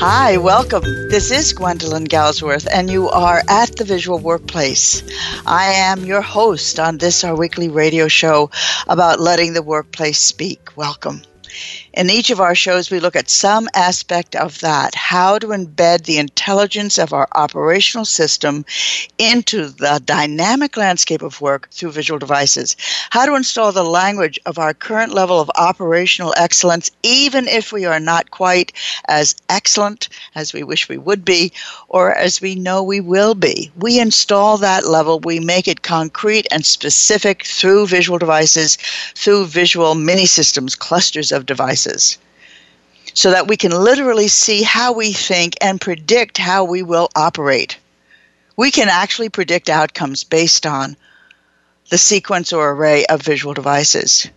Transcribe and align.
Hi, 0.00 0.36
welcome. 0.36 0.84
This 1.08 1.32
is 1.32 1.52
Gwendolyn 1.52 2.06
Galsworth, 2.06 2.68
and 2.72 2.88
you 2.88 3.08
are 3.08 3.42
at 3.48 3.74
the 3.74 3.82
Visual 3.82 4.20
Workplace. 4.20 5.02
I 5.44 5.72
am 5.72 6.04
your 6.04 6.22
host 6.22 6.78
on 6.78 6.98
this, 6.98 7.24
our 7.24 7.34
weekly 7.34 7.68
radio 7.68 8.06
show 8.06 8.52
about 8.86 9.18
letting 9.18 9.54
the 9.54 9.62
workplace 9.62 10.20
speak. 10.20 10.76
Welcome. 10.76 11.22
In 11.98 12.10
each 12.10 12.30
of 12.30 12.40
our 12.40 12.54
shows, 12.54 12.92
we 12.92 13.00
look 13.00 13.16
at 13.16 13.28
some 13.28 13.68
aspect 13.74 14.36
of 14.36 14.60
that 14.60 14.94
how 14.94 15.36
to 15.36 15.48
embed 15.48 16.04
the 16.04 16.18
intelligence 16.18 16.96
of 16.96 17.12
our 17.12 17.26
operational 17.34 18.04
system 18.04 18.64
into 19.18 19.66
the 19.66 20.00
dynamic 20.04 20.76
landscape 20.76 21.22
of 21.22 21.40
work 21.40 21.68
through 21.72 21.90
visual 21.90 22.20
devices, 22.20 22.76
how 23.10 23.26
to 23.26 23.34
install 23.34 23.72
the 23.72 23.82
language 23.82 24.38
of 24.46 24.60
our 24.60 24.72
current 24.74 25.12
level 25.12 25.40
of 25.40 25.50
operational 25.56 26.32
excellence, 26.36 26.88
even 27.02 27.48
if 27.48 27.72
we 27.72 27.84
are 27.84 27.98
not 27.98 28.30
quite 28.30 28.72
as 29.08 29.34
excellent 29.48 30.08
as 30.36 30.52
we 30.52 30.62
wish 30.62 30.88
we 30.88 30.98
would 30.98 31.24
be 31.24 31.50
or 31.88 32.14
as 32.14 32.40
we 32.40 32.54
know 32.54 32.80
we 32.80 33.00
will 33.00 33.34
be. 33.34 33.72
We 33.76 33.98
install 33.98 34.56
that 34.58 34.86
level, 34.86 35.18
we 35.18 35.40
make 35.40 35.66
it 35.66 35.82
concrete 35.82 36.46
and 36.52 36.64
specific 36.64 37.44
through 37.44 37.88
visual 37.88 38.20
devices, 38.20 38.78
through 39.16 39.46
visual 39.46 39.96
mini 39.96 40.26
systems, 40.26 40.76
clusters 40.76 41.32
of 41.32 41.44
devices 41.44 41.87
so 43.14 43.30
that 43.30 43.48
we 43.48 43.56
can 43.56 43.72
literally 43.72 44.28
see 44.28 44.62
how 44.62 44.92
we 44.92 45.12
think 45.12 45.54
and 45.60 45.80
predict 45.80 46.38
how 46.38 46.64
we 46.64 46.82
will 46.82 47.08
operate. 47.16 47.76
We 48.56 48.70
can 48.70 48.88
actually 48.88 49.28
predict 49.28 49.68
outcomes 49.68 50.24
based 50.24 50.66
on 50.66 50.96
the 51.90 51.98
sequence 51.98 52.52
or 52.52 52.70
array 52.70 53.06
of 53.06 53.22
visual 53.22 53.54
devices. 53.54 54.28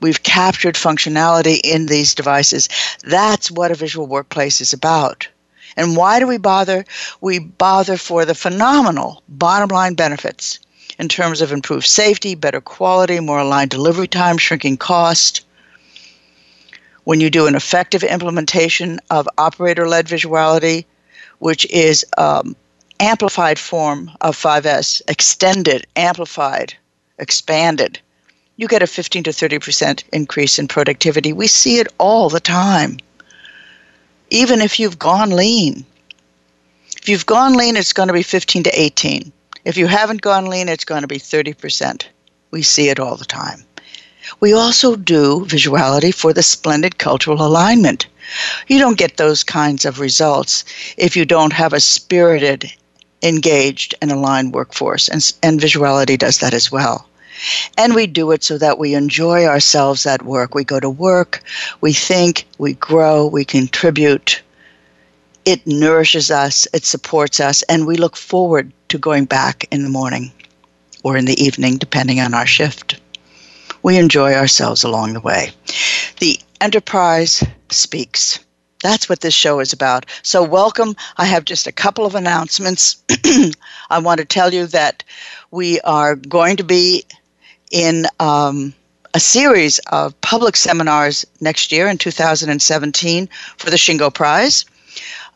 We've 0.00 0.22
captured 0.22 0.76
functionality 0.76 1.60
in 1.64 1.86
these 1.86 2.14
devices. 2.14 2.68
That's 3.02 3.50
what 3.50 3.70
a 3.70 3.74
visual 3.74 4.06
workplace 4.06 4.60
is 4.60 4.72
about. 4.72 5.26
And 5.76 5.96
why 5.96 6.20
do 6.20 6.26
we 6.26 6.38
bother? 6.38 6.84
We 7.20 7.38
bother 7.38 7.96
for 7.96 8.24
the 8.24 8.34
phenomenal 8.34 9.22
bottom 9.28 9.68
line 9.68 9.94
benefits 9.94 10.60
in 10.98 11.08
terms 11.08 11.40
of 11.40 11.52
improved 11.52 11.86
safety, 11.86 12.34
better 12.34 12.60
quality, 12.60 13.20
more 13.20 13.40
aligned 13.40 13.70
delivery 13.70 14.08
time, 14.08 14.38
shrinking 14.38 14.76
cost, 14.76 15.44
when 17.08 17.22
you 17.22 17.30
do 17.30 17.46
an 17.46 17.54
effective 17.54 18.04
implementation 18.04 19.00
of 19.08 19.26
operator 19.38 19.88
led 19.88 20.06
visuality, 20.06 20.84
which 21.38 21.64
is 21.70 22.04
um, 22.18 22.54
amplified 23.00 23.58
form 23.58 24.10
of 24.20 24.36
5S, 24.36 25.00
extended, 25.08 25.86
amplified, 25.96 26.74
expanded, 27.18 27.98
you 28.58 28.68
get 28.68 28.82
a 28.82 28.86
15 28.86 29.22
to 29.22 29.30
30% 29.30 30.04
increase 30.12 30.58
in 30.58 30.68
productivity. 30.68 31.32
We 31.32 31.46
see 31.46 31.78
it 31.78 31.88
all 31.96 32.28
the 32.28 32.40
time. 32.40 32.98
Even 34.28 34.60
if 34.60 34.78
you've 34.78 34.98
gone 34.98 35.30
lean. 35.30 35.86
If 36.98 37.08
you've 37.08 37.24
gone 37.24 37.54
lean, 37.54 37.78
it's 37.78 37.94
going 37.94 38.08
to 38.08 38.12
be 38.12 38.22
15 38.22 38.64
to 38.64 38.70
18. 38.78 39.32
If 39.64 39.78
you 39.78 39.86
haven't 39.86 40.20
gone 40.20 40.44
lean, 40.44 40.68
it's 40.68 40.84
going 40.84 41.00
to 41.00 41.08
be 41.08 41.18
30%. 41.18 42.04
We 42.50 42.60
see 42.60 42.90
it 42.90 43.00
all 43.00 43.16
the 43.16 43.24
time. 43.24 43.64
We 44.40 44.52
also 44.52 44.96
do 44.96 45.44
visuality 45.46 46.14
for 46.14 46.32
the 46.32 46.42
splendid 46.42 46.98
cultural 46.98 47.40
alignment. 47.44 48.06
You 48.66 48.78
don't 48.78 48.98
get 48.98 49.16
those 49.16 49.42
kinds 49.42 49.84
of 49.84 50.00
results 50.00 50.64
if 50.96 51.16
you 51.16 51.24
don't 51.24 51.52
have 51.52 51.72
a 51.72 51.80
spirited, 51.80 52.70
engaged, 53.22 53.94
and 54.02 54.12
aligned 54.12 54.52
workforce, 54.52 55.08
and, 55.08 55.32
and 55.42 55.60
visuality 55.60 56.18
does 56.18 56.38
that 56.38 56.52
as 56.52 56.70
well. 56.70 57.08
And 57.78 57.94
we 57.94 58.06
do 58.06 58.30
it 58.32 58.44
so 58.44 58.58
that 58.58 58.78
we 58.78 58.94
enjoy 58.94 59.46
ourselves 59.46 60.04
at 60.04 60.24
work. 60.24 60.54
We 60.54 60.64
go 60.64 60.80
to 60.80 60.90
work, 60.90 61.42
we 61.80 61.92
think, 61.92 62.46
we 62.58 62.74
grow, 62.74 63.26
we 63.26 63.44
contribute. 63.44 64.42
It 65.44 65.66
nourishes 65.66 66.30
us, 66.30 66.66
it 66.74 66.84
supports 66.84 67.40
us, 67.40 67.62
and 67.62 67.86
we 67.86 67.96
look 67.96 68.16
forward 68.16 68.72
to 68.88 68.98
going 68.98 69.24
back 69.24 69.66
in 69.70 69.84
the 69.84 69.88
morning 69.88 70.32
or 71.02 71.16
in 71.16 71.24
the 71.24 71.42
evening, 71.42 71.78
depending 71.78 72.20
on 72.20 72.34
our 72.34 72.46
shift 72.46 73.00
we 73.82 73.96
enjoy 73.96 74.34
ourselves 74.34 74.84
along 74.84 75.12
the 75.12 75.20
way. 75.20 75.50
The 76.20 76.38
enterprise 76.60 77.44
speaks. 77.70 78.40
That's 78.82 79.08
what 79.08 79.20
this 79.20 79.34
show 79.34 79.60
is 79.60 79.72
about. 79.72 80.06
So, 80.22 80.42
welcome. 80.42 80.94
I 81.16 81.24
have 81.24 81.44
just 81.44 81.66
a 81.66 81.72
couple 81.72 82.06
of 82.06 82.14
announcements. 82.14 83.02
I 83.90 83.98
want 83.98 84.20
to 84.20 84.24
tell 84.24 84.54
you 84.54 84.66
that 84.66 85.02
we 85.50 85.80
are 85.80 86.14
going 86.14 86.56
to 86.58 86.64
be 86.64 87.04
in 87.72 88.06
um, 88.20 88.72
a 89.14 89.20
series 89.20 89.78
of 89.90 90.18
public 90.20 90.54
seminars 90.54 91.24
next 91.40 91.72
year 91.72 91.88
in 91.88 91.98
2017 91.98 93.28
for 93.56 93.70
the 93.70 93.76
Shingo 93.76 94.12
Prize 94.12 94.64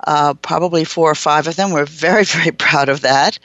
uh, 0.07 0.35
probably 0.35 0.85
four 0.85 1.11
or 1.11 1.15
five 1.15 1.47
of 1.47 1.57
them. 1.57 1.71
We're 1.71 1.87
very, 1.87 2.25
very 2.37 2.53
proud 2.53 2.89
of 2.89 3.01
that. 3.03 3.39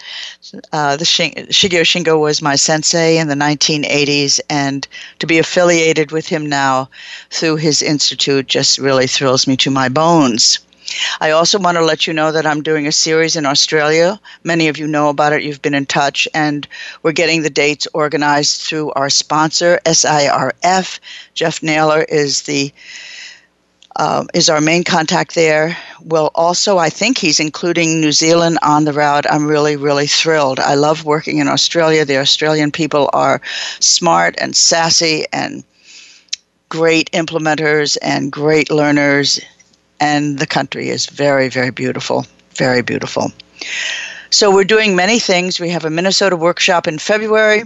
Uh, 0.71 0.97
the 0.97 1.05
Shing- 1.05 1.33
Shigeo 1.49 1.81
Shingo 1.81 2.19
was 2.19 2.41
my 2.41 2.55
sensei 2.55 3.17
in 3.17 3.27
the 3.27 3.35
1980s, 3.35 4.39
and 4.49 4.87
to 5.19 5.27
be 5.27 5.39
affiliated 5.39 6.11
with 6.11 6.27
him 6.27 6.47
now 6.47 6.89
through 7.29 7.57
his 7.57 7.81
institute 7.81 8.47
just 8.47 8.77
really 8.77 9.07
thrills 9.07 9.47
me 9.47 9.57
to 9.57 9.71
my 9.71 9.89
bones. 9.89 10.59
I 11.19 11.31
also 11.31 11.59
want 11.59 11.77
to 11.77 11.83
let 11.83 12.07
you 12.07 12.13
know 12.13 12.31
that 12.31 12.45
I'm 12.45 12.63
doing 12.63 12.87
a 12.87 12.91
series 12.93 13.35
in 13.35 13.45
Australia. 13.45 14.19
Many 14.43 14.69
of 14.69 14.77
you 14.77 14.87
know 14.87 15.09
about 15.09 15.33
it, 15.33 15.43
you've 15.43 15.61
been 15.61 15.73
in 15.73 15.85
touch, 15.85 16.27
and 16.33 16.65
we're 17.03 17.11
getting 17.11 17.41
the 17.41 17.49
dates 17.49 17.87
organized 17.93 18.61
through 18.61 18.91
our 18.93 19.09
sponsor, 19.09 19.79
SIRF. 19.85 20.99
Jeff 21.33 21.61
Naylor 21.61 22.03
is 22.03 22.43
the 22.43 22.71
uh, 23.97 24.25
is 24.33 24.49
our 24.49 24.61
main 24.61 24.83
contact 24.83 25.35
there. 25.35 25.75
Well, 26.01 26.31
also, 26.35 26.77
I 26.77 26.89
think 26.89 27.17
he's 27.17 27.39
including 27.39 27.99
New 27.99 28.11
Zealand 28.11 28.59
on 28.61 28.85
the 28.85 28.93
route. 28.93 29.25
I'm 29.29 29.45
really, 29.45 29.75
really 29.75 30.07
thrilled. 30.07 30.59
I 30.59 30.75
love 30.75 31.03
working 31.03 31.39
in 31.39 31.47
Australia. 31.47 32.05
The 32.05 32.19
Australian 32.19 32.71
people 32.71 33.09
are 33.11 33.41
smart 33.79 34.35
and 34.39 34.55
sassy 34.55 35.25
and 35.33 35.63
great 36.69 37.11
implementers 37.11 37.97
and 38.01 38.31
great 38.31 38.69
learners, 38.69 39.39
and 39.99 40.37
the 40.37 40.47
country 40.47 40.89
is 40.89 41.07
very, 41.07 41.49
very 41.49 41.71
beautiful. 41.71 42.25
Very 42.51 42.83
beautiful. 42.83 43.31
So, 44.29 44.53
we're 44.53 44.63
doing 44.63 44.95
many 44.95 45.19
things. 45.19 45.59
We 45.59 45.69
have 45.69 45.85
a 45.85 45.89
Minnesota 45.89 46.35
workshop 46.35 46.87
in 46.87 46.99
February 46.99 47.63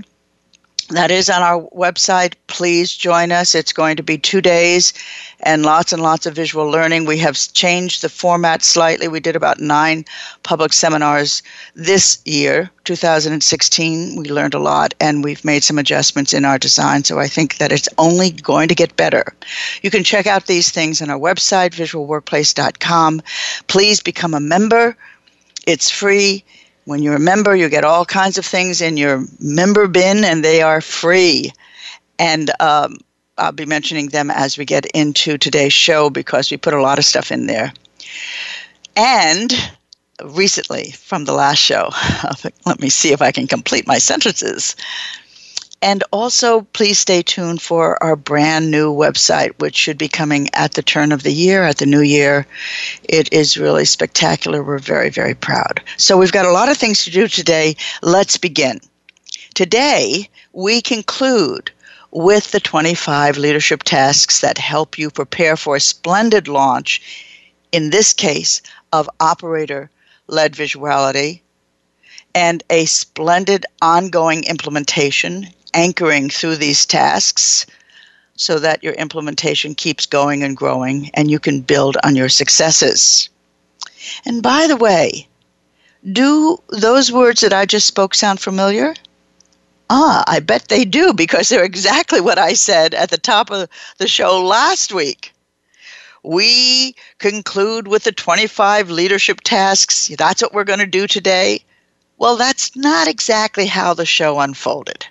that 0.91 1.11
is 1.11 1.29
on 1.29 1.41
our 1.41 1.61
website. 1.69 2.33
Please 2.47 2.95
join 2.95 3.31
us. 3.31 3.55
It's 3.55 3.73
going 3.73 3.95
to 3.95 4.03
be 4.03 4.17
two 4.17 4.41
days 4.41 4.93
and 5.41 5.63
lots 5.63 5.93
and 5.93 6.01
lots 6.01 6.25
of 6.25 6.35
visual 6.35 6.69
learning. 6.69 7.05
We 7.05 7.17
have 7.19 7.37
changed 7.53 8.01
the 8.01 8.09
format 8.09 8.63
slightly. 8.63 9.07
We 9.07 9.19
did 9.19 9.35
about 9.35 9.59
nine 9.59 10.05
public 10.43 10.73
seminars 10.73 11.43
this 11.75 12.21
year, 12.25 12.69
2016. 12.83 14.15
We 14.15 14.29
learned 14.29 14.53
a 14.53 14.59
lot 14.59 14.93
and 14.99 15.23
we've 15.23 15.45
made 15.45 15.63
some 15.63 15.79
adjustments 15.79 16.33
in 16.33 16.45
our 16.45 16.57
design. 16.57 17.03
So 17.03 17.19
I 17.19 17.27
think 17.27 17.57
that 17.57 17.71
it's 17.71 17.89
only 17.97 18.31
going 18.31 18.67
to 18.67 18.75
get 18.75 18.95
better. 18.97 19.33
You 19.81 19.89
can 19.91 20.03
check 20.03 20.27
out 20.27 20.47
these 20.47 20.71
things 20.71 21.01
on 21.01 21.09
our 21.09 21.19
website, 21.19 21.71
visualworkplace.com. 21.71 23.21
Please 23.67 24.01
become 24.01 24.33
a 24.33 24.39
member. 24.39 24.95
It's 25.65 25.89
free 25.89 26.43
when 26.91 27.01
you're 27.01 27.15
a 27.15 27.19
member, 27.19 27.55
you 27.55 27.69
get 27.69 27.85
all 27.85 28.05
kinds 28.05 28.37
of 28.37 28.45
things 28.45 28.81
in 28.81 28.97
your 28.97 29.25
member 29.39 29.87
bin, 29.87 30.25
and 30.25 30.43
they 30.43 30.61
are 30.61 30.81
free. 30.81 31.51
And 32.19 32.51
um, 32.59 32.97
I'll 33.37 33.53
be 33.53 33.65
mentioning 33.65 34.09
them 34.09 34.29
as 34.29 34.57
we 34.57 34.65
get 34.65 34.85
into 34.87 35.37
today's 35.37 35.73
show 35.73 36.09
because 36.09 36.51
we 36.51 36.57
put 36.57 36.73
a 36.73 36.81
lot 36.81 36.99
of 36.99 37.05
stuff 37.05 37.31
in 37.31 37.47
there. 37.47 37.71
And 38.97 39.53
recently 40.21 40.91
from 40.91 41.23
the 41.23 41.31
last 41.33 41.59
show, 41.59 41.89
let 42.65 42.81
me 42.81 42.89
see 42.89 43.13
if 43.13 43.21
I 43.21 43.31
can 43.31 43.47
complete 43.47 43.87
my 43.87 43.97
sentences. 43.97 44.75
And 45.83 46.03
also, 46.11 46.61
please 46.73 46.99
stay 46.99 47.23
tuned 47.23 47.59
for 47.59 48.01
our 48.03 48.15
brand 48.15 48.69
new 48.69 48.93
website, 48.93 49.59
which 49.59 49.75
should 49.75 49.97
be 49.97 50.07
coming 50.07 50.47
at 50.53 50.73
the 50.73 50.83
turn 50.83 51.11
of 51.11 51.23
the 51.23 51.33
year, 51.33 51.63
at 51.63 51.79
the 51.79 51.87
new 51.87 52.01
year. 52.01 52.45
It 53.05 53.33
is 53.33 53.57
really 53.57 53.85
spectacular. 53.85 54.63
We're 54.63 54.77
very, 54.77 55.09
very 55.09 55.33
proud. 55.33 55.81
So, 55.97 56.17
we've 56.17 56.31
got 56.31 56.45
a 56.45 56.51
lot 56.51 56.69
of 56.69 56.77
things 56.77 57.03
to 57.05 57.11
do 57.11 57.27
today. 57.27 57.75
Let's 58.03 58.37
begin. 58.37 58.79
Today, 59.55 60.29
we 60.53 60.81
conclude 60.81 61.71
with 62.11 62.51
the 62.51 62.59
25 62.59 63.37
leadership 63.37 63.81
tasks 63.81 64.41
that 64.41 64.59
help 64.59 64.99
you 64.99 65.09
prepare 65.09 65.57
for 65.57 65.77
a 65.77 65.81
splendid 65.81 66.47
launch, 66.47 67.01
in 67.71 67.89
this 67.89 68.13
case, 68.13 68.61
of 68.93 69.09
operator 69.19 69.89
led 70.27 70.53
visuality, 70.53 71.41
and 72.35 72.63
a 72.69 72.85
splendid 72.85 73.65
ongoing 73.81 74.43
implementation 74.43 75.47
anchoring 75.73 76.29
through 76.29 76.57
these 76.57 76.85
tasks 76.85 77.65
so 78.35 78.59
that 78.59 78.83
your 78.83 78.93
implementation 78.93 79.75
keeps 79.75 80.05
going 80.05 80.43
and 80.43 80.57
growing 80.57 81.11
and 81.13 81.29
you 81.29 81.39
can 81.39 81.61
build 81.61 81.97
on 82.03 82.15
your 82.15 82.29
successes. 82.29 83.29
And 84.25 84.41
by 84.41 84.67
the 84.67 84.75
way, 84.75 85.27
do 86.11 86.57
those 86.69 87.11
words 87.11 87.41
that 87.41 87.53
I 87.53 87.65
just 87.65 87.85
spoke 87.85 88.15
sound 88.15 88.39
familiar? 88.39 88.95
Ah, 89.89 90.23
I 90.25 90.39
bet 90.39 90.69
they 90.69 90.85
do 90.85 91.13
because 91.13 91.49
they're 91.49 91.63
exactly 91.63 92.21
what 92.21 92.39
I 92.39 92.53
said 92.53 92.93
at 92.93 93.09
the 93.09 93.17
top 93.17 93.51
of 93.51 93.69
the 93.97 94.07
show 94.07 94.41
last 94.41 94.93
week. 94.93 95.33
We 96.23 96.95
conclude 97.19 97.87
with 97.87 98.03
the 98.05 98.11
25 98.11 98.89
leadership 98.89 99.41
tasks. 99.41 100.09
That's 100.17 100.41
what 100.41 100.53
we're 100.53 100.63
going 100.63 100.79
to 100.79 100.85
do 100.85 101.07
today. 101.07 101.63
Well, 102.17 102.37
that's 102.37 102.75
not 102.75 103.07
exactly 103.07 103.65
how 103.65 103.93
the 103.93 104.05
show 104.05 104.39
unfolded. 104.39 105.07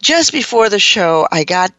Just 0.00 0.32
before 0.32 0.68
the 0.68 0.78
show, 0.78 1.26
I 1.30 1.44
got 1.44 1.72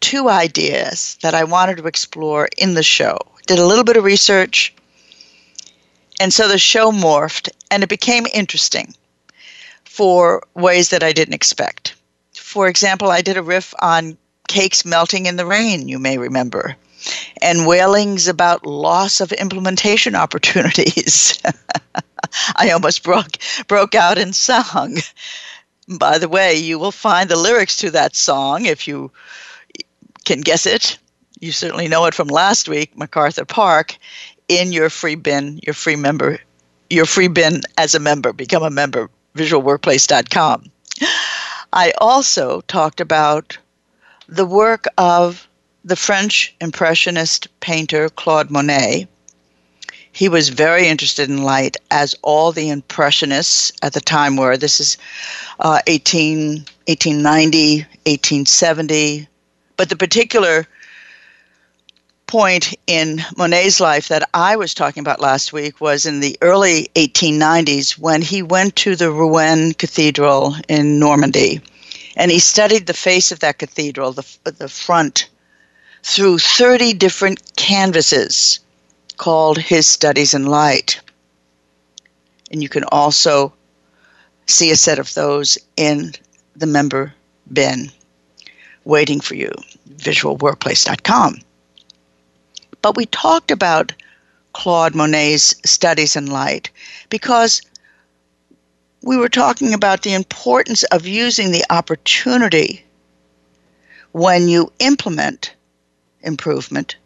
two 0.00 0.28
ideas 0.28 1.18
that 1.22 1.34
I 1.34 1.44
wanted 1.44 1.78
to 1.78 1.86
explore 1.86 2.48
in 2.56 2.74
the 2.74 2.82
show. 2.82 3.18
Did 3.46 3.58
a 3.58 3.66
little 3.66 3.84
bit 3.84 3.96
of 3.96 4.04
research, 4.04 4.74
and 6.20 6.32
so 6.32 6.48
the 6.48 6.58
show 6.58 6.90
morphed 6.90 7.48
and 7.70 7.82
it 7.82 7.88
became 7.88 8.26
interesting 8.32 8.94
for 9.84 10.42
ways 10.54 10.90
that 10.90 11.02
I 11.02 11.12
didn't 11.12 11.34
expect. 11.34 11.94
For 12.34 12.68
example, 12.68 13.10
I 13.10 13.22
did 13.22 13.36
a 13.36 13.42
riff 13.42 13.74
on 13.80 14.16
cakes 14.48 14.84
melting 14.84 15.26
in 15.26 15.36
the 15.36 15.46
rain, 15.46 15.88
you 15.88 15.98
may 15.98 16.18
remember, 16.18 16.76
and 17.42 17.66
wailings 17.66 18.28
about 18.28 18.66
loss 18.66 19.20
of 19.20 19.32
implementation 19.32 20.14
opportunities. 20.24 21.38
I 22.56 22.70
almost 22.70 23.02
broke 23.02 23.38
broke 23.68 23.94
out 23.94 24.18
in 24.18 24.32
song. 24.32 24.98
By 25.88 26.18
the 26.18 26.28
way, 26.28 26.56
you 26.56 26.78
will 26.78 26.92
find 26.92 27.28
the 27.28 27.36
lyrics 27.36 27.76
to 27.78 27.90
that 27.92 28.16
song 28.16 28.66
if 28.66 28.88
you 28.88 29.12
can 30.24 30.40
guess 30.40 30.66
it. 30.66 30.98
You 31.40 31.52
certainly 31.52 31.88
know 31.88 32.06
it 32.06 32.14
from 32.14 32.28
last 32.28 32.68
week, 32.68 32.96
MacArthur 32.96 33.44
Park, 33.44 33.96
in 34.48 34.72
your 34.72 34.90
free 34.90 35.14
bin, 35.14 35.60
your 35.62 35.74
free 35.74 35.96
member, 35.96 36.38
your 36.90 37.04
free 37.04 37.28
bin 37.28 37.62
as 37.78 37.94
a 37.94 38.00
member. 38.00 38.32
Become 38.32 38.62
a 38.62 38.70
member, 38.70 39.10
visualworkplace.com. 39.36 40.64
I 41.72 41.92
also 41.98 42.62
talked 42.62 43.00
about 43.00 43.58
the 44.28 44.46
work 44.46 44.86
of 44.98 45.46
the 45.84 45.96
French 45.96 46.54
Impressionist 46.60 47.48
painter 47.60 48.08
Claude 48.08 48.50
Monet 48.50 49.06
he 50.16 50.30
was 50.30 50.48
very 50.48 50.88
interested 50.88 51.28
in 51.28 51.42
light, 51.42 51.76
as 51.90 52.14
all 52.22 52.50
the 52.50 52.70
Impressionists 52.70 53.70
at 53.82 53.92
the 53.92 54.00
time 54.00 54.38
were. 54.38 54.56
This 54.56 54.80
is 54.80 54.96
uh, 55.60 55.80
18, 55.86 56.64
1890, 56.86 57.80
1870. 57.80 59.28
But 59.76 59.90
the 59.90 59.96
particular 59.96 60.66
point 62.26 62.72
in 62.86 63.20
Monet's 63.36 63.78
life 63.78 64.08
that 64.08 64.26
I 64.32 64.56
was 64.56 64.72
talking 64.72 65.02
about 65.02 65.20
last 65.20 65.52
week 65.52 65.82
was 65.82 66.06
in 66.06 66.20
the 66.20 66.38
early 66.40 66.88
1890s 66.94 67.98
when 67.98 68.22
he 68.22 68.40
went 68.40 68.74
to 68.76 68.96
the 68.96 69.12
Rouen 69.12 69.74
Cathedral 69.74 70.56
in 70.66 70.98
Normandy 70.98 71.60
and 72.16 72.30
he 72.30 72.38
studied 72.38 72.86
the 72.86 72.94
face 72.94 73.32
of 73.32 73.40
that 73.40 73.58
cathedral, 73.58 74.12
the, 74.12 74.24
the 74.44 74.70
front, 74.70 75.28
through 76.02 76.38
30 76.38 76.94
different 76.94 77.54
canvases 77.56 78.60
called 79.16 79.58
His 79.58 79.86
Studies 79.86 80.34
in 80.34 80.46
Light. 80.46 81.00
And 82.50 82.62
you 82.62 82.68
can 82.68 82.84
also 82.84 83.52
see 84.46 84.70
a 84.70 84.76
set 84.76 84.98
of 84.98 85.12
those 85.14 85.58
in 85.76 86.12
the 86.54 86.66
member 86.66 87.14
bin 87.52 87.90
waiting 88.84 89.20
for 89.20 89.34
you, 89.34 89.50
visualworkplace.com. 89.96 91.40
But 92.82 92.96
we 92.96 93.06
talked 93.06 93.50
about 93.50 93.92
Claude 94.52 94.94
Monet's 94.94 95.54
Studies 95.64 96.16
in 96.16 96.26
Light 96.26 96.70
because 97.10 97.62
we 99.02 99.16
were 99.16 99.28
talking 99.28 99.74
about 99.74 100.02
the 100.02 100.14
importance 100.14 100.82
of 100.84 101.06
using 101.06 101.50
the 101.50 101.64
opportunity 101.70 102.84
when 104.12 104.48
you 104.48 104.72
implement 104.78 105.54
improvement 106.22 106.96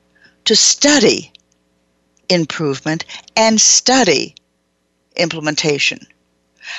to 0.44 0.54
study 0.54 1.32
improvement 2.30 3.04
and 3.36 3.60
study 3.60 4.34
implementation. 5.16 6.06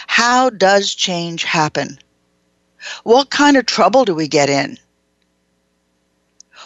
How 0.07 0.50
does 0.50 0.95
change 0.95 1.44
happen? 1.44 2.00
What 3.03 3.30
kind 3.30 3.57
of 3.57 3.65
trouble 3.65 4.06
do 4.06 4.15
we 4.15 4.27
get 4.27 4.50
in? 4.50 4.77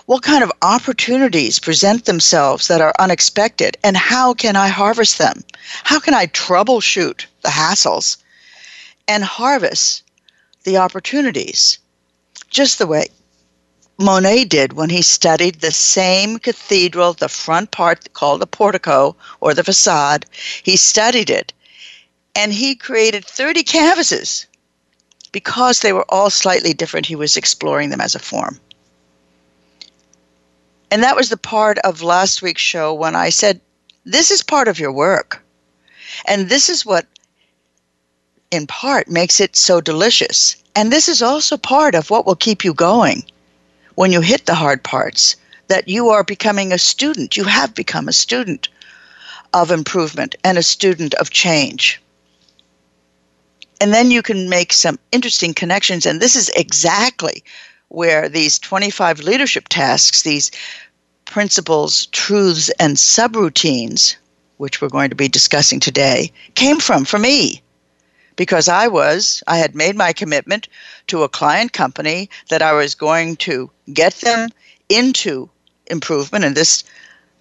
What 0.05 0.21
kind 0.21 0.43
of 0.43 0.51
opportunities 0.61 1.57
present 1.57 2.05
themselves 2.05 2.67
that 2.67 2.79
are 2.79 2.93
unexpected, 2.99 3.75
and 3.83 3.97
how 3.97 4.35
can 4.35 4.55
I 4.55 4.67
harvest 4.67 5.17
them? 5.17 5.43
How 5.83 5.99
can 5.99 6.13
I 6.13 6.27
troubleshoot 6.27 7.25
the 7.41 7.49
hassles 7.49 8.17
and 9.07 9.23
harvest 9.23 10.03
the 10.63 10.77
opportunities? 10.77 11.79
Just 12.49 12.77
the 12.77 12.85
way 12.85 13.07
Monet 13.97 14.45
did 14.45 14.73
when 14.73 14.89
he 14.89 15.01
studied 15.01 15.61
the 15.61 15.71
same 15.71 16.37
cathedral, 16.37 17.13
the 17.13 17.29
front 17.29 17.71
part 17.71 18.11
called 18.11 18.41
the 18.41 18.47
portico 18.47 19.15
or 19.39 19.53
the 19.53 19.63
facade. 19.63 20.25
He 20.63 20.75
studied 20.75 21.29
it 21.29 21.53
and 22.35 22.51
he 22.51 22.75
created 22.75 23.23
30 23.23 23.63
canvases 23.63 24.47
because 25.31 25.79
they 25.79 25.93
were 25.93 26.05
all 26.09 26.29
slightly 26.29 26.73
different. 26.73 27.05
He 27.05 27.15
was 27.15 27.37
exploring 27.37 27.89
them 27.89 28.01
as 28.01 28.15
a 28.15 28.19
form. 28.19 28.59
And 30.91 31.01
that 31.03 31.15
was 31.15 31.29
the 31.29 31.37
part 31.37 31.77
of 31.79 32.01
last 32.01 32.41
week's 32.41 32.61
show 32.61 32.93
when 32.93 33.15
I 33.15 33.29
said, 33.29 33.61
This 34.03 34.29
is 34.29 34.43
part 34.43 34.67
of 34.67 34.79
your 34.79 34.91
work. 34.91 35.41
And 36.27 36.49
this 36.49 36.69
is 36.69 36.85
what, 36.85 37.05
in 38.51 38.67
part, 38.67 39.07
makes 39.07 39.39
it 39.39 39.55
so 39.55 39.79
delicious. 39.79 40.57
And 40.75 40.91
this 40.91 41.07
is 41.07 41.21
also 41.21 41.55
part 41.55 41.95
of 41.95 42.09
what 42.09 42.25
will 42.25 42.35
keep 42.35 42.65
you 42.65 42.73
going 42.73 43.23
when 43.95 44.11
you 44.11 44.21
hit 44.21 44.45
the 44.45 44.55
hard 44.55 44.83
parts 44.83 45.35
that 45.67 45.87
you 45.87 46.09
are 46.09 46.23
becoming 46.23 46.71
a 46.71 46.77
student. 46.77 47.35
You 47.35 47.45
have 47.45 47.73
become 47.73 48.07
a 48.07 48.13
student 48.13 48.69
of 49.53 49.71
improvement 49.71 50.35
and 50.43 50.57
a 50.57 50.63
student 50.63 51.13
of 51.15 51.29
change. 51.29 52.01
And 53.81 53.93
then 53.93 54.11
you 54.11 54.21
can 54.21 54.49
make 54.49 54.71
some 54.73 54.99
interesting 55.11 55.53
connections. 55.53 56.05
And 56.05 56.21
this 56.21 56.35
is 56.35 56.49
exactly 56.55 57.43
where 57.89 58.29
these 58.29 58.59
25 58.59 59.19
leadership 59.19 59.67
tasks, 59.69 60.23
these 60.23 60.51
principles, 61.25 62.05
truths, 62.07 62.69
and 62.79 62.97
subroutines, 62.97 64.15
which 64.57 64.81
we're 64.81 64.89
going 64.89 65.09
to 65.09 65.15
be 65.15 65.27
discussing 65.27 65.79
today, 65.79 66.31
came 66.55 66.79
from 66.79 67.05
for 67.05 67.19
me 67.19 67.61
because 68.35 68.67
I 68.67 68.87
was, 68.87 69.43
I 69.47 69.57
had 69.57 69.75
made 69.75 69.95
my 69.95 70.13
commitment 70.13 70.67
to 71.07 71.23
a 71.23 71.29
client 71.29 71.73
company 71.73 72.29
that 72.49 72.61
I 72.61 72.73
was 72.73 72.95
going 72.95 73.35
to 73.37 73.69
get 73.93 74.13
them 74.15 74.49
into 74.89 75.49
improvement, 75.87 76.45
in 76.45 76.53
this 76.53 76.83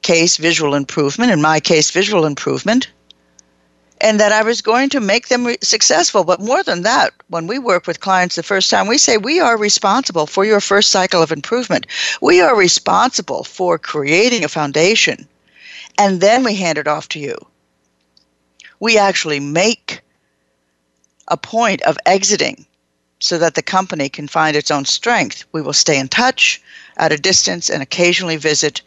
case, 0.02 0.36
visual 0.36 0.74
improvement, 0.74 1.32
in 1.32 1.40
my 1.40 1.60
case, 1.60 1.90
visual 1.90 2.26
improvement, 2.26 2.88
and 4.00 4.20
that 4.20 4.32
I 4.32 4.42
was 4.42 4.60
going 4.60 4.90
to 4.90 5.00
make 5.00 5.28
them 5.28 5.46
re- 5.46 5.56
successful. 5.62 6.24
But 6.24 6.40
more 6.40 6.62
than 6.62 6.82
that, 6.82 7.14
when 7.28 7.46
we 7.46 7.58
work 7.58 7.86
with 7.86 8.00
clients 8.00 8.36
the 8.36 8.42
first 8.42 8.70
time, 8.70 8.86
we 8.86 8.98
say 8.98 9.16
we 9.16 9.40
are 9.40 9.56
responsible 9.56 10.26
for 10.26 10.44
your 10.44 10.60
first 10.60 10.90
cycle 10.90 11.22
of 11.22 11.32
improvement. 11.32 11.86
We 12.20 12.40
are 12.40 12.56
responsible 12.56 13.44
for 13.44 13.78
creating 13.78 14.44
a 14.44 14.48
foundation, 14.48 15.26
and 15.98 16.20
then 16.20 16.44
we 16.44 16.54
hand 16.54 16.78
it 16.78 16.86
off 16.86 17.08
to 17.10 17.18
you. 17.18 17.36
We 18.78 18.98
actually 18.98 19.40
make 19.40 20.03
a 21.34 21.36
point 21.36 21.82
of 21.82 21.98
exiting 22.06 22.64
so 23.18 23.38
that 23.38 23.56
the 23.56 23.62
company 23.76 24.08
can 24.08 24.28
find 24.28 24.54
its 24.54 24.70
own 24.70 24.84
strength. 24.84 25.44
We 25.50 25.62
will 25.62 25.72
stay 25.72 25.98
in 25.98 26.06
touch 26.06 26.62
at 26.96 27.10
a 27.10 27.16
distance 27.16 27.68
and 27.68 27.82
occasionally 27.82 28.36
visit, 28.36 28.80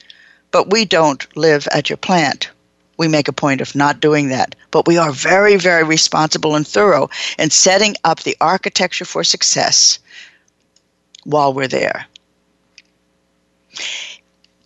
but 0.51 0.71
we 0.71 0.85
don't 0.85 1.27
live 1.35 1.67
at 1.73 1.89
your 1.89 1.97
plant. 1.97 2.49
We 2.97 3.09
make 3.09 3.27
a 3.27 3.33
point 3.33 3.59
of 3.59 3.75
not 3.75 3.99
doing 3.99 4.29
that. 4.29 4.55
But 4.71 4.87
we 4.87 4.97
are 4.97 5.11
very, 5.11 5.57
very 5.57 5.83
responsible 5.83 6.55
and 6.55 6.65
thorough 6.65 7.09
in 7.37 7.49
setting 7.49 7.97
up 8.05 8.21
the 8.21 8.37
architecture 8.39 9.05
for 9.05 9.25
success 9.25 9.99
while 11.25 11.53
we're 11.53 11.67
there. 11.67 12.07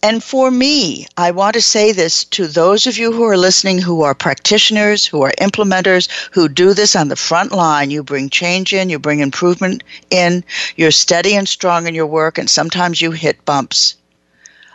And 0.03 0.23
for 0.23 0.49
me, 0.49 1.05
I 1.15 1.29
want 1.29 1.53
to 1.53 1.61
say 1.61 1.91
this 1.91 2.25
to 2.25 2.47
those 2.47 2.87
of 2.87 2.97
you 2.97 3.11
who 3.11 3.23
are 3.23 3.37
listening 3.37 3.77
who 3.77 4.01
are 4.01 4.15
practitioners, 4.15 5.05
who 5.05 5.21
are 5.21 5.31
implementers, 5.39 6.09
who 6.31 6.49
do 6.49 6.73
this 6.73 6.95
on 6.95 7.09
the 7.09 7.15
front 7.15 7.51
line. 7.51 7.91
You 7.91 8.03
bring 8.03 8.29
change 8.29 8.73
in, 8.73 8.89
you 8.89 8.97
bring 8.97 9.19
improvement 9.19 9.83
in, 10.09 10.43
you're 10.75 10.89
steady 10.89 11.35
and 11.35 11.47
strong 11.47 11.85
in 11.85 11.93
your 11.93 12.07
work, 12.07 12.39
and 12.39 12.49
sometimes 12.49 12.99
you 12.99 13.11
hit 13.11 13.45
bumps. 13.45 13.95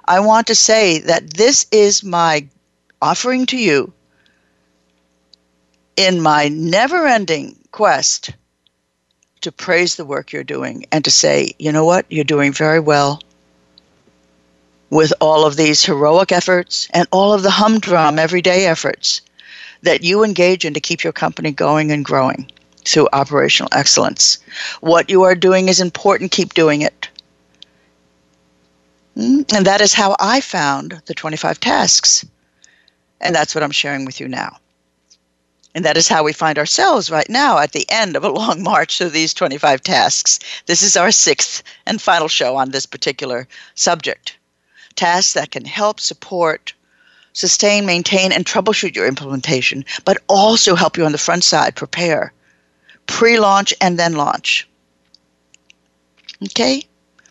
I 0.04 0.20
want 0.20 0.46
to 0.46 0.54
say 0.54 1.00
that 1.00 1.34
this 1.34 1.66
is 1.72 2.04
my 2.04 2.46
offering 3.02 3.46
to 3.46 3.56
you 3.56 3.92
in 5.96 6.20
my 6.20 6.48
never 6.48 7.04
ending 7.04 7.58
quest 7.72 8.30
to 9.40 9.50
praise 9.50 9.96
the 9.96 10.04
work 10.04 10.32
you're 10.32 10.44
doing 10.44 10.86
and 10.92 11.04
to 11.04 11.10
say, 11.10 11.52
you 11.58 11.72
know 11.72 11.84
what, 11.84 12.06
you're 12.08 12.24
doing 12.24 12.52
very 12.52 12.78
well 12.80 13.20
with 14.90 15.12
all 15.20 15.44
of 15.44 15.56
these 15.56 15.84
heroic 15.84 16.30
efforts 16.30 16.88
and 16.92 17.08
all 17.10 17.32
of 17.32 17.42
the 17.42 17.50
humdrum 17.50 18.18
everyday 18.18 18.66
efforts 18.66 19.20
that 19.82 20.02
you 20.02 20.24
engage 20.24 20.64
in 20.64 20.74
to 20.74 20.80
keep 20.80 21.02
your 21.02 21.12
company 21.12 21.50
going 21.50 21.90
and 21.90 22.04
growing 22.04 22.50
through 22.84 23.08
operational 23.12 23.68
excellence. 23.72 24.38
What 24.80 25.10
you 25.10 25.22
are 25.24 25.34
doing 25.34 25.68
is 25.68 25.80
important, 25.80 26.30
keep 26.30 26.54
doing 26.54 26.82
it. 26.82 27.08
Hmm? 29.14 29.42
And 29.54 29.66
that 29.66 29.80
is 29.80 29.92
how 29.92 30.14
I 30.20 30.40
found 30.40 31.02
the 31.06 31.14
25 31.14 31.58
tasks. 31.58 32.24
And 33.20 33.34
that's 33.34 33.54
what 33.54 33.64
I'm 33.64 33.72
sharing 33.72 34.04
with 34.04 34.20
you 34.20 34.28
now. 34.28 34.58
And 35.74 35.84
that 35.84 35.96
is 35.96 36.08
how 36.08 36.22
we 36.22 36.32
find 36.32 36.58
ourselves 36.58 37.10
right 37.10 37.28
now 37.28 37.58
at 37.58 37.72
the 37.72 37.86
end 37.90 38.16
of 38.16 38.24
a 38.24 38.30
long 38.30 38.62
march 38.72 38.98
through 38.98 39.10
these 39.10 39.34
25 39.34 39.82
tasks. 39.82 40.38
This 40.66 40.82
is 40.82 40.96
our 40.96 41.10
sixth 41.10 41.62
and 41.86 42.00
final 42.00 42.28
show 42.28 42.56
on 42.56 42.70
this 42.70 42.86
particular 42.86 43.48
subject 43.74 44.36
tasks 44.96 45.34
that 45.34 45.50
can 45.50 45.64
help 45.64 46.00
support, 46.00 46.72
sustain, 47.32 47.86
maintain, 47.86 48.32
and 48.32 48.44
troubleshoot 48.44 48.96
your 48.96 49.06
implementation, 49.06 49.84
but 50.04 50.18
also 50.26 50.74
help 50.74 50.96
you 50.96 51.04
on 51.04 51.12
the 51.12 51.18
front 51.18 51.44
side 51.44 51.76
prepare, 51.76 52.32
pre 53.06 53.38
launch, 53.38 53.72
and 53.80 53.98
then 53.98 54.14
launch. 54.14 54.66
Okay? 56.42 56.82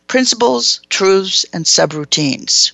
Principles, 0.07 0.81
truths, 0.89 1.45
and 1.53 1.65
subroutines. 1.65 2.71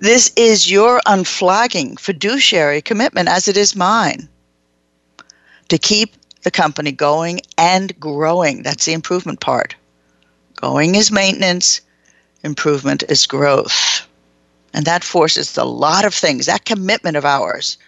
This 0.00 0.32
is 0.36 0.70
your 0.70 1.00
unflagging 1.06 1.96
fiduciary 1.96 2.82
commitment, 2.82 3.28
as 3.28 3.46
it 3.46 3.56
is 3.56 3.76
mine, 3.76 4.28
to 5.68 5.78
keep 5.78 6.16
the 6.42 6.50
company 6.50 6.92
going 6.92 7.40
and 7.56 7.98
growing. 8.00 8.62
That's 8.62 8.84
the 8.84 8.92
improvement 8.92 9.40
part. 9.40 9.76
Going 10.56 10.94
is 10.94 11.10
maintenance, 11.10 11.80
improvement 12.42 13.02
is 13.08 13.26
growth. 13.26 14.06
And 14.72 14.84
that 14.86 15.04
forces 15.04 15.56
a 15.56 15.64
lot 15.64 16.04
of 16.04 16.14
things. 16.14 16.46
That 16.46 16.64
commitment 16.64 17.16
of 17.16 17.24
ours 17.24 17.78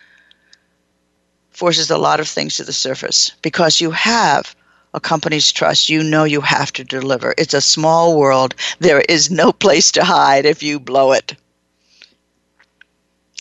forces 1.50 1.90
a 1.90 1.98
lot 1.98 2.20
of 2.20 2.28
things 2.28 2.56
to 2.56 2.64
the 2.64 2.72
surface 2.72 3.32
because 3.42 3.80
you 3.80 3.90
have 3.90 4.54
a 4.94 5.00
company's 5.00 5.50
trust. 5.50 5.88
You 5.88 6.02
know 6.02 6.24
you 6.24 6.40
have 6.40 6.72
to 6.74 6.84
deliver. 6.84 7.34
It's 7.38 7.54
a 7.54 7.60
small 7.60 8.18
world. 8.18 8.54
There 8.78 9.00
is 9.08 9.30
no 9.30 9.52
place 9.64 9.90
to 9.92 10.04
hide 10.04 10.46
if 10.46 10.62
you 10.62 10.78
blow 10.78 11.12
it. 11.12 11.34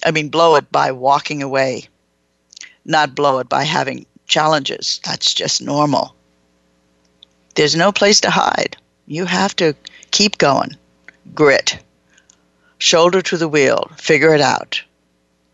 I 0.05 0.12
mean, 0.12 0.29
blow 0.29 0.55
it 0.55 0.72
by 0.72 0.91
walking 0.91 1.41
away, 1.41 1.88
not 2.86 3.15
blow 3.15 3.39
it 3.39 3.50
by 3.50 3.63
having 3.63 4.05
challenges. 4.27 5.00
That's 5.03 5.34
just 5.34 5.62
normal. 5.62 6.15
There's 7.55 7.75
no 7.75 7.91
place 7.91 8.20
to 8.22 8.29
hide. 8.29 8.77
You 9.08 9.26
have 9.26 9.56
to 9.58 9.76
keep 10.12 10.38
going. 10.38 10.76
Grit. 11.34 11.78
Shoulder 12.80 13.22
to 13.22 13.38
the 13.38 13.48
wheel. 13.48 13.92
Figure 13.98 14.34
it 14.34 14.42
out. 14.42 14.82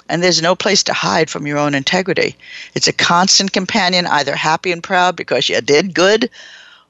And 0.08 0.24
there's 0.24 0.42
no 0.42 0.56
place 0.56 0.84
to 0.84 0.94
hide 0.94 1.30
from 1.30 1.46
your 1.46 1.58
own 1.58 1.76
integrity. 1.76 2.36
It's 2.76 2.88
a 2.88 2.94
constant 2.94 3.54
companion, 3.54 4.06
either 4.08 4.36
happy 4.36 4.72
and 4.72 4.84
proud 4.84 5.16
because 5.16 5.50
you 5.50 5.60
did 5.62 5.94
good 5.94 6.30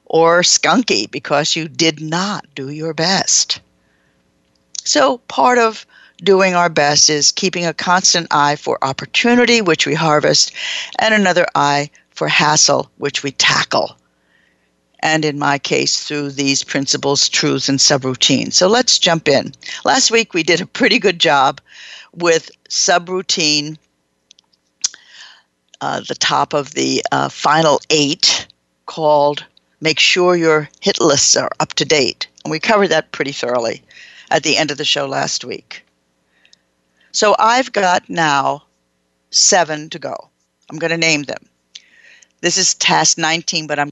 or 0.06 0.42
skunky 0.42 1.10
because 1.10 1.56
you 1.56 1.68
did 1.68 2.00
not 2.00 2.46
do 2.54 2.68
your 2.68 2.94
best. 2.94 3.60
So, 4.84 5.18
part 5.18 5.58
of 5.58 5.86
doing 6.22 6.54
our 6.54 6.68
best 6.68 7.10
is 7.10 7.32
keeping 7.32 7.66
a 7.66 7.74
constant 7.74 8.26
eye 8.30 8.56
for 8.56 8.84
opportunity, 8.84 9.60
which 9.60 9.86
we 9.86 9.94
harvest, 9.94 10.52
and 10.98 11.14
another 11.14 11.46
eye 11.54 11.90
for 12.10 12.28
hassle, 12.28 12.90
which 12.98 13.22
we 13.22 13.32
tackle 13.32 13.96
and 15.02 15.24
in 15.24 15.38
my 15.38 15.58
case 15.58 16.04
through 16.04 16.30
these 16.30 16.62
principles, 16.62 17.28
truths, 17.28 17.68
and 17.68 17.78
subroutines. 17.78 18.54
So 18.54 18.68
let's 18.68 18.98
jump 18.98 19.28
in. 19.28 19.52
Last 19.84 20.10
week 20.10 20.32
we 20.32 20.42
did 20.42 20.60
a 20.60 20.66
pretty 20.66 20.98
good 20.98 21.18
job 21.18 21.60
with 22.14 22.50
subroutine, 22.68 23.76
uh, 25.80 26.00
the 26.06 26.14
top 26.14 26.54
of 26.54 26.74
the 26.74 27.04
uh, 27.10 27.28
final 27.28 27.80
eight 27.90 28.46
called 28.86 29.44
Make 29.80 29.98
Sure 29.98 30.36
Your 30.36 30.68
Hit 30.80 31.00
Lists 31.00 31.36
Are 31.36 31.50
Up 31.58 31.72
to 31.74 31.84
Date. 31.84 32.28
And 32.44 32.50
we 32.50 32.60
covered 32.60 32.88
that 32.88 33.12
pretty 33.12 33.32
thoroughly 33.32 33.82
at 34.30 34.44
the 34.44 34.56
end 34.56 34.70
of 34.70 34.78
the 34.78 34.84
show 34.84 35.06
last 35.06 35.44
week. 35.44 35.84
So 37.10 37.34
I've 37.38 37.72
got 37.72 38.08
now 38.08 38.62
seven 39.30 39.90
to 39.90 39.98
go. 39.98 40.28
I'm 40.70 40.78
going 40.78 40.90
to 40.90 40.96
name 40.96 41.24
them. 41.24 41.44
This 42.40 42.56
is 42.56 42.74
task 42.74 43.18
19, 43.18 43.66
but 43.66 43.78
I'm 43.78 43.90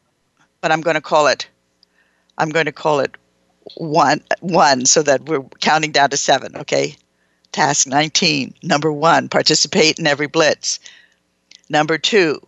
but 0.60 0.72
I'm 0.72 0.80
going 0.80 0.94
to 0.94 1.00
call 1.00 1.26
it 1.26 1.48
I'm 2.40 2.48
going 2.48 2.64
to 2.64 2.72
call 2.72 3.00
it 3.00 3.16
one 3.76 4.22
one 4.40 4.86
so 4.86 5.02
that 5.02 5.26
we're 5.26 5.42
counting 5.60 5.92
down 5.92 6.10
to 6.10 6.16
seven. 6.16 6.56
Okay. 6.56 6.96
Task 7.52 7.86
19. 7.86 8.54
Number 8.62 8.90
one, 8.90 9.28
participate 9.28 9.98
in 9.98 10.06
every 10.06 10.26
blitz. 10.26 10.78
Number 11.68 11.98
two, 11.98 12.40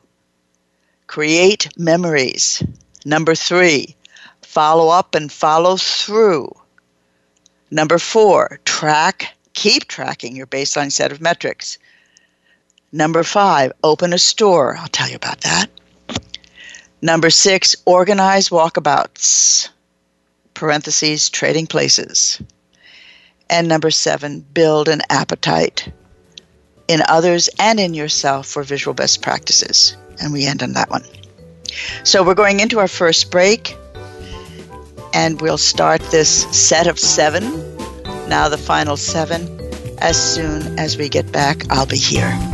create 1.08 1.68
memories. 1.76 2.62
Number 3.04 3.34
three, 3.34 3.96
follow 4.40 4.88
up 4.88 5.14
and 5.14 5.30
follow 5.30 5.76
through. 5.76 6.50
Number 7.70 7.98
four, 7.98 8.60
track, 8.64 9.34
keep 9.54 9.88
tracking 9.88 10.36
your 10.36 10.46
baseline 10.46 10.92
set 10.92 11.12
of 11.12 11.20
metrics. 11.20 11.78
Number 12.92 13.24
five, 13.24 13.72
open 13.82 14.12
a 14.12 14.18
store. 14.18 14.76
I'll 14.76 14.88
tell 14.88 15.08
you 15.08 15.16
about 15.16 15.40
that. 15.42 15.68
Number 17.04 17.30
six, 17.30 17.74
organize 17.84 18.48
walkabouts, 18.50 19.68
parentheses, 20.54 21.28
trading 21.30 21.66
places. 21.66 22.40
And 23.50 23.66
number 23.66 23.90
seven, 23.90 24.40
build 24.40 24.88
an 24.88 25.02
appetite 25.10 25.92
in 26.86 27.02
others 27.08 27.50
and 27.58 27.80
in 27.80 27.92
yourself 27.92 28.46
for 28.46 28.62
visual 28.62 28.94
best 28.94 29.20
practices. 29.20 29.96
And 30.20 30.32
we 30.32 30.46
end 30.46 30.62
on 30.62 30.74
that 30.74 30.90
one. 30.90 31.04
So 32.04 32.22
we're 32.22 32.34
going 32.34 32.60
into 32.60 32.78
our 32.78 32.88
first 32.88 33.32
break, 33.32 33.76
and 35.12 35.40
we'll 35.40 35.58
start 35.58 36.00
this 36.12 36.44
set 36.56 36.86
of 36.86 37.00
seven, 37.00 37.42
now 38.28 38.48
the 38.48 38.58
final 38.58 38.96
seven. 38.96 39.58
As 39.98 40.16
soon 40.34 40.78
as 40.78 40.96
we 40.96 41.08
get 41.08 41.32
back, 41.32 41.68
I'll 41.70 41.86
be 41.86 41.96
here. 41.96 42.51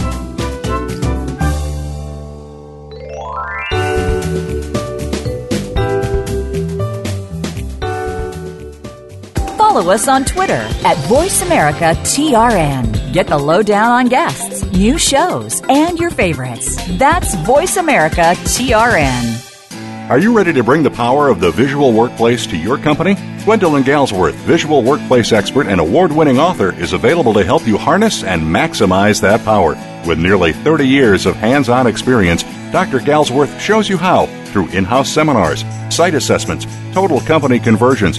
Follow 9.79 9.93
us 9.93 10.09
on 10.09 10.25
Twitter 10.25 10.55
at 10.55 10.97
VoiceAmericaTRN. 11.07 13.13
Get 13.13 13.29
the 13.29 13.39
lowdown 13.39 13.93
on 13.93 14.09
guests, 14.09 14.65
new 14.73 14.99
shows, 14.99 15.63
and 15.69 16.01
your 16.01 16.11
favorites. 16.11 16.75
That's 16.99 17.37
VoiceAmericaTRN. 17.37 20.11
Are 20.11 20.19
you 20.19 20.37
ready 20.37 20.53
to 20.55 20.65
bring 20.65 20.83
the 20.83 20.91
power 20.91 21.29
of 21.29 21.39
the 21.39 21.53
visual 21.53 21.93
workplace 21.93 22.45
to 22.49 22.57
your 22.57 22.77
company? 22.77 23.15
Gwendolyn 23.45 23.85
Galsworth, 23.85 24.35
visual 24.47 24.83
workplace 24.83 25.31
expert 25.31 25.69
and 25.69 25.81
award 25.81 26.11
winning 26.11 26.41
author, 26.41 26.73
is 26.73 26.93
available 26.93 27.35
to 27.35 27.45
help 27.45 27.65
you 27.65 27.79
harness 27.79 28.25
and 28.25 28.43
maximize 28.43 29.21
that 29.21 29.45
power. 29.45 29.77
With 30.09 30.19
nearly 30.19 30.55
30 30.55 30.89
years 30.89 31.25
of 31.25 31.37
hands 31.37 31.69
on 31.69 31.87
experience, 31.87 32.43
Dr. 32.73 32.99
Galsworth 32.99 33.61
shows 33.61 33.89
you 33.89 33.97
how 33.97 34.27
through 34.47 34.67
in 34.69 34.85
house 34.85 35.09
seminars, 35.09 35.65
site 35.95 36.15
assessments, 36.15 36.67
total 36.93 37.21
company 37.21 37.61
conversions, 37.61 38.19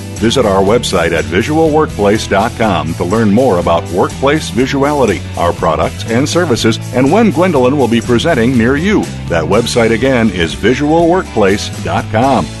Visit 0.21 0.45
our 0.45 0.61
website 0.61 1.13
at 1.13 1.25
visualworkplace.com 1.25 2.93
to 2.93 3.03
learn 3.03 3.33
more 3.33 3.57
about 3.57 3.89
workplace 3.89 4.51
visuality, 4.51 5.19
our 5.35 5.51
products 5.51 6.05
and 6.11 6.29
services, 6.29 6.77
and 6.93 7.11
when 7.11 7.31
Gwendolyn 7.31 7.75
will 7.75 7.87
be 7.87 8.01
presenting 8.01 8.55
near 8.55 8.77
you. 8.77 9.01
That 9.29 9.43
website 9.43 9.89
again 9.89 10.29
is 10.29 10.53
visualworkplace.com. 10.53 12.60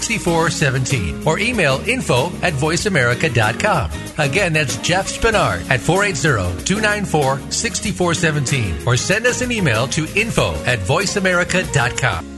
6417 0.01 1.27
or 1.27 1.39
email 1.39 1.81
info 1.87 2.27
at 2.41 2.53
voiceamerica.com. 2.53 3.91
Again, 4.17 4.53
that's 4.53 4.77
Jeff 4.77 5.07
Spinard 5.07 5.69
at 5.69 5.79
480 5.79 6.63
294 6.65 7.51
6417 7.51 8.87
or 8.87 8.97
send 8.97 9.25
us 9.25 9.41
an 9.41 9.51
email 9.51 9.87
to 9.87 10.07
info 10.15 10.53
at 10.65 10.79
voiceamerica.com. 10.79 12.31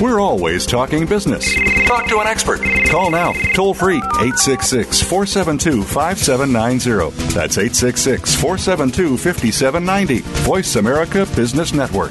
We're 0.00 0.20
always 0.20 0.66
talking 0.66 1.06
business. 1.06 1.54
Talk 1.86 2.08
to 2.08 2.18
an 2.18 2.26
expert. 2.26 2.60
Call 2.88 3.10
now, 3.10 3.32
toll 3.54 3.74
free, 3.74 3.98
866 3.98 5.02
472 5.02 5.84
5790. 5.84 7.32
That's 7.32 7.58
866 7.58 8.34
472 8.34 9.16
5790. 9.16 10.18
Voice 10.44 10.76
America 10.76 11.26
Business 11.36 11.72
Network. 11.72 12.10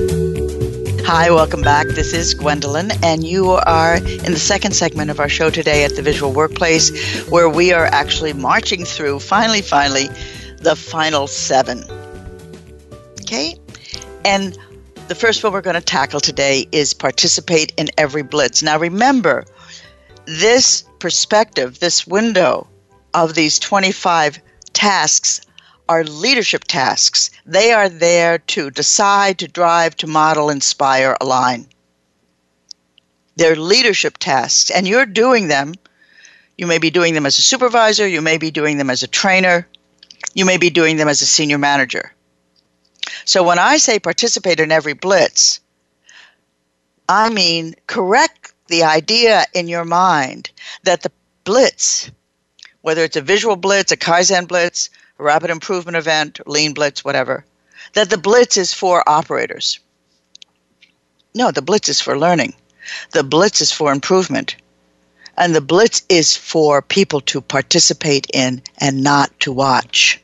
Hi, 1.13 1.29
welcome 1.29 1.61
back. 1.61 1.87
This 1.87 2.13
is 2.13 2.33
Gwendolyn, 2.33 2.89
and 3.03 3.21
you 3.21 3.49
are 3.49 3.97
in 3.97 4.31
the 4.31 4.39
second 4.39 4.71
segment 4.71 5.11
of 5.11 5.19
our 5.19 5.27
show 5.27 5.49
today 5.49 5.83
at 5.83 5.97
the 5.97 6.01
Visual 6.01 6.31
Workplace, 6.31 7.27
where 7.27 7.49
we 7.49 7.73
are 7.73 7.85
actually 7.87 8.31
marching 8.31 8.85
through, 8.85 9.19
finally, 9.19 9.61
finally, 9.61 10.07
the 10.59 10.73
final 10.73 11.27
seven. 11.27 11.83
Okay? 13.19 13.59
And 14.23 14.57
the 15.09 15.15
first 15.15 15.43
one 15.43 15.51
we're 15.51 15.59
going 15.59 15.73
to 15.73 15.81
tackle 15.81 16.21
today 16.21 16.65
is 16.71 16.93
participate 16.93 17.73
in 17.75 17.89
every 17.97 18.23
blitz. 18.23 18.63
Now, 18.63 18.79
remember, 18.79 19.43
this 20.23 20.85
perspective, 20.99 21.77
this 21.79 22.07
window 22.07 22.69
of 23.13 23.35
these 23.35 23.59
25 23.59 24.39
tasks 24.71 25.41
are 25.91 26.05
leadership 26.05 26.63
tasks. 26.63 27.31
They 27.45 27.73
are 27.73 27.89
there 27.89 28.37
to 28.55 28.71
decide, 28.71 29.39
to 29.39 29.47
drive, 29.49 29.97
to 29.97 30.07
model, 30.07 30.49
inspire, 30.49 31.17
align. 31.19 31.67
They're 33.35 33.57
leadership 33.57 34.17
tasks, 34.17 34.71
and 34.71 34.87
you're 34.87 35.05
doing 35.05 35.49
them. 35.49 35.73
You 36.57 36.65
may 36.65 36.77
be 36.77 36.91
doing 36.91 37.13
them 37.13 37.25
as 37.25 37.37
a 37.37 37.41
supervisor, 37.41 38.07
you 38.07 38.21
may 38.21 38.37
be 38.37 38.51
doing 38.51 38.77
them 38.77 38.89
as 38.89 39.03
a 39.03 39.07
trainer, 39.07 39.67
you 40.33 40.45
may 40.45 40.55
be 40.55 40.69
doing 40.69 40.95
them 40.95 41.09
as 41.09 41.21
a 41.21 41.25
senior 41.25 41.57
manager. 41.57 42.13
So 43.25 43.43
when 43.43 43.59
I 43.59 43.75
say 43.75 43.99
participate 43.99 44.61
in 44.61 44.71
every 44.71 44.93
blitz, 44.93 45.59
I 47.09 47.29
mean 47.29 47.75
correct 47.87 48.53
the 48.67 48.83
idea 48.83 49.43
in 49.53 49.67
your 49.67 49.83
mind 49.83 50.51
that 50.83 51.01
the 51.01 51.11
blitz, 51.43 52.09
whether 52.79 53.03
it's 53.03 53.17
a 53.17 53.21
visual 53.21 53.57
blitz, 53.57 53.91
a 53.91 53.97
Kaizen 53.97 54.47
blitz, 54.47 54.89
rapid 55.21 55.49
improvement 55.49 55.95
event, 55.95 56.39
lean 56.45 56.73
blitz, 56.73 57.05
whatever, 57.05 57.45
that 57.93 58.09
the 58.09 58.17
blitz 58.17 58.57
is 58.57 58.73
for 58.73 59.07
operators. 59.07 59.79
No, 61.33 61.51
the 61.51 61.61
blitz 61.61 61.89
is 61.89 62.01
for 62.01 62.17
learning. 62.17 62.53
The 63.11 63.23
blitz 63.23 63.61
is 63.61 63.71
for 63.71 63.91
improvement. 63.91 64.55
And 65.37 65.55
the 65.55 65.61
blitz 65.61 66.03
is 66.09 66.35
for 66.35 66.81
people 66.81 67.21
to 67.21 67.41
participate 67.41 68.27
in 68.33 68.61
and 68.77 69.03
not 69.03 69.39
to 69.41 69.51
watch. 69.51 70.19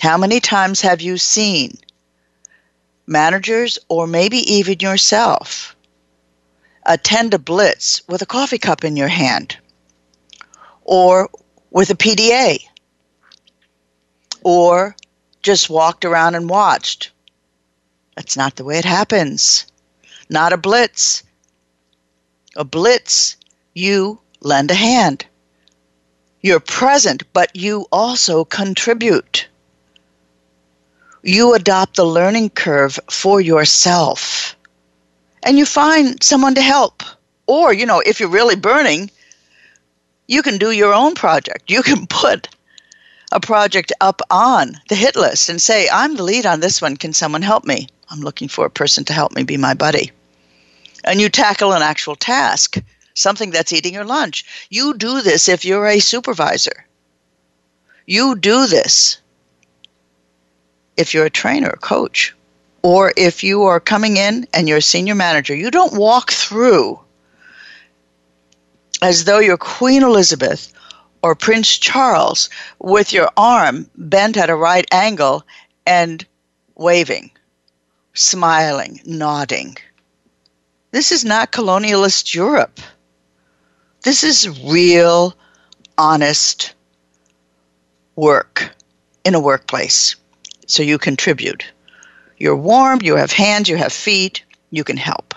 How 0.00 0.16
many 0.16 0.40
times 0.40 0.80
have 0.80 1.00
you 1.00 1.18
seen 1.18 1.76
managers 3.06 3.78
or 3.88 4.06
maybe 4.06 4.38
even 4.52 4.78
yourself 4.80 5.74
attend 6.86 7.34
a 7.34 7.38
blitz 7.38 8.02
with 8.08 8.22
a 8.22 8.26
coffee 8.26 8.58
cup 8.58 8.84
in 8.84 8.96
your 8.96 9.08
hand 9.08 9.56
or 10.84 11.28
with 11.70 11.90
a 11.90 11.94
PDA 11.94 12.60
or 14.44 14.96
just 15.42 15.70
walked 15.70 16.04
around 16.04 16.34
and 16.34 16.48
watched. 16.48 17.10
That's 18.16 18.36
not 18.36 18.56
the 18.56 18.64
way 18.64 18.78
it 18.78 18.84
happens. 18.84 19.66
Not 20.28 20.52
a 20.52 20.56
blitz. 20.56 21.22
A 22.56 22.64
blitz, 22.64 23.36
you 23.74 24.20
lend 24.40 24.70
a 24.70 24.74
hand. 24.74 25.26
You're 26.42 26.60
present, 26.60 27.22
but 27.32 27.54
you 27.54 27.86
also 27.92 28.44
contribute. 28.44 29.46
You 31.22 31.54
adopt 31.54 31.96
the 31.96 32.04
learning 32.04 32.50
curve 32.50 32.98
for 33.10 33.40
yourself. 33.40 34.56
And 35.44 35.58
you 35.58 35.64
find 35.64 36.22
someone 36.22 36.54
to 36.56 36.62
help. 36.62 37.02
Or, 37.46 37.72
you 37.72 37.86
know, 37.86 38.00
if 38.00 38.20
you're 38.20 38.28
really 38.28 38.56
burning, 38.56 39.10
you 40.26 40.42
can 40.42 40.58
do 40.58 40.70
your 40.70 40.92
own 40.92 41.14
project. 41.14 41.70
You 41.70 41.82
can 41.82 42.06
put 42.08 42.48
a 43.32 43.40
project 43.40 43.92
up 44.00 44.20
on 44.30 44.78
the 44.88 44.94
hit 44.94 45.16
list 45.16 45.48
and 45.48 45.60
say, 45.60 45.88
I'm 45.90 46.16
the 46.16 46.22
lead 46.22 46.46
on 46.46 46.60
this 46.60 46.80
one. 46.80 46.96
Can 46.96 47.12
someone 47.12 47.42
help 47.42 47.64
me? 47.64 47.88
I'm 48.10 48.20
looking 48.20 48.48
for 48.48 48.66
a 48.66 48.70
person 48.70 49.04
to 49.06 49.12
help 49.12 49.32
me 49.32 49.42
be 49.42 49.56
my 49.56 49.74
buddy. 49.74 50.12
And 51.04 51.20
you 51.20 51.28
tackle 51.28 51.72
an 51.72 51.82
actual 51.82 52.14
task, 52.14 52.76
something 53.14 53.50
that's 53.50 53.72
eating 53.72 53.94
your 53.94 54.04
lunch. 54.04 54.68
You 54.70 54.94
do 54.94 55.22
this 55.22 55.48
if 55.48 55.64
you're 55.64 55.86
a 55.86 55.98
supervisor. 55.98 56.86
You 58.06 58.36
do 58.36 58.66
this 58.66 59.18
if 60.96 61.14
you're 61.14 61.26
a 61.26 61.30
trainer, 61.30 61.70
a 61.70 61.78
coach, 61.78 62.34
or 62.82 63.12
if 63.16 63.42
you 63.42 63.62
are 63.62 63.80
coming 63.80 64.18
in 64.18 64.46
and 64.52 64.68
you're 64.68 64.78
a 64.78 64.82
senior 64.82 65.14
manager. 65.14 65.54
You 65.54 65.70
don't 65.70 65.98
walk 65.98 66.30
through 66.30 67.00
as 69.00 69.24
though 69.24 69.38
you're 69.38 69.56
Queen 69.56 70.02
Elizabeth 70.02 70.72
or 71.22 71.34
Prince 71.34 71.78
Charles 71.78 72.50
with 72.78 73.12
your 73.12 73.30
arm 73.36 73.88
bent 73.96 74.36
at 74.36 74.50
a 74.50 74.56
right 74.56 74.86
angle 74.92 75.44
and 75.86 76.24
waving, 76.76 77.30
smiling, 78.14 79.00
nodding. 79.04 79.76
This 80.90 81.12
is 81.12 81.24
not 81.24 81.52
colonialist 81.52 82.34
Europe. 82.34 82.80
This 84.02 84.24
is 84.24 84.60
real, 84.64 85.34
honest 85.96 86.74
work 88.16 88.74
in 89.24 89.34
a 89.34 89.40
workplace. 89.40 90.16
So 90.66 90.82
you 90.82 90.98
contribute. 90.98 91.64
You're 92.38 92.56
warm, 92.56 93.00
you 93.02 93.16
have 93.16 93.32
hands, 93.32 93.68
you 93.68 93.76
have 93.76 93.92
feet, 93.92 94.44
you 94.70 94.84
can 94.84 94.96
help 94.96 95.31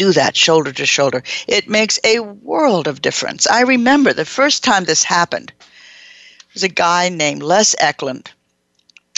do 0.00 0.12
that 0.14 0.34
shoulder 0.34 0.72
to 0.72 0.86
shoulder. 0.86 1.22
It 1.46 1.68
makes 1.68 2.00
a 2.04 2.20
world 2.20 2.88
of 2.88 3.02
difference. 3.02 3.46
I 3.46 3.60
remember 3.60 4.14
the 4.14 4.24
first 4.24 4.64
time 4.64 4.84
this 4.84 5.04
happened 5.04 5.52
There 5.58 6.54
was 6.54 6.62
a 6.62 6.68
guy 6.68 7.10
named 7.10 7.42
Les 7.42 7.74
Eklund, 7.78 8.30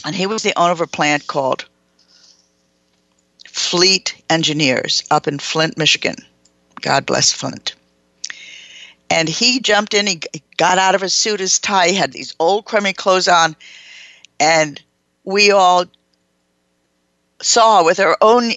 and 0.04 0.16
he 0.16 0.26
was 0.26 0.42
the 0.42 0.58
owner 0.58 0.72
of 0.72 0.80
a 0.80 0.88
plant 0.88 1.28
called 1.28 1.66
Fleet 3.46 4.20
Engineers 4.28 5.04
up 5.08 5.28
in 5.28 5.38
Flint, 5.38 5.78
Michigan. 5.78 6.16
God 6.80 7.06
bless 7.06 7.30
Flint. 7.30 7.76
And 9.08 9.28
he 9.28 9.60
jumped 9.60 9.94
in, 9.94 10.08
he 10.08 10.20
got 10.56 10.78
out 10.78 10.96
of 10.96 11.00
his 11.00 11.14
suit, 11.14 11.38
his 11.38 11.60
tie, 11.60 11.90
he 11.90 11.94
had 11.94 12.12
these 12.12 12.34
old 12.40 12.64
crummy 12.64 12.92
clothes 12.92 13.28
on, 13.28 13.54
and 14.40 14.82
we 15.22 15.52
all 15.52 15.84
saw 17.40 17.84
with 17.84 18.00
our 18.00 18.16
own 18.20 18.50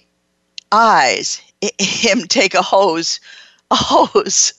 eyes 0.71 1.39
him 1.79 2.23
take 2.23 2.53
a 2.53 2.61
hose, 2.61 3.19
a 3.71 3.75
hose 3.75 4.53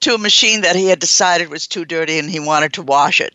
to 0.00 0.14
a 0.14 0.18
machine 0.18 0.60
that 0.60 0.76
he 0.76 0.86
had 0.86 0.98
decided 0.98 1.48
was 1.48 1.66
too 1.66 1.84
dirty 1.84 2.18
and 2.18 2.30
he 2.30 2.40
wanted 2.40 2.72
to 2.74 2.82
wash 2.82 3.20
it. 3.20 3.34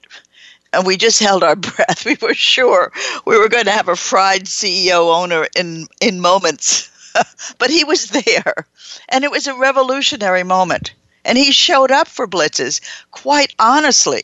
And 0.73 0.85
we 0.85 0.95
just 0.95 1.19
held 1.19 1.43
our 1.43 1.55
breath. 1.57 2.05
We 2.05 2.17
were 2.21 2.33
sure 2.33 2.91
we 3.25 3.37
were 3.37 3.49
going 3.49 3.65
to 3.65 3.71
have 3.71 3.89
a 3.89 3.95
fried 3.95 4.45
CEO 4.45 5.13
owner 5.13 5.47
in, 5.55 5.87
in 5.99 6.21
moments. 6.21 6.89
but 7.57 7.69
he 7.69 7.83
was 7.83 8.07
there. 8.07 8.67
And 9.09 9.23
it 9.23 9.31
was 9.31 9.47
a 9.47 9.55
revolutionary 9.55 10.43
moment. 10.43 10.93
And 11.25 11.37
he 11.37 11.51
showed 11.51 11.91
up 11.91 12.07
for 12.07 12.27
blitzes 12.27 12.81
quite 13.11 13.53
honestly, 13.59 14.23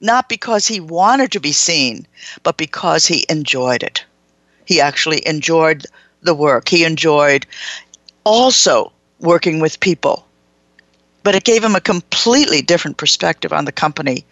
not 0.00 0.28
because 0.28 0.66
he 0.66 0.80
wanted 0.80 1.32
to 1.32 1.40
be 1.40 1.52
seen, 1.52 2.06
but 2.42 2.56
because 2.56 3.06
he 3.06 3.26
enjoyed 3.28 3.82
it. 3.82 4.04
He 4.64 4.80
actually 4.80 5.26
enjoyed 5.26 5.86
the 6.22 6.34
work. 6.34 6.68
He 6.68 6.84
enjoyed 6.84 7.46
also 8.24 8.92
working 9.18 9.60
with 9.60 9.80
people. 9.80 10.26
But 11.22 11.34
it 11.34 11.44
gave 11.44 11.62
him 11.62 11.74
a 11.74 11.80
completely 11.80 12.62
different 12.62 12.96
perspective 12.96 13.52
on 13.52 13.64
the 13.64 13.72
company 13.72 14.24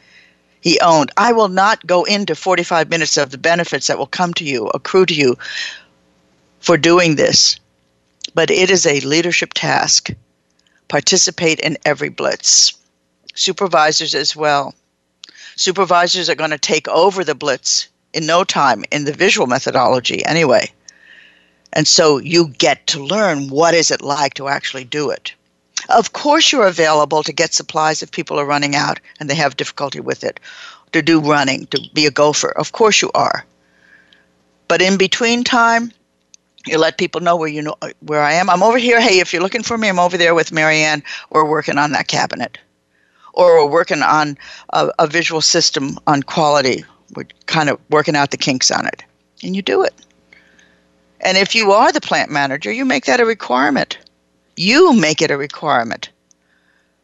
he 0.60 0.80
owned. 0.80 1.10
I 1.16 1.32
will 1.32 1.48
not 1.48 1.86
go 1.86 2.04
into 2.04 2.34
45 2.34 2.90
minutes 2.90 3.16
of 3.16 3.30
the 3.30 3.38
benefits 3.38 3.86
that 3.86 3.98
will 3.98 4.06
come 4.06 4.34
to 4.34 4.44
you, 4.44 4.68
accrue 4.68 5.06
to 5.06 5.14
you 5.14 5.36
for 6.60 6.76
doing 6.76 7.16
this, 7.16 7.58
but 8.34 8.50
it 8.50 8.70
is 8.70 8.86
a 8.86 9.00
leadership 9.00 9.52
task. 9.54 10.10
Participate 10.88 11.60
in 11.60 11.76
every 11.84 12.08
blitz. 12.08 12.74
Supervisors 13.34 14.14
as 14.14 14.34
well. 14.34 14.74
Supervisors 15.56 16.28
are 16.28 16.34
going 16.34 16.50
to 16.50 16.58
take 16.58 16.88
over 16.88 17.24
the 17.24 17.34
blitz 17.34 17.88
in 18.12 18.26
no 18.26 18.42
time 18.42 18.84
in 18.90 19.04
the 19.04 19.12
visual 19.12 19.46
methodology 19.46 20.24
anyway. 20.24 20.72
And 21.72 21.86
so 21.86 22.18
you 22.18 22.48
get 22.48 22.86
to 22.88 23.04
learn 23.04 23.48
what 23.48 23.74
is 23.74 23.90
it 23.90 24.02
like 24.02 24.34
to 24.34 24.48
actually 24.48 24.84
do 24.84 25.10
it. 25.10 25.34
Of 25.90 26.12
course 26.12 26.50
you're 26.50 26.66
available 26.66 27.22
to 27.22 27.32
get 27.32 27.54
supplies 27.54 28.02
if 28.02 28.10
people 28.10 28.38
are 28.38 28.46
running 28.46 28.74
out 28.74 29.00
and 29.20 29.28
they 29.28 29.34
have 29.34 29.56
difficulty 29.56 30.00
with 30.00 30.24
it, 30.24 30.40
to 30.92 31.02
do 31.02 31.20
running, 31.20 31.66
to 31.66 31.80
be 31.94 32.06
a 32.06 32.10
gopher. 32.10 32.50
Of 32.50 32.72
course 32.72 33.00
you 33.00 33.10
are. 33.14 33.44
But 34.66 34.82
in 34.82 34.98
between 34.98 35.44
time, 35.44 35.92
you 36.66 36.78
let 36.78 36.98
people 36.98 37.20
know 37.20 37.36
where 37.36 37.48
you 37.48 37.62
know 37.62 37.76
where 38.00 38.22
I 38.22 38.32
am. 38.32 38.50
I'm 38.50 38.62
over 38.62 38.78
here. 38.78 39.00
Hey, 39.00 39.20
if 39.20 39.32
you're 39.32 39.42
looking 39.42 39.62
for 39.62 39.78
me, 39.78 39.88
I'm 39.88 39.98
over 39.98 40.18
there 40.18 40.34
with 40.34 40.52
Marianne. 40.52 41.02
We're 41.30 41.48
working 41.48 41.78
on 41.78 41.92
that 41.92 42.08
cabinet, 42.08 42.58
or 43.32 43.64
we're 43.64 43.70
working 43.70 44.02
on 44.02 44.36
a, 44.70 44.90
a 44.98 45.06
visual 45.06 45.40
system 45.40 45.98
on 46.06 46.22
quality. 46.22 46.84
We're 47.14 47.26
kind 47.46 47.70
of 47.70 47.80
working 47.88 48.16
out 48.16 48.30
the 48.30 48.36
kinks 48.36 48.70
on 48.70 48.86
it, 48.86 49.02
and 49.42 49.56
you 49.56 49.62
do 49.62 49.82
it. 49.82 49.94
And 51.20 51.36
if 51.36 51.54
you 51.54 51.72
are 51.72 51.92
the 51.92 52.00
plant 52.00 52.30
manager, 52.30 52.72
you 52.72 52.84
make 52.84 53.04
that 53.06 53.20
a 53.20 53.24
requirement. 53.24 53.98
You 54.56 54.92
make 54.92 55.20
it 55.20 55.30
a 55.30 55.36
requirement 55.36 56.10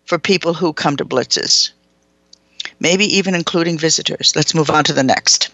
for 0.05 0.19
people 0.19 0.55
who 0.55 0.73
come 0.73 0.97
to 0.97 1.05
blitzes, 1.05 1.71
maybe 2.81 3.05
even 3.05 3.35
including 3.35 3.79
visitors. 3.79 4.35
Let's 4.37 4.55
move 4.55 4.71
on 4.71 4.85
to 4.85 4.93
the 4.93 5.03
next. 5.03 5.51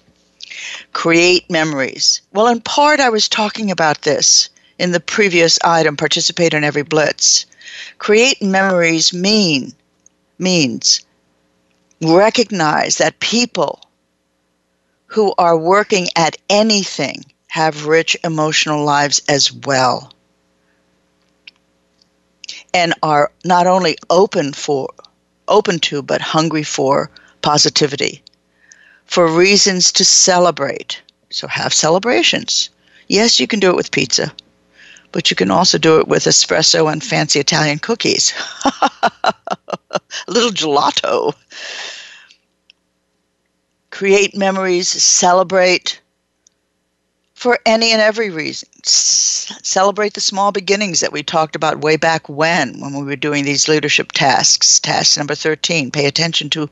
Create 0.92 1.49
memories. 1.51 2.20
Well, 2.33 2.49
in 2.49 2.61
part, 2.61 3.01
I 3.01 3.09
was 3.09 3.29
talking 3.29 3.70
about 3.70 4.03
this 4.03 4.49
in 4.79 4.92
the 4.92 5.01
previous 5.01 5.59
item 5.62 5.96
participate 5.96 6.55
in 6.55 6.64
every 6.64 6.83
blitz. 6.83 7.46
Create 7.99 8.42
memories 8.42 9.12
mean 9.12 9.73
means 10.38 11.05
recognize 12.01 12.96
that 12.96 13.20
people 13.20 13.81
who 15.07 15.35
are 15.38 15.57
working 15.57 16.09
at 16.16 16.37
anything 16.49 17.25
have 17.51 17.87
rich 17.87 18.17
emotional 18.23 18.85
lives 18.85 19.21
as 19.29 19.53
well. 19.53 20.13
And 22.73 22.95
are 23.03 23.33
not 23.45 23.67
only 23.67 23.97
open 24.09 24.53
for 24.53 24.89
open 25.49 25.81
to 25.81 26.01
but 26.01 26.21
hungry 26.21 26.63
for 26.63 27.11
positivity. 27.43 28.23
For 29.05 29.27
reasons 29.27 29.91
to 29.93 30.05
celebrate. 30.05 31.03
So 31.31 31.49
have 31.49 31.75
celebrations. 31.75 32.71
Yes 33.09 33.41
you 33.41 33.49
can 33.49 33.59
do 33.59 33.71
it 33.71 33.77
with 33.77 33.91
pizza 33.91 34.33
but 35.13 35.29
you 35.29 35.35
can 35.35 35.51
also 35.51 35.77
do 35.77 35.99
it 35.99 36.07
with 36.07 36.23
espresso 36.25 36.91
and 36.91 37.03
fancy 37.03 37.41
italian 37.41 37.81
cookies. 37.81 38.33
A 38.65 40.03
little 40.29 40.51
gelato. 40.53 41.35
Create 43.91 44.37
memories 44.37 44.89
celebrate 44.89 46.01
for 47.40 47.59
any 47.64 47.90
and 47.90 48.03
every 48.03 48.29
reason. 48.29 48.68
C- 48.85 49.55
celebrate 49.62 50.12
the 50.12 50.20
small 50.20 50.53
beginnings 50.53 51.00
that 51.00 51.11
we 51.11 51.22
talked 51.22 51.57
about 51.57 51.81
way 51.81 51.96
back 51.96 52.29
when, 52.29 52.79
when 52.81 52.92
we 52.92 53.03
were 53.03 53.16
doing 53.16 53.46
these 53.46 53.66
leadership 53.66 54.12
tasks. 54.12 54.79
Task 54.79 55.16
number 55.16 55.35
13 55.35 55.90
pay 55.90 56.05
attention 56.05 56.50
to 56.50 56.68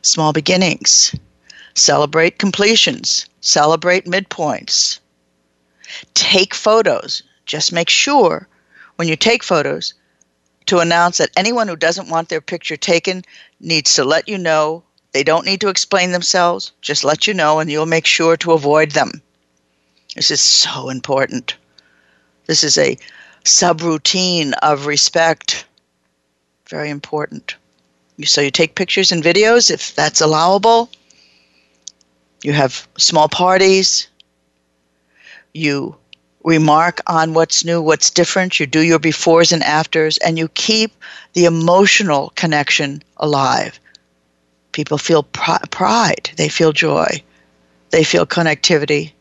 small 0.00 0.32
beginnings. 0.32 1.14
Celebrate 1.74 2.38
completions. 2.38 3.26
Celebrate 3.42 4.06
midpoints. 4.06 5.00
Take 6.14 6.54
photos. 6.54 7.22
Just 7.44 7.70
make 7.70 7.90
sure 7.90 8.48
when 8.96 9.06
you 9.06 9.16
take 9.16 9.42
photos 9.42 9.92
to 10.64 10.78
announce 10.78 11.18
that 11.18 11.30
anyone 11.36 11.68
who 11.68 11.76
doesn't 11.76 12.08
want 12.08 12.30
their 12.30 12.40
picture 12.40 12.78
taken 12.78 13.22
needs 13.60 13.94
to 13.96 14.04
let 14.04 14.30
you 14.30 14.38
know. 14.38 14.82
They 15.12 15.24
don't 15.24 15.44
need 15.44 15.60
to 15.60 15.68
explain 15.68 16.12
themselves, 16.12 16.72
just 16.80 17.04
let 17.04 17.26
you 17.26 17.34
know, 17.34 17.58
and 17.58 17.70
you'll 17.70 17.84
make 17.84 18.06
sure 18.06 18.38
to 18.38 18.52
avoid 18.52 18.92
them. 18.92 19.20
This 20.16 20.30
is 20.30 20.40
so 20.40 20.88
important. 20.88 21.56
This 22.46 22.64
is 22.64 22.76
a 22.78 22.98
subroutine 23.44 24.52
of 24.62 24.86
respect. 24.86 25.66
Very 26.68 26.90
important. 26.90 27.54
So 28.24 28.40
you 28.40 28.50
take 28.50 28.74
pictures 28.74 29.12
and 29.12 29.22
videos 29.22 29.70
if 29.70 29.94
that's 29.94 30.20
allowable. 30.20 30.90
You 32.42 32.52
have 32.52 32.86
small 32.98 33.28
parties. 33.28 34.08
You 35.54 35.96
remark 36.44 37.00
on 37.06 37.34
what's 37.34 37.64
new, 37.64 37.80
what's 37.82 38.10
different. 38.10 38.58
You 38.58 38.66
do 38.66 38.80
your 38.80 38.98
befores 38.98 39.52
and 39.52 39.62
afters, 39.62 40.18
and 40.18 40.38
you 40.38 40.48
keep 40.48 40.92
the 41.34 41.44
emotional 41.44 42.32
connection 42.34 43.02
alive. 43.18 43.78
People 44.72 44.98
feel 44.98 45.24
pr- 45.24 45.66
pride, 45.70 46.30
they 46.36 46.48
feel 46.48 46.72
joy, 46.72 47.22
they 47.90 48.04
feel 48.04 48.24
connectivity, 48.24 49.12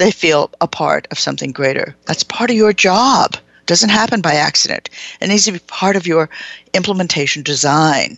they 0.00 0.10
feel 0.10 0.50
a 0.62 0.66
part 0.66 1.06
of 1.10 1.18
something 1.18 1.52
greater. 1.52 1.94
That's 2.06 2.22
part 2.22 2.48
of 2.48 2.56
your 2.56 2.72
job. 2.72 3.34
It 3.34 3.66
doesn't 3.66 3.90
happen 3.90 4.22
by 4.22 4.32
accident. 4.32 4.88
It 5.20 5.28
needs 5.28 5.44
to 5.44 5.52
be 5.52 5.58
part 5.58 5.94
of 5.94 6.06
your 6.06 6.30
implementation 6.72 7.42
design. 7.42 8.16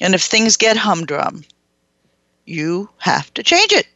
And 0.00 0.14
if 0.14 0.22
things 0.22 0.56
get 0.56 0.76
humdrum, 0.76 1.44
you 2.46 2.88
have 2.98 3.34
to 3.34 3.42
change 3.42 3.72
it. 3.72 3.88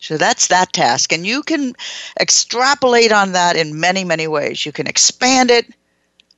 So 0.00 0.16
that's 0.16 0.46
that 0.46 0.72
task. 0.72 1.12
And 1.12 1.26
you 1.26 1.42
can 1.42 1.74
extrapolate 2.18 3.12
on 3.12 3.32
that 3.32 3.54
in 3.54 3.78
many, 3.78 4.02
many 4.02 4.26
ways. 4.26 4.64
You 4.64 4.72
can 4.72 4.86
expand 4.86 5.50
it, 5.50 5.66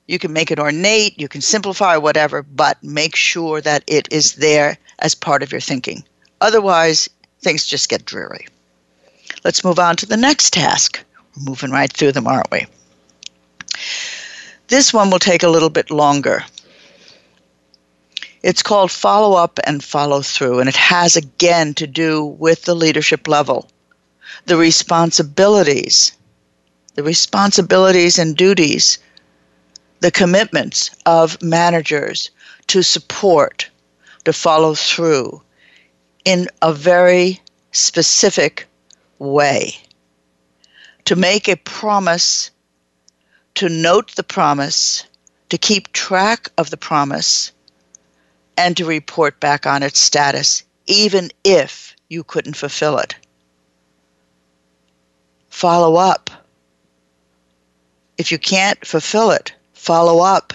you 0.09 0.19
can 0.19 0.33
make 0.33 0.51
it 0.51 0.59
ornate, 0.59 1.19
you 1.21 1.29
can 1.29 1.43
simplify, 1.43 1.97
whatever, 1.97 2.43
but 2.43 2.83
make 2.83 3.15
sure 3.15 3.61
that 3.61 3.85
it 3.87 4.09
is 4.11 4.35
there 4.35 4.79
as 4.99 5.15
part 5.15 5.45
of 5.45 5.53
your 5.53 5.61
thinking. 5.61 6.03
Otherwise, 6.41 7.09
things 7.41 7.65
just 7.65 7.89
get 7.89 8.05
dreary. 8.05 8.49
Let's 9.45 9.65
move 9.65 9.79
on 9.79 9.97
to 9.97 10.07
the 10.07 10.17
next 10.17 10.53
task. 10.53 11.03
We're 11.37 11.51
moving 11.51 11.71
right 11.71 11.93
through 11.93 12.13
them, 12.13 12.27
aren't 12.27 12.51
we? 12.51 12.67
This 14.69 14.93
one 14.93 15.11
will 15.11 15.19
take 15.19 15.43
a 15.43 15.49
little 15.49 15.71
bit 15.71 15.91
longer. 15.91 16.45
It's 18.43 18.63
called 18.63 18.91
follow 18.91 19.37
up 19.37 19.59
and 19.65 19.83
follow 19.83 20.23
through, 20.23 20.61
and 20.61 20.69
it 20.69 20.77
has 20.77 21.17
again 21.17 21.75
to 21.75 21.87
do 21.87 22.25
with 22.25 22.63
the 22.63 22.75
leadership 22.75 23.29
level, 23.29 23.69
the 24.47 24.57
responsibilities, 24.57 26.13
the 26.95 27.03
responsibilities 27.03 28.19
and 28.19 28.37
duties, 28.37 28.99
the 30.01 30.11
commitments 30.11 30.91
of 31.07 31.41
managers 31.43 32.31
to 32.69 32.83
support, 32.83 33.71
to 34.25 34.33
follow 34.33 34.75
through 34.75 35.43
in 36.25 36.49
a 36.63 36.73
very 36.73 37.41
specific 37.73 38.67
way. 39.23 39.77
To 41.07 41.17
make 41.17 41.49
a 41.49 41.57
promise, 41.57 42.51
to 43.57 43.69
note 43.69 44.17
the 44.17 44.25
promise, 44.25 45.05
to 45.51 45.59
keep 45.59 45.93
track 45.93 46.51
of 46.59 46.71
the 46.71 46.77
promise, 46.77 47.53
and 48.57 48.77
to 48.77 48.85
report 48.87 49.41
back 49.41 49.67
on 49.67 49.83
its 49.83 50.01
status, 50.01 50.65
even 50.87 51.31
if 51.45 51.97
you 52.11 52.25
couldn't 52.25 52.57
fulfill 52.57 52.99
it. 52.99 53.17
Follow 55.51 55.97
up. 55.97 56.31
If 58.19 58.33
you 58.33 58.39
can't 58.39 58.85
fulfill 58.87 59.31
it, 59.33 59.55
follow 59.75 60.21
up. 60.21 60.55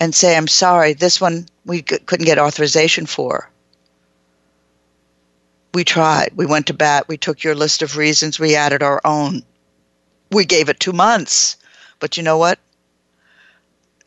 and 0.00 0.14
say, 0.14 0.36
I'm 0.36 0.48
sorry, 0.48 0.94
this 0.94 1.20
one 1.20 1.46
we 1.66 1.82
couldn't 1.82 2.26
get 2.26 2.38
authorization 2.38 3.06
for. 3.06 3.49
We 5.72 5.84
tried. 5.84 6.32
We 6.34 6.46
went 6.46 6.66
to 6.66 6.74
bat. 6.74 7.08
We 7.08 7.16
took 7.16 7.42
your 7.42 7.54
list 7.54 7.82
of 7.82 7.96
reasons. 7.96 8.40
We 8.40 8.56
added 8.56 8.82
our 8.82 9.00
own. 9.04 9.42
We 10.32 10.44
gave 10.44 10.68
it 10.68 10.80
two 10.80 10.92
months. 10.92 11.56
But 12.00 12.16
you 12.16 12.22
know 12.22 12.38
what? 12.38 12.58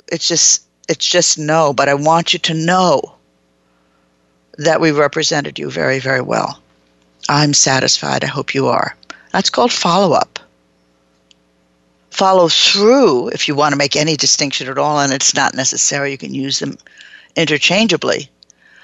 It's 0.08 0.28
just 0.28 0.66
it's 0.90 1.06
just 1.06 1.38
no. 1.38 1.74
But 1.74 1.90
I 1.90 1.94
want 1.94 2.34
you 2.34 2.40
to 2.40 2.54
know 2.54 3.16
that 4.58 4.82
we 4.82 4.92
represented 4.92 5.58
you 5.58 5.70
very, 5.70 6.00
very 6.00 6.22
well. 6.22 6.62
I'm 7.30 7.54
satisfied. 7.54 8.24
I 8.24 8.28
hope 8.28 8.54
you 8.54 8.68
are. 8.68 8.96
That's 9.32 9.50
called 9.50 9.72
follow 9.72 10.14
up. 10.14 10.40
Follow 12.12 12.48
through, 12.48 13.30
if 13.30 13.48
you 13.48 13.56
want 13.56 13.74
to 13.74 13.78
make 13.78 13.96
any 13.96 14.16
distinction 14.16 14.68
at 14.68 14.78
all, 14.78 15.00
and 15.00 15.12
it's 15.12 15.34
not 15.34 15.56
necessary, 15.56 16.12
you 16.12 16.18
can 16.18 16.34
use 16.34 16.60
them 16.60 16.78
interchangeably. 17.36 18.30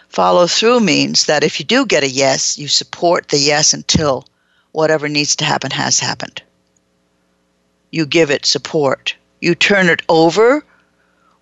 Follow 0.10 0.48
through 0.48 0.80
means 0.80 1.26
that 1.26 1.44
if 1.44 1.60
you 1.60 1.66
do 1.66 1.86
get 1.86 2.04
a 2.04 2.10
yes, 2.10 2.58
you 2.58 2.68
support 2.68 3.30
the 3.30 3.38
yes 3.38 3.74
until 3.74 4.26
whatever 4.72 5.08
needs 5.08 5.36
to 5.38 5.46
happen 5.46 5.72
has 5.72 6.00
happened. 6.00 6.42
You 7.92 8.06
give 8.06 8.32
it 8.32 8.46
support. 8.46 9.16
You 9.40 9.56
turn 9.56 9.88
it 9.88 10.02
over 10.10 10.64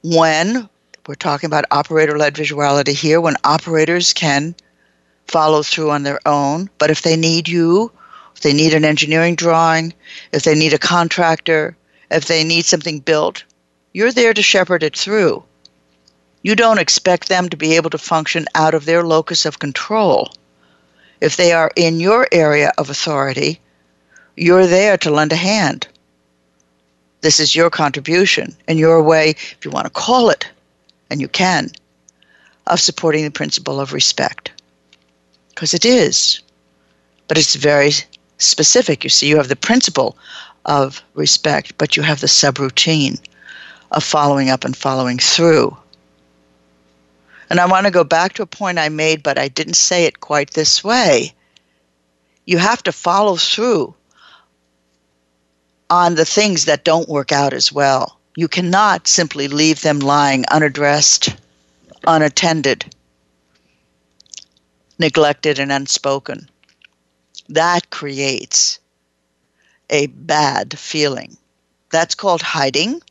when 0.03 0.69
we're 1.07 1.15
talking 1.15 1.47
about 1.47 1.65
operator 1.71 2.17
led 2.17 2.35
visuality 2.35 2.93
here, 2.93 3.21
when 3.21 3.35
operators 3.45 4.13
can 4.13 4.53
follow 5.27 5.63
through 5.63 5.91
on 5.91 6.03
their 6.03 6.19
own. 6.27 6.69
But 6.77 6.91
if 6.91 7.01
they 7.01 7.15
need 7.15 7.47
you, 7.47 7.91
if 8.35 8.41
they 8.41 8.53
need 8.53 8.73
an 8.73 8.85
engineering 8.85 9.35
drawing, 9.35 9.93
if 10.33 10.43
they 10.43 10.55
need 10.55 10.73
a 10.73 10.77
contractor, 10.77 11.75
if 12.11 12.25
they 12.25 12.43
need 12.43 12.65
something 12.65 12.99
built, 12.99 13.43
you're 13.93 14.11
there 14.11 14.33
to 14.33 14.43
shepherd 14.43 14.83
it 14.83 14.95
through. 14.95 15.43
You 16.47 16.55
don't 16.55 16.79
expect 16.79 17.27
them 17.27 17.49
to 17.49 17.57
be 17.57 17.75
able 17.75 17.89
to 17.89 17.97
function 17.97 18.45
out 18.55 18.73
of 18.73 18.85
their 18.85 19.03
locus 19.03 19.45
of 19.45 19.59
control. 19.59 20.31
If 21.19 21.35
they 21.35 21.51
are 21.51 21.73
in 21.75 21.99
your 21.99 22.25
area 22.31 22.71
of 22.77 22.89
authority, 22.89 23.59
you're 24.37 24.65
there 24.65 24.97
to 24.99 25.11
lend 25.11 25.33
a 25.33 25.35
hand. 25.35 25.89
This 27.19 27.41
is 27.41 27.53
your 27.53 27.69
contribution 27.69 28.55
and 28.65 28.79
your 28.79 29.03
way, 29.03 29.31
if 29.31 29.57
you 29.65 29.71
want 29.71 29.87
to 29.87 30.01
call 30.05 30.29
it, 30.29 30.47
and 31.09 31.19
you 31.19 31.27
can, 31.27 31.69
of 32.67 32.79
supporting 32.79 33.25
the 33.25 33.39
principle 33.39 33.81
of 33.81 33.91
respect. 33.91 34.49
Because 35.49 35.73
it 35.73 35.83
is. 35.83 36.39
But 37.27 37.37
it's 37.37 37.55
very 37.55 37.91
specific. 38.37 39.03
You 39.03 39.09
see, 39.09 39.27
you 39.27 39.35
have 39.35 39.49
the 39.49 39.57
principle 39.57 40.17
of 40.63 41.03
respect, 41.13 41.77
but 41.77 41.97
you 41.97 42.03
have 42.03 42.21
the 42.21 42.27
subroutine 42.27 43.19
of 43.91 44.01
following 44.01 44.49
up 44.49 44.63
and 44.63 44.77
following 44.77 45.17
through. 45.17 45.75
And 47.49 47.59
I 47.59 47.65
want 47.65 47.85
to 47.85 47.91
go 47.91 48.03
back 48.03 48.33
to 48.33 48.43
a 48.43 48.47
point 48.47 48.77
I 48.77 48.89
made, 48.89 49.23
but 49.23 49.37
I 49.37 49.47
didn't 49.47 49.75
say 49.75 50.05
it 50.05 50.19
quite 50.19 50.51
this 50.51 50.83
way. 50.83 51.33
You 52.45 52.57
have 52.57 52.83
to 52.83 52.91
follow 52.91 53.35
through 53.35 53.95
on 55.89 56.15
the 56.15 56.25
things 56.25 56.65
that 56.65 56.83
don't 56.83 57.07
work 57.07 57.31
out 57.31 57.53
as 57.53 57.71
well. 57.71 58.19
You 58.35 58.47
cannot 58.47 59.07
simply 59.07 59.47
leave 59.47 59.81
them 59.81 59.99
lying 59.99 60.45
unaddressed, 60.51 61.35
unattended, 62.05 62.93
neglected, 64.99 65.59
and 65.59 65.71
unspoken. 65.71 66.49
That 67.49 67.89
creates 67.89 68.79
a 69.89 70.07
bad 70.07 70.77
feeling. 70.77 71.37
That's 71.89 72.15
called 72.15 72.41
hiding, 72.41 73.01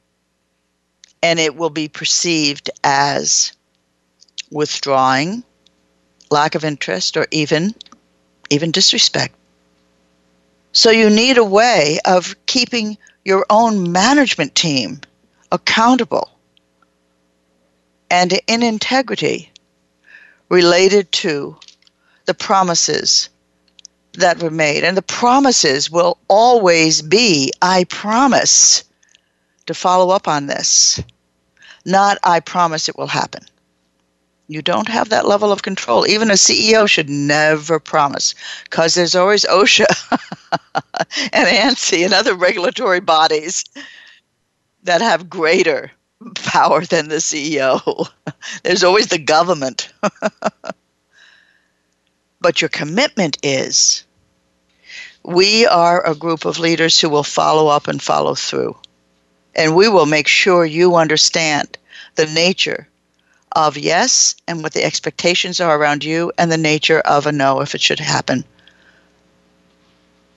and 1.22 1.40
it 1.40 1.56
will 1.56 1.70
be 1.70 1.88
perceived 1.88 2.70
as 2.84 3.52
withdrawing, 4.50 5.44
lack 6.30 6.54
of 6.54 6.64
interest, 6.64 7.16
or 7.16 7.26
even 7.30 7.74
even 8.50 8.70
disrespect. 8.70 9.34
So 10.72 10.90
you 10.90 11.10
need 11.10 11.38
a 11.38 11.44
way 11.44 11.98
of 12.04 12.36
keeping 12.46 12.98
your 13.24 13.46
own 13.50 13.90
management 13.90 14.54
team 14.54 15.00
accountable 15.50 16.30
and 18.10 18.38
in 18.46 18.62
integrity 18.62 19.50
related 20.48 21.10
to 21.10 21.56
the 22.26 22.34
promises 22.34 23.28
that 24.14 24.40
were 24.42 24.50
made. 24.50 24.84
And 24.84 24.96
the 24.96 25.02
promises 25.02 25.90
will 25.90 26.18
always 26.28 27.02
be 27.02 27.52
I 27.60 27.84
promise 27.84 28.84
to 29.66 29.74
follow 29.74 30.14
up 30.14 30.28
on 30.28 30.46
this, 30.46 31.00
not 31.84 32.18
I 32.22 32.40
promise 32.40 32.88
it 32.88 32.96
will 32.96 33.08
happen. 33.08 33.44
You 34.48 34.62
don't 34.62 34.88
have 34.88 35.08
that 35.08 35.26
level 35.26 35.50
of 35.50 35.62
control. 35.62 36.06
Even 36.06 36.30
a 36.30 36.34
CEO 36.34 36.88
should 36.88 37.08
never 37.08 37.80
promise 37.80 38.34
because 38.64 38.94
there's 38.94 39.16
always 39.16 39.44
OSHA 39.44 39.86
and 41.32 41.48
ANSI 41.48 42.04
and 42.04 42.14
other 42.14 42.34
regulatory 42.34 43.00
bodies 43.00 43.64
that 44.84 45.00
have 45.00 45.28
greater 45.28 45.90
power 46.34 46.82
than 46.82 47.08
the 47.08 47.16
CEO. 47.16 48.08
there's 48.62 48.84
always 48.84 49.08
the 49.08 49.18
government. 49.18 49.92
but 52.40 52.62
your 52.62 52.68
commitment 52.68 53.38
is 53.42 54.04
we 55.24 55.66
are 55.66 56.06
a 56.06 56.14
group 56.14 56.44
of 56.44 56.60
leaders 56.60 57.00
who 57.00 57.08
will 57.08 57.24
follow 57.24 57.66
up 57.66 57.88
and 57.88 58.00
follow 58.00 58.36
through. 58.36 58.76
And 59.56 59.74
we 59.74 59.88
will 59.88 60.06
make 60.06 60.28
sure 60.28 60.64
you 60.64 60.94
understand 60.94 61.76
the 62.14 62.26
nature 62.26 62.86
of 63.56 63.78
yes 63.78 64.36
and 64.46 64.62
what 64.62 64.74
the 64.74 64.84
expectations 64.84 65.60
are 65.60 65.76
around 65.76 66.04
you 66.04 66.30
and 66.36 66.52
the 66.52 66.58
nature 66.58 67.00
of 67.00 67.26
a 67.26 67.32
no 67.32 67.62
if 67.62 67.74
it 67.74 67.80
should 67.80 67.98
happen. 67.98 68.44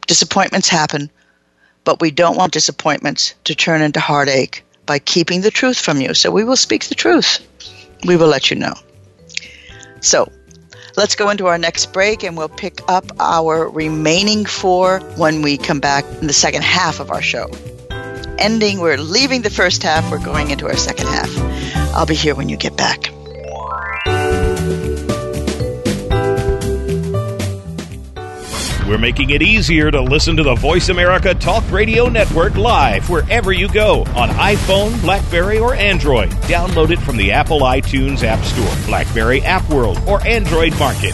Disappointments 0.08 0.70
happen, 0.70 1.12
but 1.84 2.02
we 2.02 2.12
don't 2.12 2.38
want 2.38 2.54
disappointments 2.54 3.36
to 3.44 3.54
turn 3.54 3.82
into 3.82 4.00
heartache 4.00 4.64
by 4.86 5.00
keeping 5.00 5.42
the 5.42 5.52
truth 5.52 5.78
from 5.78 6.00
you. 6.00 6.14
So 6.14 6.32
we 6.32 6.46
will 6.46 6.56
speak 6.56 6.86
the 6.86 6.96
truth. 6.96 7.46
We 8.06 8.16
will 8.16 8.30
let 8.30 8.50
you 8.50 8.56
know. 8.56 8.74
So 10.00 10.32
let's 10.96 11.14
go 11.14 11.30
into 11.30 11.48
our 11.48 11.58
next 11.58 11.92
break 11.92 12.24
and 12.24 12.38
we'll 12.38 12.48
pick 12.48 12.80
up 12.88 13.06
our 13.20 13.70
remaining 13.70 14.46
four 14.46 15.02
when 15.18 15.42
we 15.42 15.58
come 15.58 15.82
back 15.82 16.06
in 16.22 16.28
the 16.28 16.34
second 16.34 16.64
half 16.64 17.02
of 17.02 17.12
our 17.12 17.22
show. 17.22 17.52
Ending, 18.38 18.80
we're 18.80 18.98
leaving 18.98 19.42
the 19.42 19.50
first 19.50 19.84
half, 19.84 20.10
we're 20.10 20.24
going 20.24 20.52
into 20.52 20.68
our 20.68 20.78
second 20.78 21.08
half. 21.08 21.79
I'll 21.94 22.06
be 22.06 22.16
here 22.16 22.36
when 22.36 22.50
you 22.50 22.58
get 22.58 22.78
back. 22.78 23.12
We're 28.90 28.98
making 28.98 29.30
it 29.30 29.44
easier 29.44 29.92
to 29.92 30.02
listen 30.02 30.36
to 30.38 30.44
the 30.44 30.56
Voice 30.56 30.90
America 30.90 31.36
Talk 31.36 31.64
Radio 31.72 32.10
Network 32.10 32.56
live 32.56 33.08
wherever 33.08 33.54
you 33.54 33.68
go 33.72 34.02
on 34.16 34.30
iPhone, 34.30 35.00
Blackberry, 35.02 35.60
or 35.60 35.76
Android. 35.76 36.32
Download 36.48 36.90
it 36.90 36.98
from 36.98 37.16
the 37.16 37.32
Apple 37.32 37.60
iTunes 37.60 38.24
App 38.24 38.44
Store, 38.44 38.88
Blackberry 38.88 39.44
App 39.44 39.70
World, 39.70 40.00
or 40.08 40.26
Android 40.26 40.78
Market. 40.80 41.14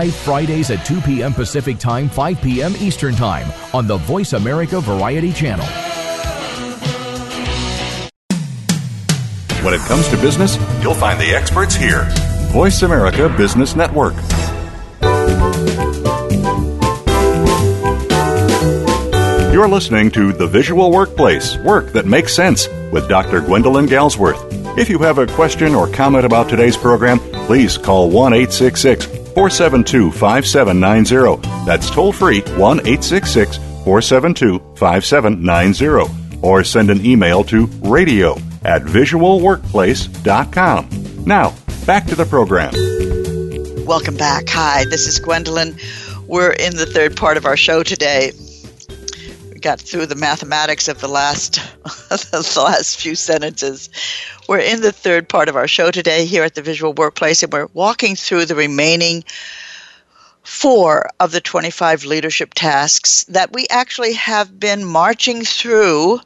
live 0.00 0.14
Fridays 0.14 0.70
at 0.70 0.82
2 0.86 1.02
p.m. 1.02 1.34
Pacific 1.34 1.78
Time, 1.78 2.08
5 2.08 2.40
p.m. 2.40 2.72
Eastern 2.78 3.14
Time 3.14 3.46
on 3.74 3.86
the 3.86 3.98
Voice 3.98 4.32
America 4.32 4.80
Variety 4.80 5.30
Channel. 5.30 5.66
When 9.62 9.74
it 9.74 9.80
comes 9.80 10.08
to 10.08 10.16
business, 10.16 10.56
you'll 10.82 10.94
find 10.94 11.20
the 11.20 11.34
experts 11.34 11.74
here. 11.74 12.08
Voice 12.50 12.80
America 12.80 13.28
Business 13.36 13.76
Network. 13.76 14.14
You're 19.52 19.68
listening 19.68 20.10
to 20.12 20.32
The 20.32 20.48
Visual 20.50 20.90
Workplace 20.90 21.58
Work 21.58 21.92
That 21.92 22.06
Makes 22.06 22.34
Sense 22.34 22.68
with 22.90 23.06
Dr. 23.06 23.42
Gwendolyn 23.42 23.84
Galsworth. 23.84 24.78
If 24.78 24.88
you 24.88 24.98
have 25.00 25.18
a 25.18 25.26
question 25.26 25.74
or 25.74 25.92
comment 25.92 26.24
about 26.24 26.48
today's 26.48 26.78
program, 26.78 27.18
please 27.18 27.76
call 27.76 28.08
1 28.08 28.32
866 28.32 29.20
472 29.34 30.10
5790. 30.12 31.66
That's 31.66 31.90
toll 31.90 32.12
free 32.12 32.40
1 32.40 32.80
866 32.80 33.56
472 33.84 34.58
5790. 34.76 36.40
Or 36.42 36.64
send 36.64 36.90
an 36.90 37.04
email 37.04 37.44
to 37.44 37.66
radio 37.82 38.36
at 38.62 38.82
visualworkplace.com. 38.82 41.24
Now, 41.24 41.54
back 41.86 42.06
to 42.06 42.14
the 42.14 42.24
program. 42.24 42.72
Welcome 43.84 44.16
back. 44.16 44.48
Hi, 44.48 44.84
this 44.84 45.06
is 45.06 45.18
Gwendolyn. 45.18 45.76
We're 46.26 46.52
in 46.52 46.76
the 46.76 46.86
third 46.86 47.16
part 47.16 47.36
of 47.36 47.44
our 47.44 47.56
show 47.56 47.82
today. 47.82 48.32
Got 49.60 49.80
through 49.80 50.06
the 50.06 50.14
mathematics 50.14 50.88
of 50.88 51.00
the 51.00 51.08
last 51.08 51.54
the 51.84 52.62
last 52.64 53.00
few 53.00 53.14
sentences. 53.14 53.90
We're 54.48 54.58
in 54.58 54.80
the 54.80 54.92
third 54.92 55.28
part 55.28 55.48
of 55.48 55.56
our 55.56 55.68
show 55.68 55.90
today 55.90 56.24
here 56.24 56.44
at 56.44 56.54
the 56.54 56.62
Visual 56.62 56.94
Workplace, 56.94 57.42
and 57.42 57.52
we're 57.52 57.68
walking 57.74 58.16
through 58.16 58.46
the 58.46 58.54
remaining 58.54 59.22
four 60.42 61.10
of 61.20 61.32
the 61.32 61.40
25 61.40 62.04
leadership 62.04 62.54
tasks 62.54 63.24
that 63.24 63.52
we 63.52 63.66
actually 63.70 64.14
have 64.14 64.58
been 64.58 64.84
marching 64.84 65.44
through 65.44 66.20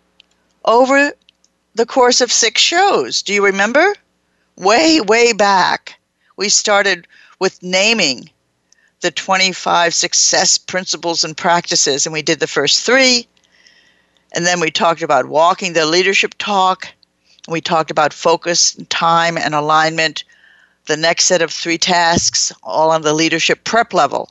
over 0.65 1.13
the 1.75 1.87
course 1.87 2.21
of 2.21 2.31
six 2.31 2.61
shows. 2.61 3.23
Do 3.23 3.35
you 3.35 3.45
remember? 3.45 3.95
Way, 4.57 5.01
way 5.01 5.33
back, 5.33 5.99
we 6.37 6.49
started 6.49 7.09
with 7.41 7.63
naming 7.63 8.31
the 9.05 9.13
25 9.13 9.95
success 9.95 10.59
principles 10.59 11.23
and 11.23 11.37
practices, 11.37 12.07
and 12.07 12.13
we 12.13 12.23
did 12.23 12.41
the 12.41 12.49
first 12.49 12.85
three. 12.85 13.29
And 14.33 14.45
then 14.45 14.59
we 14.59 14.73
talked 14.73 15.03
about 15.03 15.27
walking 15.29 15.75
the 15.75 15.87
leadership 15.87 16.35
talk 16.39 16.89
we 17.49 17.61
talked 17.61 17.91
about 17.91 18.13
focus, 18.13 18.75
time, 18.89 19.37
and 19.37 19.55
alignment. 19.55 20.25
The 20.87 20.97
next 20.97 21.27
set 21.27 21.43
of 21.43 21.53
three 21.53 21.79
tasks, 21.79 22.53
all 22.63 22.91
on 22.91 23.03
the 23.03 23.13
leadership 23.13 23.65
prep 23.65 23.93
level. 23.93 24.31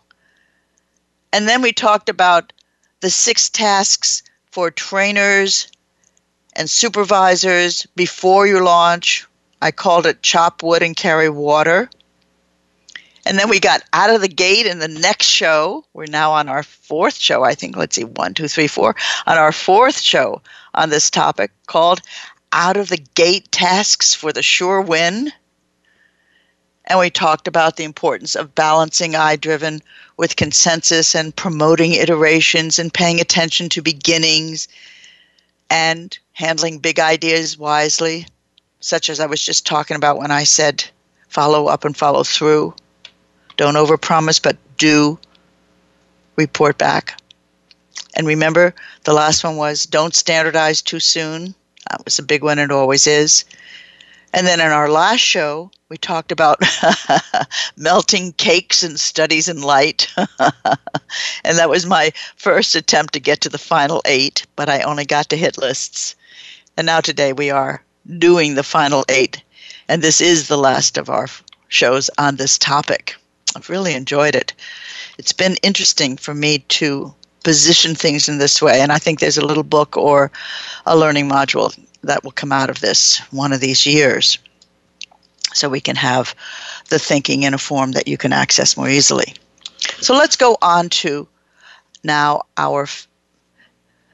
And 1.31 1.47
then 1.47 1.61
we 1.61 1.71
talked 1.71 2.09
about 2.09 2.53
the 3.01 3.09
six 3.09 3.49
tasks 3.49 4.23
for 4.51 4.71
trainers 4.71 5.67
and 6.55 6.69
supervisors 6.69 7.85
before 7.95 8.47
you 8.47 8.63
launch. 8.63 9.27
I 9.61 9.71
called 9.71 10.05
it 10.05 10.21
chop 10.21 10.61
wood 10.61 10.83
and 10.83 10.95
carry 10.95 11.29
water. 11.29 11.89
And 13.25 13.39
then 13.39 13.49
we 13.49 13.59
got 13.59 13.83
out 13.93 14.09
of 14.09 14.21
the 14.21 14.27
gate 14.27 14.65
in 14.65 14.79
the 14.79 14.87
next 14.87 15.27
show. 15.27 15.85
We're 15.93 16.07
now 16.07 16.31
on 16.33 16.49
our 16.49 16.63
fourth 16.63 17.15
show, 17.15 17.43
I 17.43 17.55
think. 17.55 17.77
Let's 17.77 17.95
see, 17.95 18.03
one, 18.03 18.33
two, 18.33 18.47
three, 18.47 18.67
four. 18.67 18.95
On 19.25 19.37
our 19.37 19.53
fourth 19.53 19.99
show 19.99 20.41
on 20.73 20.89
this 20.89 21.09
topic 21.09 21.51
called 21.67 22.01
out 22.51 22.77
of 22.77 22.89
the 22.89 22.97
gate 23.15 23.51
tasks 23.51 24.13
for 24.13 24.33
the 24.33 24.43
sure 24.43 24.81
win. 24.81 25.31
And 26.85 26.99
we 26.99 27.09
talked 27.09 27.47
about 27.47 27.77
the 27.77 27.85
importance 27.85 28.35
of 28.35 28.55
balancing 28.55 29.13
iDriven 29.13 29.81
with 30.17 30.35
consensus 30.35 31.15
and 31.15 31.35
promoting 31.35 31.93
iterations 31.93 32.77
and 32.77 32.93
paying 32.93 33.21
attention 33.21 33.69
to 33.69 33.81
beginnings 33.81 34.67
and 35.69 36.17
handling 36.33 36.79
big 36.79 36.99
ideas 36.99 37.57
wisely, 37.57 38.27
such 38.81 39.09
as 39.09 39.21
I 39.21 39.25
was 39.27 39.41
just 39.41 39.65
talking 39.65 39.95
about 39.95 40.17
when 40.17 40.29
I 40.29 40.43
said 40.43 40.83
follow 41.29 41.67
up 41.67 41.85
and 41.85 41.95
follow 41.95 42.23
through. 42.23 42.75
Don't 43.57 43.75
overpromise, 43.75 44.41
but 44.41 44.57
do 44.77 45.19
report 46.35 46.77
back. 46.77 47.19
And 48.15 48.27
remember, 48.27 48.73
the 49.03 49.13
last 49.13 49.43
one 49.43 49.57
was 49.57 49.85
don't 49.85 50.15
standardize 50.15 50.81
too 50.81 50.99
soon. 50.99 51.55
That 51.89 52.03
was 52.05 52.19
a 52.19 52.23
big 52.23 52.43
one, 52.43 52.59
it 52.59 52.71
always 52.71 53.07
is. 53.07 53.45
And 54.33 54.47
then 54.47 54.59
in 54.59 54.71
our 54.71 54.89
last 54.89 55.19
show, 55.19 55.69
we 55.89 55.97
talked 55.97 56.31
about 56.31 56.59
melting 57.77 58.33
cakes 58.33 58.81
and 58.81 58.99
studies 58.99 59.47
in 59.47 59.61
light. 59.61 60.11
and 60.39 61.57
that 61.57 61.69
was 61.69 61.85
my 61.85 62.11
first 62.35 62.73
attempt 62.73 63.13
to 63.13 63.19
get 63.19 63.41
to 63.41 63.49
the 63.49 63.59
final 63.59 64.01
eight, 64.05 64.45
but 64.55 64.69
I 64.69 64.81
only 64.81 65.05
got 65.05 65.29
to 65.29 65.37
hit 65.37 65.59
lists. 65.59 66.15
And 66.77 66.87
now 66.87 66.99
today 66.99 67.33
we 67.33 67.51
are 67.51 67.83
doing 68.17 68.55
the 68.55 68.63
final 68.63 69.05
eight. 69.07 69.43
And 69.87 70.01
this 70.01 70.19
is 70.19 70.47
the 70.47 70.57
last 70.57 70.97
of 70.97 71.09
our 71.09 71.27
shows 71.67 72.09
on 72.17 72.37
this 72.37 72.57
topic. 72.57 73.15
I've 73.55 73.69
really 73.69 73.93
enjoyed 73.93 74.35
it. 74.35 74.53
It's 75.17 75.33
been 75.33 75.55
interesting 75.63 76.17
for 76.17 76.33
me 76.33 76.59
to 76.69 77.13
position 77.43 77.93
things 77.93 78.27
in 78.27 78.37
this 78.37 78.61
way. 78.61 78.81
And 78.81 78.91
I 78.91 78.97
think 78.97 79.19
there's 79.19 79.37
a 79.37 79.45
little 79.45 79.63
book 79.63 79.95
or 79.97 80.31
a 80.85 80.97
learning 80.97 81.29
module 81.29 81.77
that 82.03 82.23
will 82.23 82.31
come 82.31 82.51
out 82.51 82.69
of 82.69 82.81
this 82.81 83.19
one 83.31 83.53
of 83.53 83.59
these 83.59 83.85
years. 83.85 84.37
So 85.53 85.69
we 85.69 85.81
can 85.81 85.95
have 85.95 86.33
the 86.89 86.99
thinking 86.99 87.43
in 87.43 87.53
a 87.53 87.57
form 87.59 87.91
that 87.91 88.07
you 88.07 88.17
can 88.17 88.33
access 88.33 88.75
more 88.75 88.89
easily. 88.89 89.35
So 89.99 90.15
let's 90.15 90.35
go 90.35 90.57
on 90.61 90.89
to 90.89 91.27
now 92.03 92.41
our 92.57 92.83
f- 92.83 93.07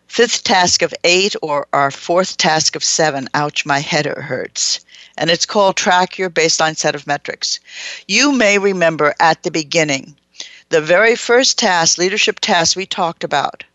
fifth 0.08 0.43
task 0.43 0.82
of 0.82 0.93
eight 1.04 1.36
or 1.41 1.67
our 1.71 1.91
fourth 1.91 2.38
task 2.38 2.75
of 2.75 2.84
seven. 2.84 3.30
Ouch, 3.34 3.65
my 3.65 3.80
head 3.80 4.06
hurts. 4.06 4.82
And 5.19 5.29
it's 5.29 5.45
called 5.45 5.75
Track 5.75 6.17
Your 6.17 6.29
Baseline 6.29 6.77
Set 6.77 6.95
of 6.95 7.05
Metrics. 7.05 7.60
You 8.08 8.32
may 8.32 8.58
remember 8.58 9.13
at 9.19 9.43
the 9.43 9.51
beginning 9.51 10.15
the 10.69 10.79
very 10.79 11.13
first 11.17 11.60
task, 11.60 11.97
leadership 11.97 12.39
task 12.39 12.77
we 12.77 12.86
talked 12.86 13.25
about, 13.25 13.65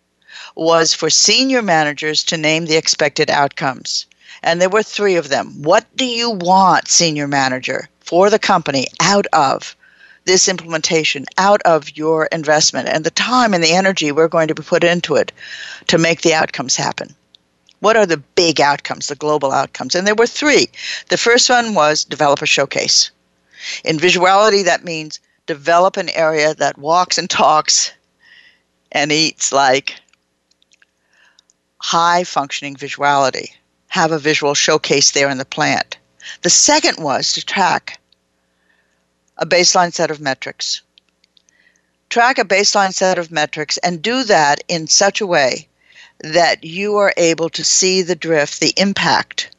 was 0.57 0.94
for 0.94 1.11
senior 1.11 1.61
managers 1.61 2.24
to 2.24 2.38
name 2.38 2.64
the 2.64 2.76
expected 2.76 3.28
outcomes. 3.28 4.07
And 4.42 4.59
there 4.59 4.70
were 4.70 4.83
three 4.83 5.16
of 5.16 5.28
them. 5.28 5.62
What 5.62 5.85
do 5.96 6.07
you 6.07 6.30
want, 6.30 6.88
senior 6.88 7.28
manager, 7.28 7.90
for 8.00 8.30
the 8.30 8.38
company 8.38 8.87
out 9.00 9.26
of 9.35 9.76
this 10.24 10.48
implementation, 10.48 11.26
out 11.37 11.61
of 11.66 11.94
your 11.94 12.24
investment 12.33 12.88
and 12.88 13.04
the 13.04 13.11
time 13.11 13.52
and 13.52 13.62
the 13.62 13.74
energy 13.74 14.12
we're 14.12 14.28
going 14.28 14.48
to 14.48 14.54
put 14.54 14.83
into 14.83 15.16
it 15.16 15.30
to 15.88 15.98
make 15.98 16.22
the 16.22 16.33
outcomes 16.33 16.74
happen? 16.74 17.14
What 17.85 17.99
are 17.99 18.07
the 18.07 18.16
big 18.16 18.62
outcomes, 18.62 19.09
the 19.09 19.14
global 19.14 19.53
outcomes? 19.53 19.94
And 19.94 20.07
there 20.07 20.14
were 20.14 20.27
three. 20.27 20.70
The 21.11 21.18
first 21.18 21.51
one 21.51 21.75
was 21.75 22.03
develop 22.03 22.40
a 22.40 22.47
showcase. 22.47 23.11
In 23.85 23.99
visuality, 23.99 24.64
that 24.64 24.85
means 24.85 25.20
develop 25.44 25.99
an 25.99 26.09
area 26.09 26.55
that 26.55 26.79
walks 26.79 27.18
and 27.18 27.29
talks 27.29 27.92
and 28.90 29.12
eats 29.12 29.53
like 29.53 29.97
high 31.77 32.25
functioning 32.25 32.75
visuality. 32.75 33.51
Have 33.88 34.12
a 34.12 34.18
visual 34.18 34.55
showcase 34.55 35.11
there 35.11 35.29
in 35.29 35.37
the 35.37 35.44
plant. 35.44 35.99
The 36.40 36.49
second 36.49 37.05
was 37.05 37.35
to 37.35 37.45
track 37.45 38.01
a 39.37 39.45
baseline 39.45 39.93
set 39.93 40.11
of 40.11 40.22
metrics. 40.22 40.80
Track 42.09 42.39
a 42.39 42.47
baseline 42.47 42.95
set 42.95 43.18
of 43.18 43.30
metrics 43.30 43.76
and 43.76 44.01
do 44.01 44.24
that 44.24 44.64
in 44.68 44.87
such 44.87 45.20
a 45.20 45.26
way 45.26 45.68
that 46.21 46.65
you 46.65 46.97
are 46.97 47.12
able 47.17 47.49
to 47.51 47.65
see 47.65 48.03
the 48.03 48.15
drift, 48.15 48.61
the 48.61 48.75
impact 48.77 49.55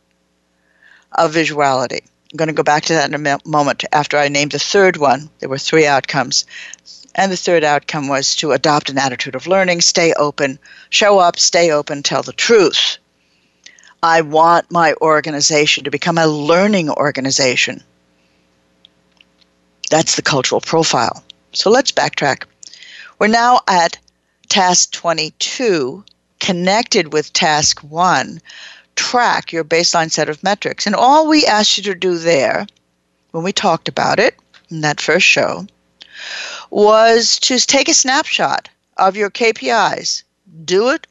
of 1.12 1.34
visuality. 1.34 2.01
I'm 2.32 2.38
going 2.38 2.47
to 2.47 2.53
go 2.53 2.64
back 2.64 2.84
to 2.86 2.93
that 2.93 3.14
in 3.14 3.26
a 3.26 3.39
moment 3.45 3.86
after 3.91 4.18
I 4.18 4.28
named 4.28 4.51
the 4.51 4.60
third 4.60 4.97
one. 4.97 5.30
There 5.39 5.49
were 5.49 5.58
three 5.58 5.86
outcomes. 5.86 6.45
And 7.14 7.32
the 7.32 7.38
third 7.38 7.64
outcome 7.64 8.10
was 8.10 8.36
to 8.38 8.51
adopt 8.51 8.89
an 8.89 8.97
attitude 8.97 9.36
of 9.36 9.47
learning, 9.47 9.82
stay 9.82 10.12
open, 10.14 10.60
show 10.89 11.20
up, 11.20 11.39
stay 11.39 11.72
open, 11.72 12.03
tell 12.03 12.24
the 12.24 12.34
truth. 12.34 12.97
I 14.03 14.22
want 14.22 14.70
my 14.70 14.93
organization 15.01 15.86
to 15.86 15.91
become 15.91 16.18
a 16.18 16.28
learning 16.28 16.89
organization. 16.89 17.82
That's 19.89 20.16
the 20.16 20.22
cultural 20.22 20.62
profile. 20.62 21.24
So 21.53 21.70
let's 21.70 21.91
backtrack. 21.91 22.43
We're 23.18 23.28
now 23.28 23.62
at 23.68 23.97
task 24.49 24.91
22, 24.91 26.03
connected 26.39 27.13
with 27.13 27.33
task 27.33 27.79
1. 27.79 28.41
Track 28.95 29.51
your 29.51 29.63
baseline 29.63 30.11
set 30.11 30.29
of 30.29 30.43
metrics. 30.43 30.86
And 30.86 30.95
all 30.95 31.27
we 31.27 31.45
asked 31.45 31.77
you 31.77 31.83
to 31.83 31.95
do 31.95 32.17
there, 32.17 32.67
when 33.31 33.43
we 33.43 33.51
talked 33.51 33.88
about 33.88 34.19
it 34.19 34.36
in 34.69 34.81
that 34.81 35.01
first 35.01 35.25
show, 35.25 35.67
was 36.69 37.39
to 37.39 37.59
take 37.59 37.89
a 37.89 37.93
snapshot 37.93 38.69
of 38.97 39.17
your 39.17 39.29
KPIs. 39.29 40.23
Do 40.63 40.89
it 40.89 41.07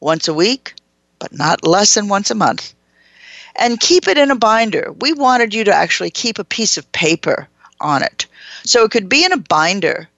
once 0.00 0.28
a 0.28 0.34
week, 0.34 0.74
but 1.18 1.32
not 1.32 1.66
less 1.66 1.94
than 1.94 2.08
once 2.08 2.30
a 2.30 2.34
month. 2.34 2.74
And 3.56 3.80
keep 3.80 4.08
it 4.08 4.18
in 4.18 4.30
a 4.30 4.36
binder. 4.36 4.92
We 5.00 5.12
wanted 5.12 5.54
you 5.54 5.64
to 5.64 5.74
actually 5.74 6.10
keep 6.10 6.38
a 6.38 6.44
piece 6.44 6.76
of 6.76 6.90
paper 6.92 7.48
on 7.80 8.02
it. 8.02 8.26
So 8.64 8.84
it 8.84 8.90
could 8.90 9.08
be 9.08 9.24
in 9.24 9.32
a 9.32 9.36
binder 9.36 10.08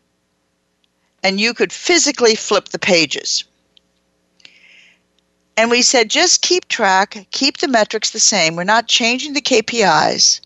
and 1.24 1.40
you 1.40 1.55
could 1.55 1.72
physically 1.72 2.34
flip 2.34 2.68
the 2.68 2.78
pages. 2.78 3.44
And 5.57 5.70
we 5.70 5.82
said 5.82 6.11
just 6.11 6.42
keep 6.42 6.66
track, 6.68 7.26
keep 7.30 7.59
the 7.59 7.68
metrics 7.68 8.11
the 8.11 8.20
same. 8.20 8.57
We're 8.57 8.64
not 8.64 8.88
changing 8.88 9.34
the 9.34 9.40
KPIs. 9.40 10.40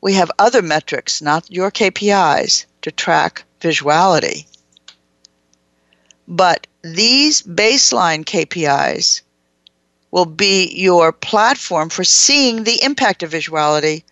We 0.00 0.14
have 0.14 0.30
other 0.38 0.62
metrics, 0.62 1.20
not 1.20 1.50
your 1.50 1.70
KPIs, 1.70 2.66
to 2.82 2.92
track 2.92 3.44
visuality. 3.60 4.46
But 6.28 6.66
these 6.82 7.42
baseline 7.42 8.24
KPIs 8.24 9.22
will 10.12 10.26
be 10.26 10.72
your 10.72 11.12
platform 11.12 11.90
for 11.90 12.04
seeing 12.04 12.64
the 12.64 12.82
impact 12.82 13.22
of 13.22 13.32
visuality, 13.32 14.04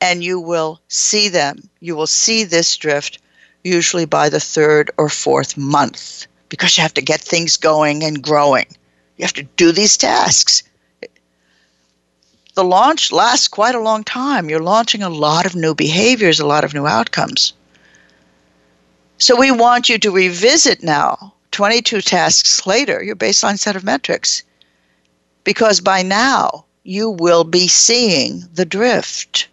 and 0.00 0.22
you 0.22 0.40
will 0.40 0.80
see 0.88 1.28
them. 1.28 1.68
You 1.80 1.96
will 1.96 2.06
see 2.06 2.44
this 2.44 2.76
drift 2.76 3.18
usually 3.64 4.06
by 4.06 4.28
the 4.28 4.40
third 4.40 4.90
or 4.96 5.08
fourth 5.08 5.56
month 5.56 6.26
because 6.52 6.76
you 6.76 6.82
have 6.82 6.92
to 6.92 7.00
get 7.00 7.22
things 7.22 7.56
going 7.56 8.04
and 8.04 8.22
growing. 8.22 8.66
You 9.16 9.24
have 9.24 9.32
to 9.32 9.48
do 9.56 9.72
these 9.72 9.96
tasks. 9.96 10.62
The 12.52 12.62
launch 12.62 13.10
lasts 13.10 13.48
quite 13.48 13.74
a 13.74 13.80
long 13.80 14.04
time. 14.04 14.50
You're 14.50 14.60
launching 14.60 15.02
a 15.02 15.08
lot 15.08 15.46
of 15.46 15.54
new 15.54 15.74
behaviors, 15.74 16.38
a 16.38 16.46
lot 16.46 16.62
of 16.62 16.74
new 16.74 16.86
outcomes. 16.86 17.54
So 19.16 19.34
we 19.34 19.50
want 19.50 19.88
you 19.88 19.96
to 20.00 20.10
revisit 20.10 20.82
now, 20.82 21.32
22 21.52 22.02
tasks 22.02 22.66
later, 22.66 23.02
your 23.02 23.16
baseline 23.16 23.58
set 23.58 23.74
of 23.74 23.82
metrics, 23.82 24.42
because 25.44 25.80
by 25.80 26.02
now 26.02 26.66
you 26.82 27.08
will 27.08 27.44
be 27.44 27.66
seeing 27.66 28.46
the 28.52 28.66
drift. 28.66 29.48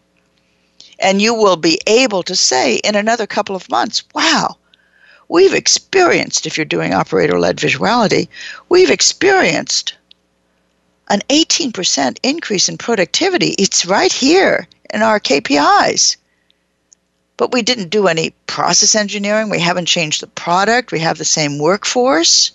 And 0.99 1.21
you 1.21 1.33
will 1.33 1.55
be 1.55 1.79
able 1.87 2.23
to 2.23 2.35
say 2.35 2.75
in 2.83 2.95
another 2.95 3.25
couple 3.25 3.55
of 3.55 3.69
months, 3.69 4.03
wow, 4.13 4.57
we've 5.29 5.53
experienced, 5.53 6.45
if 6.45 6.57
you're 6.57 6.65
doing 6.65 6.93
operator 6.93 7.39
led 7.39 7.57
visuality, 7.57 8.27
we've 8.67 8.89
experienced 8.89 9.95
an 11.07 11.21
18% 11.29 12.17
increase 12.23 12.67
in 12.67 12.77
productivity. 12.77 13.55
It's 13.57 13.85
right 13.85 14.11
here 14.11 14.67
in 14.93 15.01
our 15.01 15.19
KPIs. 15.19 16.17
But 17.37 17.53
we 17.53 17.61
didn't 17.61 17.89
do 17.89 18.07
any 18.07 18.31
process 18.47 18.95
engineering. 18.95 19.49
We 19.49 19.59
haven't 19.59 19.85
changed 19.85 20.21
the 20.21 20.27
product. 20.27 20.91
We 20.91 20.99
have 20.99 21.17
the 21.17 21.25
same 21.25 21.57
workforce. 21.57 22.51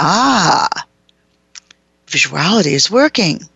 Ah, 0.00 0.86
visuality 2.06 2.72
is 2.72 2.90
working. 2.90 3.48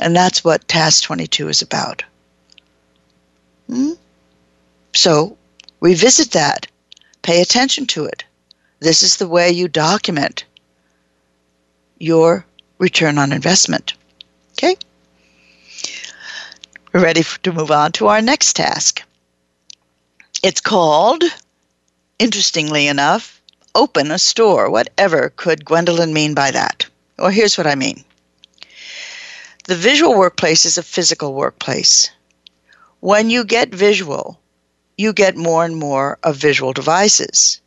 And 0.00 0.16
that's 0.16 0.42
what 0.42 0.66
Task 0.66 1.04
22 1.04 1.48
is 1.48 1.62
about. 1.62 2.02
Hmm? 3.68 3.92
So 4.92 5.36
revisit 5.80 6.32
that. 6.32 6.66
Pay 7.24 7.40
attention 7.40 7.86
to 7.86 8.04
it. 8.04 8.22
This 8.80 9.02
is 9.02 9.16
the 9.16 9.26
way 9.26 9.50
you 9.50 9.66
document 9.66 10.44
your 11.98 12.44
return 12.78 13.16
on 13.16 13.32
investment. 13.32 13.94
Okay? 14.52 14.76
We're 16.92 17.02
ready 17.02 17.22
to 17.44 17.52
move 17.52 17.70
on 17.70 17.92
to 17.92 18.08
our 18.08 18.20
next 18.20 18.56
task. 18.56 19.02
It's 20.42 20.60
called, 20.60 21.24
interestingly 22.18 22.88
enough, 22.88 23.40
open 23.74 24.10
a 24.10 24.18
store. 24.18 24.70
Whatever 24.70 25.32
could 25.34 25.64
Gwendolyn 25.64 26.12
mean 26.12 26.34
by 26.34 26.50
that? 26.50 26.86
Well, 27.18 27.30
here's 27.30 27.56
what 27.56 27.66
I 27.66 27.74
mean. 27.74 28.04
The 29.64 29.76
visual 29.76 30.14
workplace 30.14 30.66
is 30.66 30.76
a 30.76 30.82
physical 30.82 31.32
workplace. 31.32 32.10
When 33.00 33.30
you 33.30 33.44
get 33.44 33.74
visual, 33.74 34.38
you 34.96 35.12
get 35.12 35.36
more 35.36 35.64
and 35.64 35.76
more 35.76 36.18
of 36.22 36.36
visual 36.36 36.72
devices. 36.72 37.60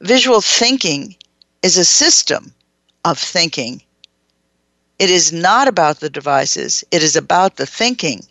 Visual 0.00 0.40
thinking 0.40 1.16
is 1.62 1.76
a 1.76 1.84
system 1.84 2.54
of 3.04 3.18
thinking. 3.18 3.82
It 4.98 5.10
is 5.10 5.32
not 5.32 5.68
about 5.68 6.00
the 6.00 6.10
devices, 6.10 6.84
it 6.90 7.02
is 7.02 7.16
about 7.16 7.56
the 7.56 7.66
thinking. 7.66 8.26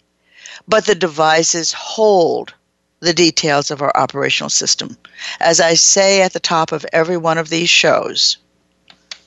But 0.67 0.85
the 0.85 0.95
devices 0.95 1.73
hold 1.73 2.53
the 3.01 3.13
details 3.13 3.69
of 3.69 3.81
our 3.81 3.95
operational 3.95 4.49
system. 4.49 4.97
As 5.39 5.59
I 5.59 5.75
say 5.75 6.21
at 6.21 6.33
the 6.33 6.39
top 6.39 6.71
of 6.71 6.85
every 6.91 7.17
one 7.17 7.37
of 7.37 7.49
these 7.49 7.69
shows, 7.69 8.37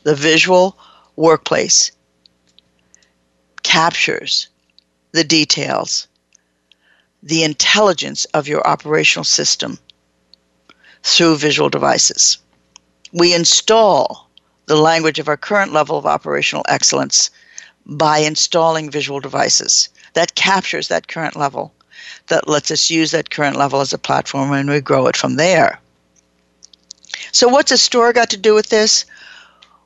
the 0.03 0.15
visual 0.15 0.77
workplace 1.17 1.93
captures 3.63 4.49
the 5.13 5.23
details, 5.23 6.08
the 7.23 7.43
intelligence 7.43 8.25
of 8.27 8.49
your 8.49 8.67
operational 8.67 9.25
system 9.25 9.79
through 11.03 11.37
visual 11.37 11.69
devices. 11.69 12.39
We 13.13 13.35
install 13.35 14.29
the 14.67 14.77
language 14.77 15.19
of 15.19 15.29
our 15.29 15.37
current 15.37 15.73
level 15.73 15.97
of 15.97 16.07
operational 16.07 16.65
excellence 16.69 17.31
by 17.87 18.19
installing 18.19 18.91
visual 18.91 19.19
devices 19.19 19.89
that 20.13 20.35
captures 20.35 20.89
that 20.89 21.09
current 21.09 21.37
level, 21.37 21.73
that 22.27 22.49
lets 22.49 22.71
us 22.71 22.91
use 22.91 23.11
that 23.13 23.31
current 23.31 23.57
level 23.57 23.81
as 23.81 23.93
a 23.93 23.99
platform 23.99 24.53
and 24.53 24.69
we 24.69 24.81
grow 24.81 25.07
it 25.07 25.17
from 25.17 25.37
there. 25.37 25.81
So, 27.33 27.49
what's 27.49 27.73
a 27.73 27.79
store 27.79 28.13
got 28.13 28.31
to 28.31 28.37
do 28.37 28.55
with 28.55 28.69
this? 28.69 29.05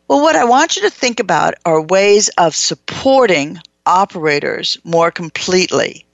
Well, 0.09 0.21
what 0.21 0.37
I 0.37 0.45
want 0.45 0.77
you 0.77 0.83
to 0.83 0.91
think 0.91 1.21
about 1.21 1.55
are 1.65 1.81
ways 1.81 2.29
of 2.39 2.55
supporting 2.55 3.59
operators 3.87 4.77
more 4.85 5.11
completely 5.11 6.05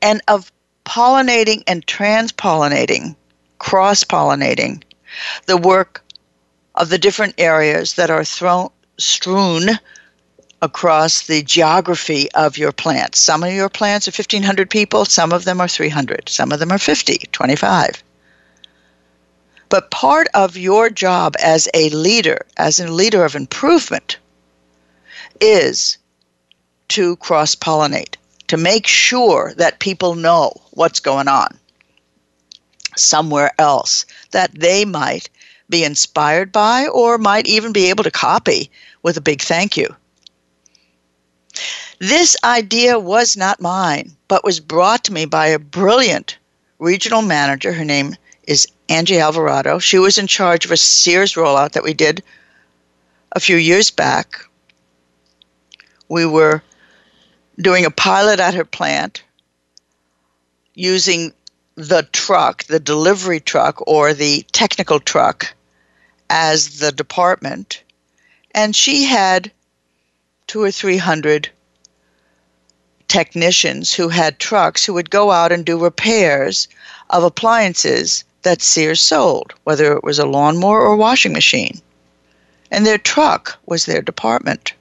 and 0.00 0.22
of 0.28 0.52
pollinating 0.84 1.62
and 1.66 1.86
transpollinating, 1.86 3.14
cross 3.58 4.04
pollinating 4.04 4.82
the 5.46 5.56
work 5.56 6.02
of 6.74 6.88
the 6.88 6.98
different 6.98 7.34
areas 7.38 7.94
that 7.94 8.10
are 8.10 8.24
thrown, 8.24 8.70
strewn 8.98 9.78
across 10.60 11.26
the 11.26 11.42
geography 11.42 12.30
of 12.32 12.58
your 12.58 12.72
plants. 12.72 13.20
Some 13.20 13.42
of 13.42 13.52
your 13.52 13.68
plants 13.68 14.08
are 14.08 14.12
1,500 14.12 14.70
people, 14.70 15.04
some 15.04 15.32
of 15.32 15.44
them 15.44 15.60
are 15.60 15.68
300, 15.68 16.28
some 16.28 16.52
of 16.52 16.58
them 16.58 16.72
are 16.72 16.78
50, 16.78 17.18
25. 17.32 18.02
But 19.68 19.90
part 19.90 20.28
of 20.34 20.56
your 20.56 20.88
job 20.90 21.36
as 21.42 21.68
a 21.74 21.90
leader, 21.90 22.46
as 22.56 22.80
a 22.80 22.90
leader 22.90 23.24
of 23.24 23.36
improvement, 23.36 24.16
is 25.40 25.98
to 26.88 27.16
cross 27.16 27.54
pollinate, 27.54 28.16
to 28.48 28.56
make 28.56 28.86
sure 28.86 29.54
that 29.56 29.78
people 29.78 30.14
know 30.14 30.52
what's 30.72 31.00
going 31.00 31.28
on 31.28 31.58
somewhere 32.96 33.52
else 33.58 34.04
that 34.32 34.52
they 34.54 34.84
might 34.84 35.30
be 35.68 35.84
inspired 35.84 36.50
by 36.50 36.88
or 36.88 37.18
might 37.18 37.46
even 37.46 37.72
be 37.72 37.90
able 37.90 38.04
to 38.04 38.10
copy 38.10 38.70
with 39.02 39.16
a 39.16 39.22
big 39.22 39.40
thank 39.40 39.76
you. 39.76 39.94
This 41.98 42.36
idea 42.44 42.98
was 42.98 43.36
not 43.36 43.60
mine, 43.60 44.16
but 44.28 44.44
was 44.44 44.60
brought 44.60 45.04
to 45.04 45.12
me 45.12 45.26
by 45.26 45.48
a 45.48 45.58
brilliant 45.58 46.38
regional 46.78 47.22
manager. 47.22 47.72
Her 47.72 47.84
name 47.84 48.14
is 48.46 48.68
Angie 48.88 49.18
Alvarado. 49.18 49.78
She 49.78 49.98
was 49.98 50.16
in 50.16 50.26
charge 50.26 50.64
of 50.64 50.70
a 50.70 50.76
Sears 50.76 51.34
rollout 51.34 51.72
that 51.72 51.82
we 51.82 51.92
did 51.92 52.22
a 53.32 53.40
few 53.40 53.56
years 53.56 53.90
back. 53.90 54.44
We 56.08 56.24
were 56.24 56.62
doing 57.60 57.84
a 57.84 57.90
pilot 57.90 58.40
at 58.40 58.54
her 58.54 58.64
plant 58.64 59.22
using 60.74 61.32
the 61.74 62.02
truck, 62.12 62.64
the 62.64 62.80
delivery 62.80 63.40
truck, 63.40 63.86
or 63.86 64.14
the 64.14 64.44
technical 64.52 65.00
truck 65.00 65.54
as 66.30 66.78
the 66.78 66.92
department. 66.92 67.82
And 68.52 68.74
she 68.74 69.04
had 69.04 69.50
two 70.46 70.62
or 70.62 70.70
three 70.70 70.96
hundred 70.96 71.50
technicians 73.08 73.92
who 73.92 74.08
had 74.08 74.38
trucks 74.38 74.84
who 74.84 74.94
would 74.94 75.10
go 75.10 75.30
out 75.30 75.52
and 75.52 75.64
do 75.64 75.78
repairs 75.78 76.68
of 77.10 77.22
appliances 77.22 78.24
that 78.42 78.62
Sears 78.62 79.00
sold, 79.00 79.54
whether 79.64 79.92
it 79.94 80.04
was 80.04 80.18
a 80.18 80.26
lawnmower 80.26 80.80
or 80.80 80.96
washing 80.96 81.32
machine. 81.32 81.80
And 82.70 82.84
their 82.84 82.98
truck 82.98 83.58
was 83.66 83.86
their 83.86 84.02
department. 84.02 84.74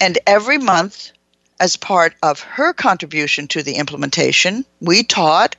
And 0.00 0.18
every 0.26 0.58
month, 0.58 1.12
as 1.58 1.76
part 1.76 2.14
of 2.22 2.40
her 2.40 2.72
contribution 2.72 3.48
to 3.48 3.62
the 3.62 3.76
implementation, 3.76 4.64
we 4.80 5.02
taught 5.02 5.56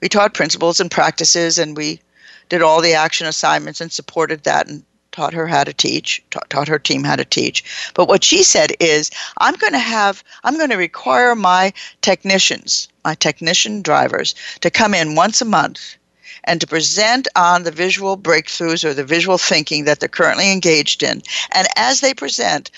we 0.00 0.08
taught 0.08 0.34
principles 0.34 0.80
and 0.80 0.90
practices 0.90 1.58
and 1.58 1.76
we 1.76 2.00
did 2.48 2.62
all 2.62 2.82
the 2.82 2.94
action 2.94 3.26
assignments 3.26 3.80
and 3.80 3.90
supported 3.90 4.44
that 4.44 4.68
and 4.68 4.84
taught 5.12 5.32
her 5.32 5.46
how 5.46 5.64
to 5.64 5.72
teach, 5.72 6.22
taught, 6.30 6.50
taught 6.50 6.68
her 6.68 6.78
team 6.78 7.04
how 7.04 7.16
to 7.16 7.24
teach. 7.24 7.64
But 7.94 8.08
what 8.08 8.24
she 8.24 8.42
said 8.42 8.72
is, 8.80 9.10
I'm 9.38 9.54
going 9.54 9.72
to 9.72 9.78
have, 9.78 10.24
I'm 10.42 10.58
going 10.58 10.70
to 10.70 10.76
require 10.76 11.34
my 11.34 11.72
technicians, 12.02 12.88
my 13.04 13.14
technician 13.14 13.80
drivers, 13.80 14.34
to 14.60 14.70
come 14.70 14.92
in 14.92 15.14
once 15.14 15.40
a 15.40 15.46
month 15.46 15.96
and 16.44 16.60
to 16.60 16.66
present 16.66 17.28
on 17.36 17.62
the 17.62 17.70
visual 17.70 18.18
breakthroughs 18.18 18.84
or 18.84 18.92
the 18.92 19.04
visual 19.04 19.38
thinking 19.38 19.84
that 19.84 20.00
they're 20.00 20.08
currently 20.08 20.52
engaged 20.52 21.02
in. 21.02 21.22
And 21.52 21.68
as 21.76 22.00
they 22.00 22.12
present, 22.12 22.70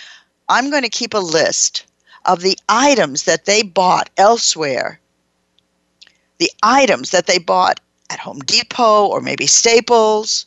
I'm 0.48 0.70
going 0.70 0.82
to 0.82 0.88
keep 0.88 1.14
a 1.14 1.18
list 1.18 1.86
of 2.24 2.40
the 2.40 2.58
items 2.68 3.24
that 3.24 3.44
they 3.44 3.62
bought 3.62 4.10
elsewhere 4.16 5.00
the 6.38 6.50
items 6.62 7.10
that 7.10 7.26
they 7.26 7.38
bought 7.38 7.80
at 8.10 8.20
Home 8.20 8.40
Depot 8.40 9.06
or 9.06 9.20
maybe 9.20 9.46
Staples 9.46 10.46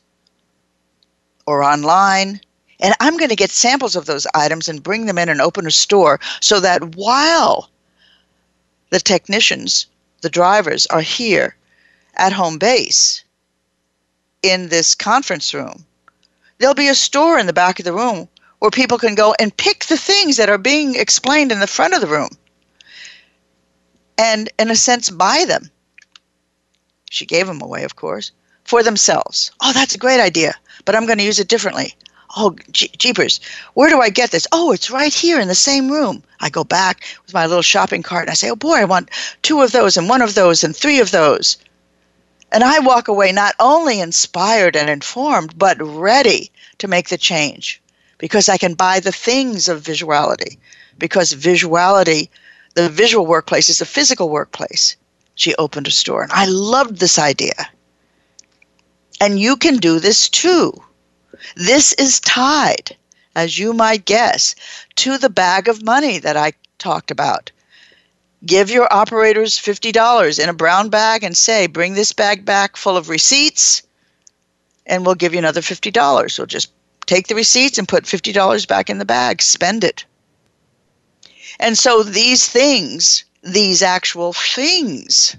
or 1.45 1.63
online. 1.63 2.41
And 2.79 2.93
I'm 2.99 3.17
going 3.17 3.29
to 3.29 3.35
get 3.35 3.51
samples 3.51 3.95
of 3.95 4.05
those 4.05 4.27
items 4.33 4.69
and 4.69 4.83
bring 4.83 5.05
them 5.05 5.17
in 5.17 5.29
and 5.29 5.41
open 5.41 5.67
a 5.67 5.71
store 5.71 6.19
so 6.39 6.59
that 6.59 6.95
while 6.95 7.69
the 8.89 8.99
technicians, 8.99 9.87
the 10.21 10.29
drivers, 10.29 10.85
are 10.87 11.01
here 11.01 11.55
at 12.15 12.33
home 12.33 12.57
base 12.57 13.23
in 14.41 14.69
this 14.69 14.95
conference 14.95 15.53
room, 15.53 15.85
there'll 16.57 16.75
be 16.75 16.87
a 16.87 16.95
store 16.95 17.37
in 17.37 17.47
the 17.47 17.53
back 17.53 17.79
of 17.79 17.85
the 17.85 17.93
room 17.93 18.29
where 18.59 18.71
people 18.71 18.97
can 18.97 19.15
go 19.15 19.35
and 19.39 19.55
pick 19.55 19.85
the 19.85 19.97
things 19.97 20.37
that 20.37 20.49
are 20.49 20.57
being 20.57 20.95
explained 20.95 21.51
in 21.51 21.59
the 21.59 21.67
front 21.67 21.93
of 21.93 22.01
the 22.01 22.07
room 22.07 22.29
and, 24.17 24.49
in 24.59 24.69
a 24.69 24.75
sense, 24.75 25.09
buy 25.09 25.45
them 25.45 25.71
she 27.09 27.25
gave 27.25 27.47
them 27.47 27.61
away, 27.61 27.83
of 27.83 27.95
course, 27.95 28.31
for 28.63 28.83
themselves. 28.83 29.51
Oh, 29.61 29.73
that's 29.73 29.95
a 29.95 29.99
great 29.99 30.19
idea, 30.19 30.53
but 30.85 30.95
I'm 30.95 31.05
going 31.05 31.17
to 31.17 31.23
use 31.23 31.39
it 31.39 31.47
differently. 31.47 31.95
Oh, 32.37 32.55
jeepers, 32.71 33.39
where 33.73 33.89
do 33.89 33.99
I 33.99 34.11
get 34.11 34.29
this? 34.29 34.45
Oh, 34.51 34.71
it's 34.71 34.91
right 34.91 35.11
here 35.11 35.39
in 35.39 35.47
the 35.47 35.55
same 35.55 35.91
room. 35.91 36.21
I 36.39 36.49
go 36.49 36.63
back 36.63 37.03
with 37.25 37.33
my 37.33 37.47
little 37.47 37.63
shopping 37.63 38.03
cart 38.03 38.25
and 38.25 38.29
I 38.29 38.35
say, 38.35 38.51
oh 38.51 38.55
boy, 38.55 38.75
I 38.75 38.85
want 38.85 39.09
two 39.41 39.61
of 39.61 39.71
those 39.71 39.97
and 39.97 40.07
one 40.07 40.21
of 40.21 40.35
those 40.35 40.63
and 40.63 40.75
three 40.75 40.99
of 40.99 41.09
those. 41.09 41.57
And 42.51 42.63
I 42.63 42.79
walk 42.79 43.07
away 43.07 43.31
not 43.31 43.55
only 43.59 43.99
inspired 43.99 44.75
and 44.75 44.89
informed, 44.89 45.57
but 45.57 45.81
ready 45.81 46.51
to 46.77 46.87
make 46.87 47.09
the 47.09 47.17
change 47.17 47.81
because 48.19 48.49
I 48.49 48.57
can 48.57 48.75
buy 48.75 48.99
the 48.99 49.11
things 49.11 49.67
of 49.67 49.81
visuality. 49.81 50.59
Because 50.99 51.33
visuality, 51.33 52.29
the 52.75 52.89
visual 52.89 53.25
workplace 53.25 53.69
is 53.69 53.81
a 53.81 53.85
physical 53.85 54.29
workplace 54.29 54.95
she 55.33 55.55
opened 55.55 55.87
a 55.87 55.91
store. 55.91 56.21
And 56.21 56.31
I 56.31 56.45
loved 56.45 56.97
this 56.97 57.17
idea. 57.17 57.69
And 59.19 59.39
you 59.39 59.55
can 59.55 59.77
do 59.77 59.99
this 59.99 60.29
too. 60.29 60.73
This 61.55 61.93
is 61.93 62.19
tied, 62.19 62.95
as 63.35 63.57
you 63.57 63.73
might 63.73 64.05
guess, 64.05 64.53
to 64.97 65.17
the 65.17 65.29
bag 65.29 65.67
of 65.69 65.81
money 65.83 66.19
that 66.19 66.37
I 66.37 66.53
talked 66.77 67.11
about. 67.11 67.51
Give 68.45 68.69
your 68.69 68.91
operators 68.93 69.57
$50 69.57 70.41
in 70.41 70.49
a 70.49 70.53
brown 70.53 70.89
bag 70.89 71.23
and 71.23 71.35
say, 71.35 71.67
bring 71.67 71.93
this 71.93 72.13
bag 72.13 72.45
back 72.45 72.77
full 72.77 72.97
of 72.97 73.09
receipts, 73.09 73.83
and 74.85 75.05
we'll 75.05 75.15
give 75.15 75.33
you 75.33 75.39
another 75.39 75.61
$50. 75.61 76.37
We'll 76.37 76.47
just 76.47 76.71
take 77.09 77.27
the 77.27 77.35
receipts 77.35 77.77
and 77.77 77.87
put 77.87 78.03
$50 78.03 78.67
back 78.67 78.89
in 78.89 78.99
the 78.99 79.05
bag, 79.05 79.41
spend 79.41 79.83
it. 79.83 80.05
And 81.59 81.77
so 81.77 82.03
these 82.03 82.47
things 82.47 83.25
these 83.41 83.81
actual 83.81 84.33
things, 84.33 85.35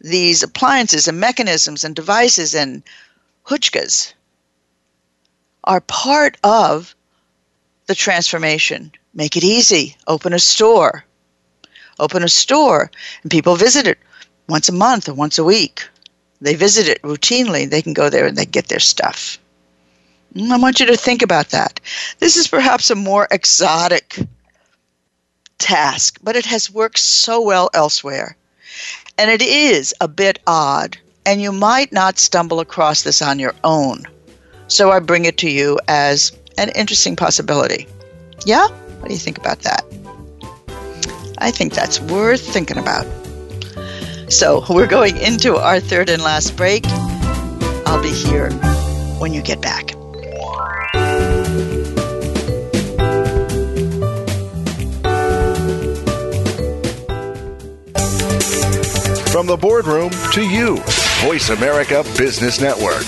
these 0.00 0.42
appliances 0.42 1.08
and 1.08 1.18
mechanisms 1.18 1.84
and 1.84 1.94
devices 1.94 2.54
and 2.54 2.82
huchkas, 3.46 4.14
are 5.64 5.80
part 5.80 6.36
of 6.44 6.94
the 7.86 7.94
transformation. 7.94 8.92
Make 9.14 9.36
it 9.36 9.44
easy. 9.44 9.96
Open 10.06 10.32
a 10.32 10.38
store. 10.38 11.04
Open 11.98 12.24
a 12.24 12.28
store, 12.28 12.90
and 13.22 13.30
people 13.30 13.54
visit 13.54 13.86
it 13.86 13.98
once 14.48 14.68
a 14.68 14.72
month 14.72 15.08
or 15.08 15.14
once 15.14 15.38
a 15.38 15.44
week. 15.44 15.88
They 16.40 16.54
visit 16.54 16.88
it 16.88 17.00
routinely. 17.02 17.70
They 17.70 17.82
can 17.82 17.94
go 17.94 18.10
there 18.10 18.26
and 18.26 18.36
they 18.36 18.46
get 18.46 18.66
their 18.66 18.80
stuff. 18.80 19.38
I 20.36 20.56
want 20.56 20.80
you 20.80 20.86
to 20.86 20.96
think 20.96 21.22
about 21.22 21.50
that. 21.50 21.78
This 22.18 22.36
is 22.36 22.48
perhaps 22.48 22.90
a 22.90 22.96
more 22.96 23.28
exotic 23.30 24.18
task, 25.58 26.18
but 26.22 26.34
it 26.34 26.44
has 26.46 26.70
worked 26.70 26.98
so 26.98 27.40
well 27.40 27.70
elsewhere. 27.72 28.36
And 29.16 29.30
it 29.30 29.42
is 29.42 29.94
a 30.00 30.08
bit 30.08 30.40
odd, 30.46 30.98
and 31.24 31.40
you 31.40 31.52
might 31.52 31.92
not 31.92 32.18
stumble 32.18 32.58
across 32.58 33.02
this 33.02 33.22
on 33.22 33.38
your 33.38 33.54
own. 33.62 34.04
So 34.66 34.90
I 34.90 34.98
bring 34.98 35.24
it 35.24 35.38
to 35.38 35.50
you 35.50 35.78
as 35.86 36.32
an 36.58 36.70
interesting 36.70 37.14
possibility. 37.14 37.86
Yeah? 38.44 38.66
What 38.98 39.08
do 39.08 39.14
you 39.14 39.20
think 39.20 39.38
about 39.38 39.60
that? 39.60 39.84
I 41.38 41.52
think 41.52 41.74
that's 41.74 42.00
worth 42.00 42.40
thinking 42.40 42.78
about. 42.78 43.06
So 44.28 44.64
we're 44.68 44.88
going 44.88 45.16
into 45.18 45.56
our 45.56 45.78
third 45.78 46.08
and 46.08 46.22
last 46.22 46.56
break. 46.56 46.84
I'll 47.86 48.02
be 48.02 48.10
here 48.10 48.50
when 49.20 49.32
you 49.32 49.42
get 49.42 49.60
back. 49.60 49.94
From 59.34 59.48
the 59.48 59.56
boardroom 59.56 60.10
to 60.34 60.48
you, 60.48 60.76
Voice 61.24 61.50
America 61.50 62.04
Business 62.16 62.60
Network. 62.60 63.02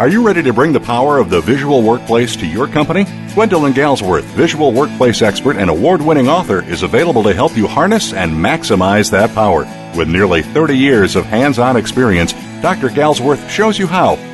Are 0.00 0.08
you 0.08 0.26
ready 0.26 0.42
to 0.42 0.54
bring 0.54 0.72
the 0.72 0.80
power 0.80 1.18
of 1.18 1.28
the 1.28 1.42
visual 1.42 1.82
workplace 1.82 2.34
to 2.36 2.46
your 2.46 2.66
company? 2.66 3.04
Gwendolyn 3.34 3.74
Galsworth, 3.74 4.24
visual 4.34 4.72
workplace 4.72 5.20
expert 5.20 5.58
and 5.58 5.68
award 5.68 6.00
winning 6.00 6.30
author, 6.30 6.64
is 6.64 6.82
available 6.82 7.22
to 7.24 7.34
help 7.34 7.54
you 7.54 7.66
harness 7.66 8.14
and 8.14 8.32
maximize 8.32 9.10
that 9.10 9.34
power. 9.34 9.66
With 9.94 10.08
nearly 10.08 10.40
30 10.40 10.78
years 10.78 11.16
of 11.16 11.26
hands 11.26 11.58
on 11.58 11.76
experience, 11.76 12.32
Dr. 12.62 12.88
Galsworth 12.88 13.46
shows 13.50 13.78
you 13.78 13.86
how 13.86 14.16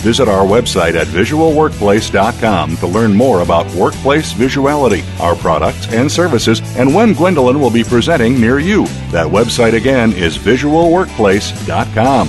Visit 0.00 0.28
our 0.28 0.46
website 0.46 0.94
at 0.94 1.06
visualworkplace.com 1.06 2.76
to 2.78 2.86
learn 2.86 3.14
more 3.14 3.42
about 3.42 3.72
workplace 3.74 4.32
visuality, 4.32 5.04
our 5.20 5.36
products 5.36 5.92
and 5.92 6.10
services, 6.10 6.62
and 6.76 6.94
when 6.94 7.12
Gwendolyn 7.12 7.60
will 7.60 7.70
be 7.70 7.84
presenting 7.84 8.40
near 8.40 8.58
you. 8.58 8.86
That 9.10 9.26
website 9.26 9.74
again 9.74 10.12
is 10.12 10.38
visualworkplace.com. 10.38 12.28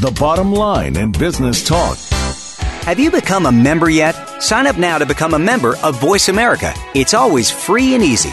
the 0.00 0.10
bottom 0.12 0.52
line 0.52 0.96
in 0.96 1.10
business 1.10 1.66
talk. 1.66 1.98
Have 2.84 3.00
you 3.00 3.10
become 3.10 3.46
a 3.46 3.52
member 3.52 3.90
yet? 3.90 4.40
Sign 4.40 4.68
up 4.68 4.78
now 4.78 4.96
to 4.96 5.04
become 5.04 5.34
a 5.34 5.38
member 5.38 5.76
of 5.78 6.00
Voice 6.00 6.28
America. 6.28 6.72
It's 6.94 7.14
always 7.14 7.50
free 7.50 7.94
and 7.94 8.04
easy. 8.04 8.32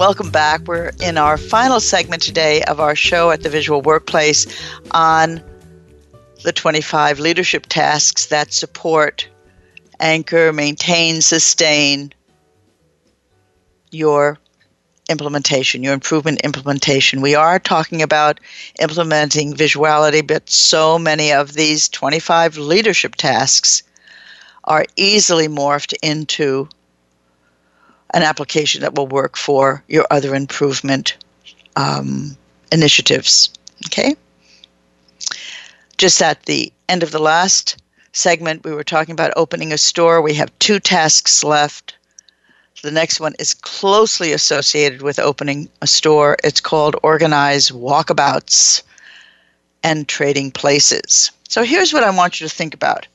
Welcome 0.00 0.30
back. 0.30 0.66
We're 0.66 0.92
in 1.02 1.18
our 1.18 1.36
final 1.36 1.78
segment 1.78 2.22
today 2.22 2.62
of 2.62 2.80
our 2.80 2.96
show 2.96 3.32
at 3.32 3.42
the 3.42 3.50
Visual 3.50 3.82
Workplace 3.82 4.46
on 4.92 5.42
the 6.42 6.52
25 6.52 7.20
leadership 7.20 7.66
tasks 7.68 8.24
that 8.28 8.54
support, 8.54 9.28
anchor, 10.00 10.54
maintain, 10.54 11.20
sustain 11.20 12.14
your 13.90 14.38
implementation, 15.10 15.82
your 15.82 15.92
improvement 15.92 16.40
implementation. 16.44 17.20
We 17.20 17.34
are 17.34 17.58
talking 17.58 18.00
about 18.00 18.40
implementing 18.78 19.52
visuality, 19.52 20.26
but 20.26 20.48
so 20.48 20.98
many 20.98 21.30
of 21.30 21.52
these 21.52 21.90
25 21.90 22.56
leadership 22.56 23.16
tasks 23.16 23.82
are 24.64 24.86
easily 24.96 25.46
morphed 25.46 25.92
into 26.02 26.70
an 28.12 28.22
application 28.22 28.82
that 28.82 28.94
will 28.94 29.06
work 29.06 29.36
for 29.36 29.82
your 29.88 30.06
other 30.10 30.34
improvement 30.34 31.16
um, 31.76 32.36
initiatives. 32.72 33.50
Okay? 33.86 34.16
Just 35.96 36.22
at 36.22 36.44
the 36.44 36.72
end 36.88 37.02
of 37.02 37.12
the 37.12 37.18
last 37.18 37.76
segment, 38.12 38.64
we 38.64 38.72
were 38.72 38.84
talking 38.84 39.12
about 39.12 39.32
opening 39.36 39.72
a 39.72 39.78
store. 39.78 40.22
We 40.22 40.34
have 40.34 40.58
two 40.58 40.80
tasks 40.80 41.44
left. 41.44 41.96
The 42.82 42.90
next 42.90 43.20
one 43.20 43.34
is 43.38 43.54
closely 43.54 44.32
associated 44.32 45.02
with 45.02 45.18
opening 45.18 45.68
a 45.82 45.86
store. 45.86 46.36
It's 46.42 46.60
called 46.60 46.96
Organize 47.02 47.70
Walkabouts 47.70 48.82
and 49.82 50.08
Trading 50.08 50.50
Places. 50.50 51.30
So 51.48 51.62
here's 51.62 51.92
what 51.92 52.04
I 52.04 52.16
want 52.16 52.40
you 52.40 52.48
to 52.48 52.54
think 52.54 52.74
about. 52.74 53.06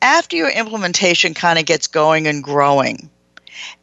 After 0.00 0.36
your 0.36 0.50
implementation 0.50 1.34
kind 1.34 1.58
of 1.58 1.66
gets 1.66 1.86
going 1.86 2.26
and 2.26 2.42
growing, 2.42 3.08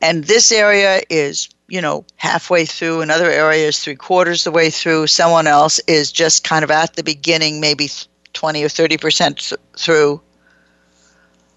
and 0.02 0.24
this 0.24 0.52
area 0.52 1.02
is 1.10 1.50
you 1.68 1.82
know 1.82 2.06
halfway 2.16 2.66
through 2.66 3.02
another 3.02 3.30
area 3.30 3.68
is 3.68 3.80
three 3.80 3.96
quarters 3.96 4.44
the 4.44 4.52
way 4.52 4.70
through. 4.70 5.08
Someone 5.08 5.48
else 5.48 5.80
is 5.88 6.12
just 6.12 6.44
kind 6.44 6.64
of 6.64 6.72
at 6.72 6.96
the 6.96 7.04
beginning 7.04 7.60
maybe 7.60 7.90
20 8.34 8.64
or 8.64 8.70
30 8.70 8.98
percent 8.98 9.54
through. 9.78 10.22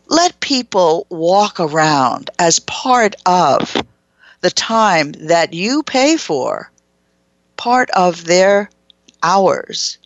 Let 0.08 0.40
people 0.40 1.06
walk 1.08 1.58
around 1.58 2.30
as 2.38 2.58
part 2.58 3.14
of 3.24 3.74
the 4.40 4.50
time 4.50 5.12
that 5.12 5.54
you 5.54 5.82
pay 5.82 6.16
for 6.16 6.70
part 7.56 7.88
of 7.90 8.24
their 8.24 8.68
hours. 9.22 9.98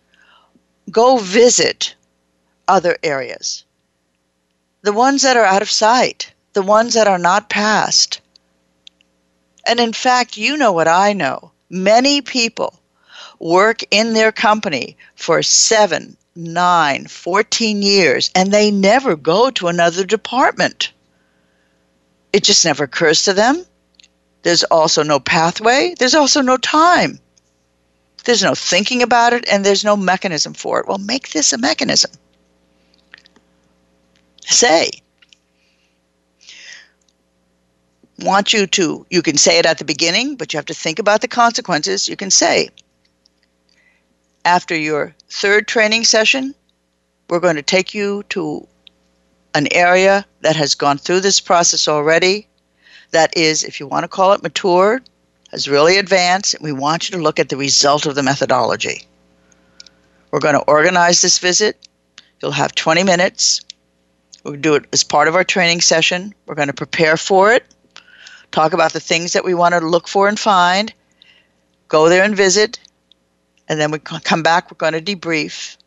Go 0.91 1.17
visit 1.17 1.95
other 2.67 2.97
areas. 3.03 3.65
The 4.83 4.93
ones 4.93 5.23
that 5.23 5.35
are 5.35 5.43
out 5.43 5.61
of 5.61 5.69
sight 5.69 6.31
the 6.57 6.63
ones 6.63 6.95
that 6.95 7.07
are 7.07 7.19
not 7.19 7.51
passed. 7.51 8.19
And 9.67 9.79
in 9.79 9.93
fact, 9.93 10.37
you 10.37 10.57
know 10.57 10.71
what 10.71 10.87
I 10.87 11.13
know. 11.13 11.51
Many 11.69 12.19
people 12.21 12.73
work 13.37 13.81
in 13.91 14.13
their 14.13 14.31
company 14.31 14.97
for 15.13 15.43
seven, 15.43 16.17
nine, 16.35 17.05
14 17.05 17.83
years, 17.83 18.31
and 18.33 18.51
they 18.51 18.71
never 18.71 19.15
go 19.15 19.51
to 19.51 19.67
another 19.67 20.03
department. 20.03 20.91
It 22.33 22.43
just 22.43 22.65
never 22.65 22.85
occurs 22.85 23.25
to 23.25 23.33
them. 23.33 23.63
There's 24.41 24.63
also 24.63 25.03
no 25.03 25.19
pathway, 25.19 25.93
there's 25.99 26.15
also 26.15 26.41
no 26.41 26.57
time. 26.57 27.19
There's 28.25 28.41
no 28.41 28.55
thinking 28.55 29.03
about 29.03 29.33
it, 29.33 29.47
and 29.47 29.63
there's 29.63 29.85
no 29.85 29.95
mechanism 29.95 30.55
for 30.55 30.79
it. 30.79 30.87
Well, 30.87 30.97
make 30.97 31.29
this 31.29 31.53
a 31.53 31.59
mechanism. 31.59 32.09
Say, 34.47 34.89
want 38.19 38.53
you 38.53 38.67
to, 38.67 39.05
you 39.09 39.21
can 39.21 39.37
say 39.37 39.59
it 39.59 39.65
at 39.65 39.77
the 39.77 39.85
beginning, 39.85 40.35
but 40.35 40.53
you 40.53 40.57
have 40.57 40.65
to 40.65 40.73
think 40.73 40.99
about 40.99 41.21
the 41.21 41.27
consequences. 41.27 42.07
You 42.07 42.15
can 42.15 42.31
say, 42.31 42.69
after 44.45 44.75
your 44.75 45.13
third 45.29 45.67
training 45.67 46.03
session, 46.03 46.55
we're 47.29 47.39
going 47.39 47.57
to 47.57 47.61
take 47.61 47.93
you 47.93 48.23
to 48.29 48.67
an 49.53 49.67
area 49.71 50.25
that 50.41 50.55
has 50.55 50.75
gone 50.75 50.97
through 50.97 51.19
this 51.19 51.39
process 51.39 51.87
already. 51.87 52.47
That 53.11 53.35
is, 53.37 53.63
if 53.63 53.79
you 53.79 53.87
want 53.87 54.03
to 54.03 54.07
call 54.07 54.33
it 54.33 54.43
mature, 54.43 55.01
has 55.51 55.67
really 55.67 55.97
advanced, 55.97 56.55
and 56.55 56.63
we 56.63 56.71
want 56.71 57.09
you 57.09 57.17
to 57.17 57.23
look 57.23 57.39
at 57.39 57.49
the 57.49 57.57
result 57.57 58.05
of 58.05 58.15
the 58.15 58.23
methodology. 58.23 59.05
We're 60.31 60.39
going 60.39 60.55
to 60.55 60.61
organize 60.61 61.21
this 61.21 61.39
visit. 61.39 61.87
You'll 62.41 62.51
have 62.51 62.75
20 62.75 63.03
minutes. 63.03 63.61
We'll 64.43 64.55
do 64.55 64.75
it 64.75 64.85
as 64.91 65.03
part 65.03 65.27
of 65.27 65.35
our 65.35 65.43
training 65.43 65.81
session. 65.81 66.33
We're 66.45 66.55
going 66.55 66.67
to 66.67 66.73
prepare 66.73 67.17
for 67.17 67.51
it 67.51 67.65
talk 68.57 68.73
about 68.73 68.91
the 68.91 68.99
things 68.99 69.33
that 69.33 69.45
we 69.45 69.53
want 69.53 69.75
to 69.75 69.79
look 69.79 70.07
for 70.07 70.27
and 70.27 70.39
find, 70.39 70.91
go 71.89 72.09
there 72.09 72.23
and 72.23 72.35
visit, 72.35 72.79
and 73.67 73.79
then 73.79 73.91
we 73.91 73.99
come 73.99 74.41
back, 74.41 74.71
we're 74.71 74.77
going 74.77 74.93
to 74.93 75.15
debrief. 75.15 75.77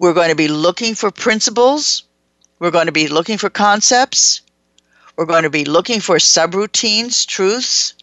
We're 0.00 0.12
going 0.12 0.30
to 0.30 0.34
be 0.34 0.48
looking 0.48 0.96
for 0.96 1.12
principles, 1.12 2.02
we're 2.58 2.72
going 2.72 2.86
to 2.86 2.92
be 2.92 3.06
looking 3.06 3.38
for 3.38 3.48
concepts, 3.48 4.40
we're 5.16 5.26
going 5.26 5.44
to 5.44 5.50
be 5.50 5.64
looking 5.64 6.00
for 6.00 6.16
subroutines, 6.16 7.24
truths. 7.24 7.94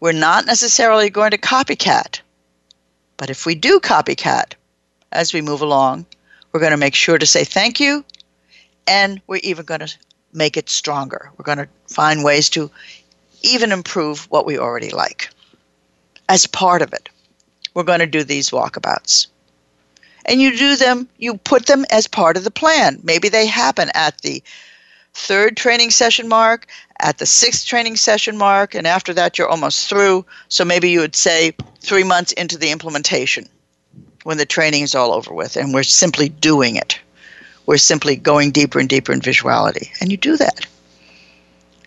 We're 0.00 0.12
not 0.12 0.46
necessarily 0.46 1.10
going 1.10 1.32
to 1.32 1.38
copycat, 1.38 2.22
but 3.18 3.28
if 3.28 3.44
we 3.44 3.54
do 3.54 3.78
copycat 3.78 4.54
as 5.12 5.34
we 5.34 5.42
move 5.42 5.60
along, 5.60 6.06
we're 6.50 6.60
going 6.60 6.72
to 6.72 6.78
make 6.78 6.94
sure 6.94 7.18
to 7.18 7.26
say 7.26 7.44
thank 7.44 7.78
you, 7.78 8.06
and 8.86 9.20
we're 9.26 9.40
even 9.42 9.66
going 9.66 9.80
to 9.80 9.94
make 10.32 10.56
it 10.56 10.68
stronger. 10.68 11.30
We're 11.36 11.44
going 11.44 11.58
to 11.58 11.68
find 11.86 12.24
ways 12.24 12.48
to 12.50 12.70
even 13.42 13.72
improve 13.72 14.26
what 14.30 14.46
we 14.46 14.58
already 14.58 14.90
like. 14.90 15.30
As 16.28 16.46
part 16.46 16.82
of 16.82 16.92
it, 16.92 17.08
we're 17.74 17.82
going 17.82 18.00
to 18.00 18.06
do 18.06 18.24
these 18.24 18.50
walkabouts. 18.50 19.26
And 20.26 20.40
you 20.40 20.56
do 20.56 20.76
them, 20.76 21.08
you 21.18 21.36
put 21.38 21.66
them 21.66 21.84
as 21.90 22.06
part 22.06 22.36
of 22.36 22.44
the 22.44 22.50
plan. 22.50 23.00
Maybe 23.02 23.28
they 23.28 23.46
happen 23.46 23.90
at 23.94 24.18
the 24.18 24.42
third 25.14 25.56
training 25.56 25.90
session 25.90 26.28
mark, 26.28 26.66
at 27.00 27.18
the 27.18 27.26
sixth 27.26 27.66
training 27.66 27.96
session 27.96 28.36
mark, 28.36 28.74
and 28.74 28.86
after 28.86 29.14
that 29.14 29.38
you're 29.38 29.48
almost 29.48 29.88
through. 29.88 30.24
So 30.48 30.64
maybe 30.64 30.90
you 30.90 31.00
would 31.00 31.16
say 31.16 31.52
three 31.80 32.04
months 32.04 32.32
into 32.32 32.58
the 32.58 32.70
implementation 32.70 33.48
when 34.22 34.36
the 34.36 34.46
training 34.46 34.82
is 34.82 34.94
all 34.94 35.12
over 35.12 35.32
with 35.32 35.56
and 35.56 35.72
we're 35.72 35.82
simply 35.82 36.28
doing 36.28 36.76
it. 36.76 37.00
We're 37.70 37.78
simply 37.78 38.16
going 38.16 38.50
deeper 38.50 38.80
and 38.80 38.88
deeper 38.88 39.12
in 39.12 39.20
visuality. 39.20 39.90
And 40.00 40.10
you 40.10 40.16
do 40.16 40.36
that. 40.38 40.66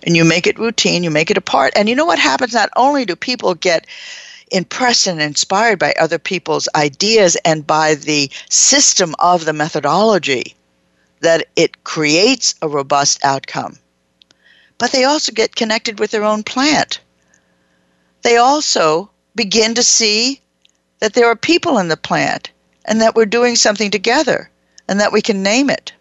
And 0.04 0.16
you 0.16 0.24
make 0.24 0.48
it 0.48 0.58
routine, 0.58 1.04
you 1.04 1.12
make 1.12 1.30
it 1.30 1.36
a 1.36 1.42
part. 1.42 1.74
And 1.76 1.90
you 1.90 1.96
know 1.98 2.06
what 2.06 2.20
happens? 2.20 2.54
Not 2.54 2.70
only 2.78 3.04
do 3.04 3.18
people 3.18 3.54
get 3.54 3.86
impressed 4.50 5.08
and 5.08 5.22
inspired 5.22 5.80
by 5.80 5.94
other 6.00 6.20
people's 6.20 6.70
ideas 6.74 7.36
and 7.44 7.68
by 7.68 7.96
the 7.96 8.32
system 8.50 9.14
of 9.20 9.44
the 9.44 9.52
methodology 9.52 10.56
that 11.20 11.48
it 11.58 11.84
creates 11.84 12.56
a 12.62 12.70
robust 12.70 13.22
outcome. 13.26 13.78
But 14.78 14.94
they 14.94 15.04
also 15.04 15.34
get 15.34 15.58
connected 15.58 16.00
with 16.00 16.12
their 16.12 16.24
own 16.24 16.44
plant. 16.44 17.02
They 18.22 18.38
also 18.38 19.12
begin 19.36 19.76
to 19.76 19.84
see 19.84 20.40
that 21.00 21.14
there 21.14 21.28
are 21.28 21.36
people 21.36 21.78
in 21.78 21.90
the 21.90 21.98
plant 21.98 22.52
and 22.86 23.02
that 23.02 23.16
we're 23.16 23.26
doing 23.26 23.58
something 23.58 23.92
together 23.92 24.50
and 24.94 25.00
that 25.00 25.12
we 25.12 25.24
can 25.24 25.42
name 25.42 25.72
it. 25.72 25.92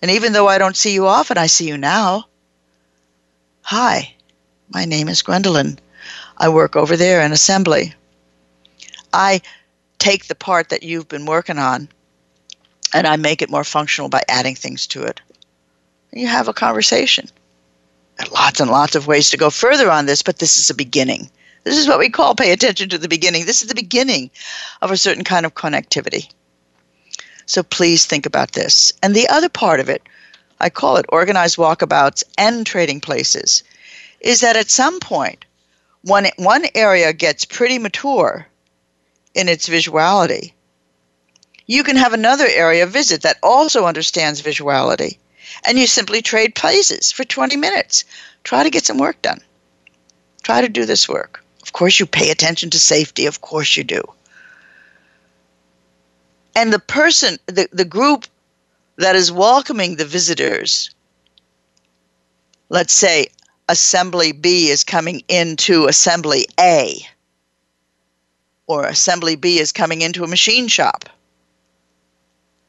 And 0.00 0.10
even 0.10 0.32
though 0.32 0.48
I 0.48 0.56
don't 0.56 0.78
see 0.78 0.94
you 0.94 1.06
often, 1.06 1.36
I 1.36 1.46
see 1.46 1.68
you 1.68 1.76
now. 1.76 2.24
Hi, 3.60 4.14
my 4.70 4.86
name 4.86 5.08
is 5.08 5.20
Gwendolyn. 5.20 5.78
I 6.38 6.48
work 6.48 6.74
over 6.74 6.96
there 6.96 7.20
in 7.20 7.32
assembly. 7.32 7.92
I 9.12 9.42
take 9.98 10.24
the 10.24 10.34
part 10.34 10.70
that 10.70 10.82
you've 10.82 11.06
been 11.06 11.26
working 11.26 11.58
on 11.58 11.90
and 12.94 13.06
I 13.06 13.16
make 13.16 13.42
it 13.42 13.50
more 13.50 13.62
functional 13.62 14.08
by 14.08 14.22
adding 14.26 14.54
things 14.54 14.86
to 14.86 15.02
it. 15.02 15.20
You 16.10 16.26
have 16.26 16.48
a 16.48 16.54
conversation. 16.54 17.28
There 18.16 18.26
are 18.26 18.32
lots 18.32 18.58
and 18.58 18.70
lots 18.70 18.94
of 18.94 19.06
ways 19.06 19.28
to 19.32 19.36
go 19.36 19.50
further 19.50 19.90
on 19.90 20.06
this, 20.06 20.22
but 20.22 20.38
this 20.38 20.56
is 20.56 20.70
a 20.70 20.74
beginning. 20.74 21.28
This 21.64 21.76
is 21.76 21.86
what 21.86 21.98
we 21.98 22.08
call 22.08 22.34
pay 22.34 22.52
attention 22.52 22.88
to 22.88 22.96
the 22.96 23.06
beginning. 23.06 23.44
This 23.44 23.60
is 23.60 23.68
the 23.68 23.74
beginning 23.74 24.30
of 24.80 24.90
a 24.90 24.96
certain 24.96 25.24
kind 25.24 25.44
of 25.44 25.52
connectivity. 25.52 26.30
So 27.46 27.62
please 27.62 28.06
think 28.06 28.26
about 28.26 28.52
this. 28.52 28.92
And 29.02 29.14
the 29.14 29.28
other 29.28 29.48
part 29.48 29.80
of 29.80 29.88
it, 29.88 30.02
I 30.60 30.70
call 30.70 30.96
it 30.96 31.06
organized 31.08 31.56
walkabouts 31.56 32.24
and 32.38 32.66
trading 32.66 33.00
places, 33.00 33.62
is 34.20 34.40
that 34.40 34.56
at 34.56 34.70
some 34.70 35.00
point, 35.00 35.44
when 36.02 36.30
one 36.36 36.66
area 36.74 37.12
gets 37.12 37.44
pretty 37.44 37.78
mature 37.78 38.46
in 39.34 39.48
its 39.48 39.68
visuality, 39.68 40.52
you 41.66 41.82
can 41.82 41.96
have 41.96 42.12
another 42.12 42.46
area 42.46 42.86
visit 42.86 43.22
that 43.22 43.38
also 43.42 43.86
understands 43.86 44.42
visuality. 44.42 45.18
And 45.64 45.78
you 45.78 45.86
simply 45.86 46.20
trade 46.22 46.54
places 46.54 47.12
for 47.12 47.24
20 47.24 47.56
minutes. 47.56 48.04
Try 48.42 48.62
to 48.62 48.70
get 48.70 48.84
some 48.84 48.98
work 48.98 49.20
done. 49.22 49.40
Try 50.42 50.60
to 50.60 50.68
do 50.68 50.84
this 50.84 51.08
work. 51.08 51.42
Of 51.62 51.72
course, 51.72 51.98
you 51.98 52.06
pay 52.06 52.30
attention 52.30 52.70
to 52.70 52.78
safety. 52.78 53.26
Of 53.26 53.40
course, 53.40 53.76
you 53.76 53.84
do. 53.84 54.02
And 56.54 56.72
the 56.72 56.78
person, 56.78 57.38
the, 57.46 57.68
the 57.72 57.84
group 57.84 58.26
that 58.96 59.16
is 59.16 59.32
welcoming 59.32 59.96
the 59.96 60.04
visitors, 60.04 60.90
let's 62.68 62.92
say 62.92 63.26
Assembly 63.68 64.32
B 64.32 64.68
is 64.68 64.84
coming 64.84 65.22
into 65.28 65.86
Assembly 65.86 66.46
A, 66.60 67.00
or 68.66 68.84
Assembly 68.84 69.36
B 69.36 69.58
is 69.58 69.72
coming 69.72 70.02
into 70.02 70.22
a 70.24 70.28
machine 70.28 70.68
shop. 70.68 71.08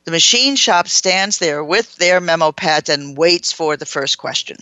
The 0.05 0.11
machine 0.11 0.55
shop 0.55 0.87
stands 0.87 1.39
there 1.39 1.63
with 1.63 1.95
their 1.95 2.21
memo 2.21 2.51
pads 2.51 2.89
and 2.89 3.17
waits 3.17 3.51
for 3.51 3.75
the 3.75 3.85
first 3.85 4.17
question. 4.17 4.57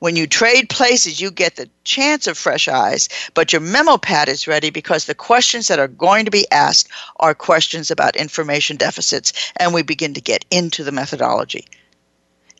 When 0.00 0.14
you 0.14 0.28
trade 0.28 0.68
places, 0.68 1.20
you 1.20 1.30
get 1.30 1.56
the 1.56 1.68
chance 1.82 2.28
of 2.28 2.38
fresh 2.38 2.68
eyes, 2.68 3.08
but 3.34 3.52
your 3.52 3.60
memo 3.60 3.96
pad 3.96 4.28
is 4.28 4.46
ready 4.46 4.70
because 4.70 5.04
the 5.04 5.14
questions 5.14 5.66
that 5.66 5.80
are 5.80 5.88
going 5.88 6.24
to 6.24 6.30
be 6.30 6.46
asked 6.52 6.88
are 7.18 7.34
questions 7.34 7.90
about 7.90 8.14
information 8.14 8.76
deficits, 8.76 9.32
and 9.56 9.74
we 9.74 9.82
begin 9.82 10.14
to 10.14 10.20
get 10.20 10.44
into 10.52 10.84
the 10.84 10.92
methodology. 10.92 11.66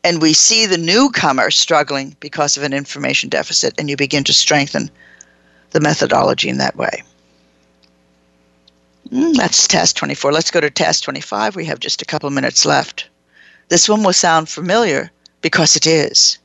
And 0.02 0.20
we 0.20 0.32
see 0.32 0.66
the 0.66 0.78
newcomer 0.78 1.50
struggling 1.50 2.16
because 2.18 2.56
of 2.56 2.64
an 2.64 2.72
information 2.72 3.28
deficit, 3.28 3.74
and 3.78 3.88
you 3.88 3.96
begin 3.96 4.24
to 4.24 4.32
strengthen 4.32 4.90
the 5.70 5.80
methodology 5.80 6.48
in 6.48 6.58
that 6.58 6.76
way. 6.76 7.02
Mm, 9.12 9.34
that's 9.34 9.68
task 9.68 9.96
24. 9.96 10.32
Let's 10.32 10.50
go 10.50 10.60
to 10.60 10.70
task 10.70 11.04
25. 11.04 11.54
We 11.54 11.64
have 11.66 11.78
just 11.78 12.02
a 12.02 12.04
couple 12.04 12.30
minutes 12.30 12.66
left. 12.66 13.08
This 13.68 13.88
one 13.88 14.02
will 14.02 14.12
sound 14.12 14.48
familiar 14.48 15.10
because 15.40 15.76
it 15.76 15.86
is. 15.86 16.38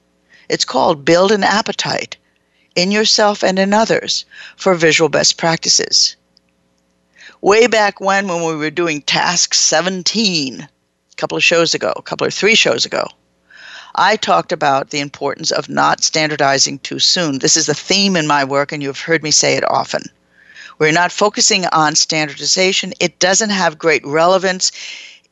It's 0.53 0.65
called 0.65 1.03
Build 1.03 1.31
an 1.31 1.43
Appetite 1.43 2.15
in 2.75 2.91
Yourself 2.91 3.43
and 3.43 3.57
in 3.57 3.73
Others 3.73 4.23
for 4.55 4.75
Visual 4.75 5.09
Best 5.09 5.35
Practices. 5.35 6.15
Way 7.41 7.65
back 7.65 7.99
when, 7.99 8.27
when 8.27 8.43
we 8.43 8.55
were 8.55 8.69
doing 8.69 9.01
Task 9.01 9.55
17, 9.55 10.61
a 10.61 11.15
couple 11.15 11.35
of 11.35 11.43
shows 11.43 11.73
ago, 11.73 11.91
a 11.95 12.03
couple 12.03 12.27
or 12.27 12.29
three 12.29 12.53
shows 12.53 12.85
ago, 12.85 13.07
I 13.95 14.15
talked 14.15 14.51
about 14.51 14.91
the 14.91 14.99
importance 14.99 15.49
of 15.49 15.69
not 15.69 16.03
standardizing 16.03 16.77
too 16.77 16.99
soon. 16.99 17.39
This 17.39 17.57
is 17.57 17.67
a 17.67 17.73
theme 17.73 18.15
in 18.15 18.27
my 18.27 18.43
work, 18.43 18.71
and 18.71 18.83
you've 18.83 18.99
heard 18.99 19.23
me 19.23 19.31
say 19.31 19.55
it 19.55 19.67
often. 19.67 20.03
We're 20.77 20.91
not 20.91 21.11
focusing 21.11 21.65
on 21.65 21.95
standardization. 21.95 22.93
It 22.99 23.17
doesn't 23.17 23.49
have 23.49 23.79
great 23.79 24.05
relevance 24.05 24.71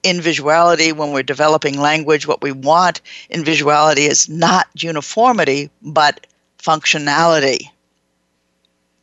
in 0.03 0.19
visuality, 0.19 0.93
when 0.93 1.11
we're 1.11 1.23
developing 1.23 1.79
language, 1.79 2.27
what 2.27 2.41
we 2.41 2.51
want 2.51 3.01
in 3.29 3.43
visuality 3.43 4.09
is 4.09 4.27
not 4.27 4.67
uniformity, 4.75 5.69
but 5.81 6.25
functionality. 6.57 7.69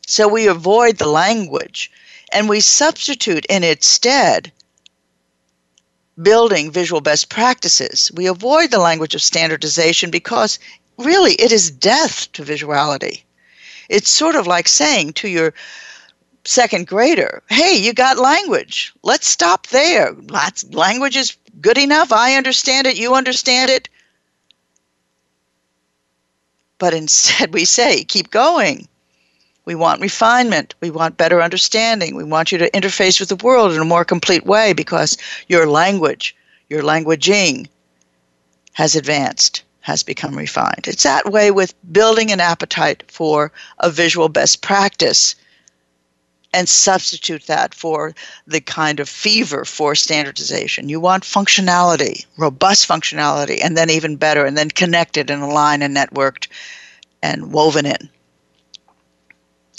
So 0.06 0.26
we 0.26 0.46
avoid 0.46 0.98
the 0.98 1.08
language 1.08 1.90
and 2.32 2.48
we 2.48 2.60
substitute 2.60 3.46
in 3.46 3.64
its 3.64 3.86
stead 3.86 4.52
building 6.20 6.70
visual 6.70 7.00
best 7.00 7.28
practices. 7.28 8.10
We 8.14 8.26
avoid 8.26 8.70
the 8.70 8.78
language 8.78 9.14
of 9.14 9.22
standardization 9.22 10.10
because 10.10 10.58
really 10.96 11.34
it 11.34 11.52
is 11.52 11.70
death 11.70 12.32
to 12.32 12.42
visuality. 12.42 13.22
It's 13.88 14.10
sort 14.10 14.34
of 14.34 14.46
like 14.46 14.68
saying 14.68 15.12
to 15.14 15.28
your 15.28 15.54
second 16.48 16.86
grader, 16.86 17.42
hey, 17.48 17.76
you 17.76 17.92
got 17.92 18.18
language. 18.18 18.94
Let's 19.02 19.26
stop 19.26 19.66
there. 19.66 20.14
Lots, 20.30 20.64
language 20.72 21.16
is 21.16 21.36
good 21.60 21.76
enough. 21.76 22.10
I 22.10 22.36
understand 22.36 22.86
it. 22.86 22.98
You 22.98 23.14
understand 23.14 23.70
it. 23.70 23.88
But 26.78 26.94
instead, 26.94 27.52
we 27.54 27.64
say, 27.64 28.02
keep 28.04 28.30
going. 28.30 28.88
We 29.66 29.74
want 29.74 30.00
refinement. 30.00 30.74
We 30.80 30.90
want 30.90 31.18
better 31.18 31.42
understanding. 31.42 32.16
We 32.16 32.24
want 32.24 32.50
you 32.50 32.56
to 32.58 32.70
interface 32.70 33.20
with 33.20 33.28
the 33.28 33.44
world 33.44 33.72
in 33.72 33.80
a 33.80 33.84
more 33.84 34.04
complete 34.04 34.46
way 34.46 34.72
because 34.72 35.18
your 35.48 35.68
language, 35.68 36.34
your 36.70 36.82
languaging, 36.82 37.68
has 38.72 38.96
advanced, 38.96 39.62
has 39.80 40.02
become 40.02 40.34
refined. 40.34 40.86
It's 40.86 41.02
that 41.02 41.30
way 41.30 41.50
with 41.50 41.74
building 41.92 42.32
an 42.32 42.40
appetite 42.40 43.04
for 43.08 43.52
a 43.80 43.90
visual 43.90 44.30
best 44.30 44.62
practice 44.62 45.34
and 46.54 46.68
substitute 46.68 47.46
that 47.46 47.74
for 47.74 48.14
the 48.46 48.60
kind 48.60 49.00
of 49.00 49.08
fever 49.08 49.64
for 49.64 49.94
standardization. 49.94 50.88
You 50.88 51.00
want 51.00 51.24
functionality, 51.24 52.24
robust 52.38 52.88
functionality, 52.88 53.60
and 53.62 53.76
then 53.76 53.90
even 53.90 54.16
better, 54.16 54.44
and 54.44 54.56
then 54.56 54.70
connected 54.70 55.30
and 55.30 55.42
aligned 55.42 55.82
and 55.82 55.94
networked 55.94 56.48
and 57.22 57.52
woven 57.52 57.86
in. 57.86 58.08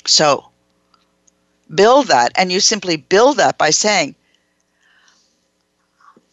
So, 0.06 0.50
build 1.74 2.08
that, 2.08 2.32
and 2.36 2.52
you 2.52 2.60
simply 2.60 2.98
build 2.98 3.38
that 3.38 3.58
by 3.58 3.72
saying, 3.72 4.16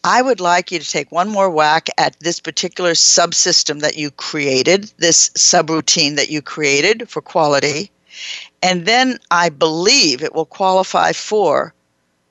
I 0.05 0.23
would 0.23 0.39
like 0.39 0.71
you 0.71 0.79
to 0.79 0.89
take 0.89 1.11
one 1.11 1.29
more 1.29 1.51
whack 1.51 1.89
at 1.99 2.17
this 2.21 2.39
particular 2.39 2.93
subsystem 2.93 3.81
that 3.81 3.97
you 3.97 4.13
created, 4.13 4.93
this 4.99 5.31
subroutine 5.31 6.15
that 6.15 6.31
you 6.31 6.43
created 6.43 7.11
for 7.11 7.21
quality, 7.21 7.91
and 8.63 8.87
then 8.87 9.19
I 9.31 9.49
believe 9.49 10.23
it 10.23 10.35
will 10.35 10.47
qualify 10.47 11.13
for 11.13 11.75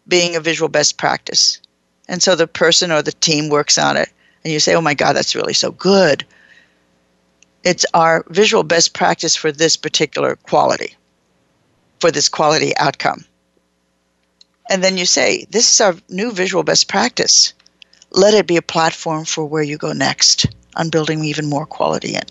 being 0.07 0.35
a 0.35 0.39
visual 0.39 0.69
best 0.69 0.97
practice. 0.97 1.59
And 2.07 2.21
so 2.21 2.35
the 2.35 2.47
person 2.47 2.91
or 2.91 3.01
the 3.01 3.11
team 3.11 3.49
works 3.49 3.77
on 3.77 3.97
it, 3.97 4.09
and 4.43 4.53
you 4.53 4.59
say, 4.59 4.75
oh 4.75 4.81
my 4.81 4.93
God, 4.93 5.13
that's 5.13 5.35
really 5.35 5.53
so 5.53 5.71
good. 5.71 6.25
It's 7.63 7.85
our 7.93 8.23
visual 8.29 8.63
best 8.63 8.93
practice 8.93 9.35
for 9.35 9.51
this 9.51 9.75
particular 9.75 10.35
quality, 10.35 10.95
for 11.99 12.11
this 12.11 12.29
quality 12.29 12.77
outcome. 12.77 13.25
And 14.69 14.83
then 14.83 14.97
you 14.97 15.05
say, 15.05 15.45
this 15.49 15.71
is 15.71 15.81
our 15.81 15.95
new 16.09 16.31
visual 16.31 16.63
best 16.63 16.87
practice. 16.87 17.53
Let 18.11 18.33
it 18.33 18.47
be 18.47 18.57
a 18.57 18.61
platform 18.61 19.25
for 19.25 19.45
where 19.45 19.63
you 19.63 19.77
go 19.77 19.93
next 19.93 20.45
on 20.75 20.89
building 20.89 21.23
even 21.23 21.49
more 21.49 21.65
quality 21.65 22.15
in. 22.15 22.23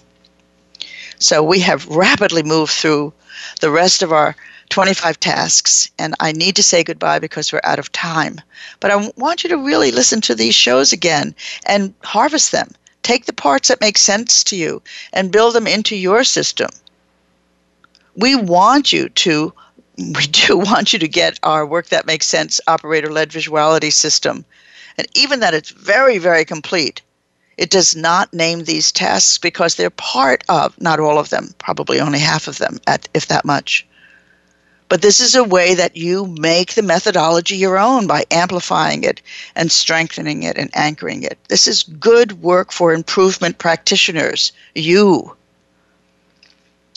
So 1.19 1.43
we 1.43 1.61
have 1.61 1.87
rapidly 1.87 2.43
moved 2.43 2.73
through 2.73 3.13
the 3.61 3.71
rest 3.71 4.03
of 4.03 4.13
our 4.13 4.37
25 4.71 5.21
tasks, 5.21 5.91
and 5.99 6.15
I 6.21 6.33
need 6.33 6.57
to 6.57 6.63
say 6.63 6.83
goodbye 6.83 7.19
because 7.19 7.53
we're 7.53 7.61
out 7.65 7.79
of 7.79 7.93
time. 7.93 8.41
But 8.81 8.91
I 8.91 9.11
want 9.17 9.45
you 9.45 9.51
to 9.51 9.57
really 9.57 9.93
listen 9.93 10.21
to 10.23 10.35
these 10.35 10.55
shows 10.55 10.93
again 10.93 11.35
and 11.67 11.95
harvest 12.03 12.53
them. 12.53 12.71
Take 13.03 13.27
the 13.27 13.33
parts 13.33 13.69
that 13.69 13.81
make 13.81 13.99
sense 13.99 14.43
to 14.45 14.57
you 14.57 14.83
and 15.13 15.31
build 15.31 15.55
them 15.55 15.67
into 15.67 15.95
your 15.95 16.25
system. 16.25 16.71
We 18.17 18.35
want 18.35 18.93
you 18.93 19.11
to, 19.11 19.53
we 19.97 20.27
do 20.27 20.59
want 20.71 20.93
you 20.93 20.99
to 20.99 21.09
get 21.09 21.39
our 21.43 21.67
work 21.67 21.89
that 21.89 22.07
makes 22.07 22.27
sense 22.27 22.61
operator 22.67 23.13
led 23.13 23.31
visuality 23.31 23.93
system. 23.93 24.45
And 24.97 25.07
even 25.15 25.41
that 25.41 25.55
it's 25.55 25.71
very, 25.71 26.19
very 26.19 26.45
complete. 26.45 27.03
It 27.57 27.71
does 27.71 27.95
not 27.97 28.33
name 28.33 28.65
these 28.65 28.93
tasks 28.93 29.39
because 29.39 29.75
they're 29.75 29.91
part 29.91 30.45
of, 30.49 30.81
not 30.81 31.01
all 31.01 31.19
of 31.19 31.31
them, 31.31 31.55
probably 31.59 32.01
only 32.01 32.19
half 32.19 32.49
of 32.49 32.59
them, 32.59 32.79
at, 32.87 33.09
if 33.15 33.27
that 33.29 33.45
much, 33.45 33.87
But 34.89 35.03
this 35.03 35.21
is 35.21 35.35
a 35.35 35.45
way 35.45 35.75
that 35.75 35.97
you 35.97 36.27
make 36.27 36.75
the 36.75 36.83
methodology 36.83 37.57
your 37.57 37.79
own 37.79 38.07
by 38.07 38.25
amplifying 38.31 39.03
it 39.03 39.21
and 39.57 39.73
strengthening 39.73 40.43
it 40.45 40.57
and 40.59 40.71
anchoring 40.77 41.23
it. 41.23 41.39
This 41.49 41.67
is 41.67 41.83
good 41.83 42.43
work 42.43 42.71
for 42.73 42.93
improvement 42.93 43.59
practitioners. 43.59 44.53
You, 44.75 45.35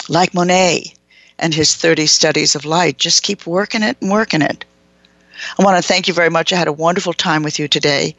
like 0.09 0.33
Monet 0.33 0.93
and 1.39 1.53
his 1.53 1.75
30 1.75 2.07
studies 2.07 2.55
of 2.55 2.65
light, 2.65 2.97
just 2.97 3.23
keep 3.23 3.47
working 3.47 3.83
it 3.83 3.97
and 4.01 4.11
working 4.11 4.41
it. 4.41 4.65
I 5.57 5.63
want 5.63 5.77
to 5.77 5.87
thank 5.87 6.07
you 6.07 6.13
very 6.13 6.29
much. 6.29 6.51
I 6.51 6.57
had 6.57 6.67
a 6.67 6.73
wonderful 6.73 7.13
time 7.13 7.43
with 7.43 7.59
you 7.59 7.67
today. 7.67 8.15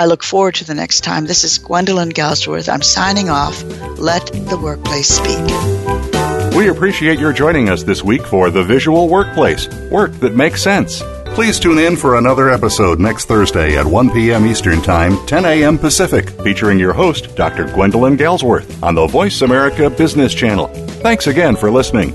I 0.00 0.06
look 0.06 0.22
forward 0.22 0.54
to 0.54 0.64
the 0.64 0.72
next 0.72 1.00
time. 1.00 1.26
This 1.26 1.44
is 1.44 1.58
Gwendolyn 1.58 2.08
Galsworth. 2.12 2.72
I'm 2.72 2.80
signing 2.80 3.28
off. 3.28 3.62
Let 3.98 4.24
the 4.32 4.56
workplace 4.56 5.08
speak. 5.08 6.56
We 6.56 6.68
appreciate 6.68 7.18
your 7.18 7.34
joining 7.34 7.68
us 7.68 7.82
this 7.82 8.02
week 8.02 8.22
for 8.22 8.48
The 8.48 8.64
Visual 8.64 9.10
Workplace 9.10 9.68
Work 9.90 10.12
that 10.20 10.34
Makes 10.34 10.62
Sense. 10.62 11.02
Please 11.34 11.60
tune 11.60 11.78
in 11.78 11.96
for 11.96 12.16
another 12.16 12.48
episode 12.48 12.98
next 12.98 13.26
Thursday 13.26 13.76
at 13.76 13.84
1 13.84 14.10
p.m. 14.12 14.46
Eastern 14.46 14.80
Time, 14.80 15.18
10 15.26 15.44
a.m. 15.44 15.76
Pacific, 15.76 16.30
featuring 16.42 16.78
your 16.78 16.94
host, 16.94 17.36
Dr. 17.36 17.66
Gwendolyn 17.66 18.16
Galsworth, 18.16 18.82
on 18.82 18.94
the 18.94 19.06
Voice 19.06 19.42
America 19.42 19.90
Business 19.90 20.32
Channel. 20.32 20.68
Thanks 21.02 21.26
again 21.26 21.56
for 21.56 21.70
listening. 21.70 22.14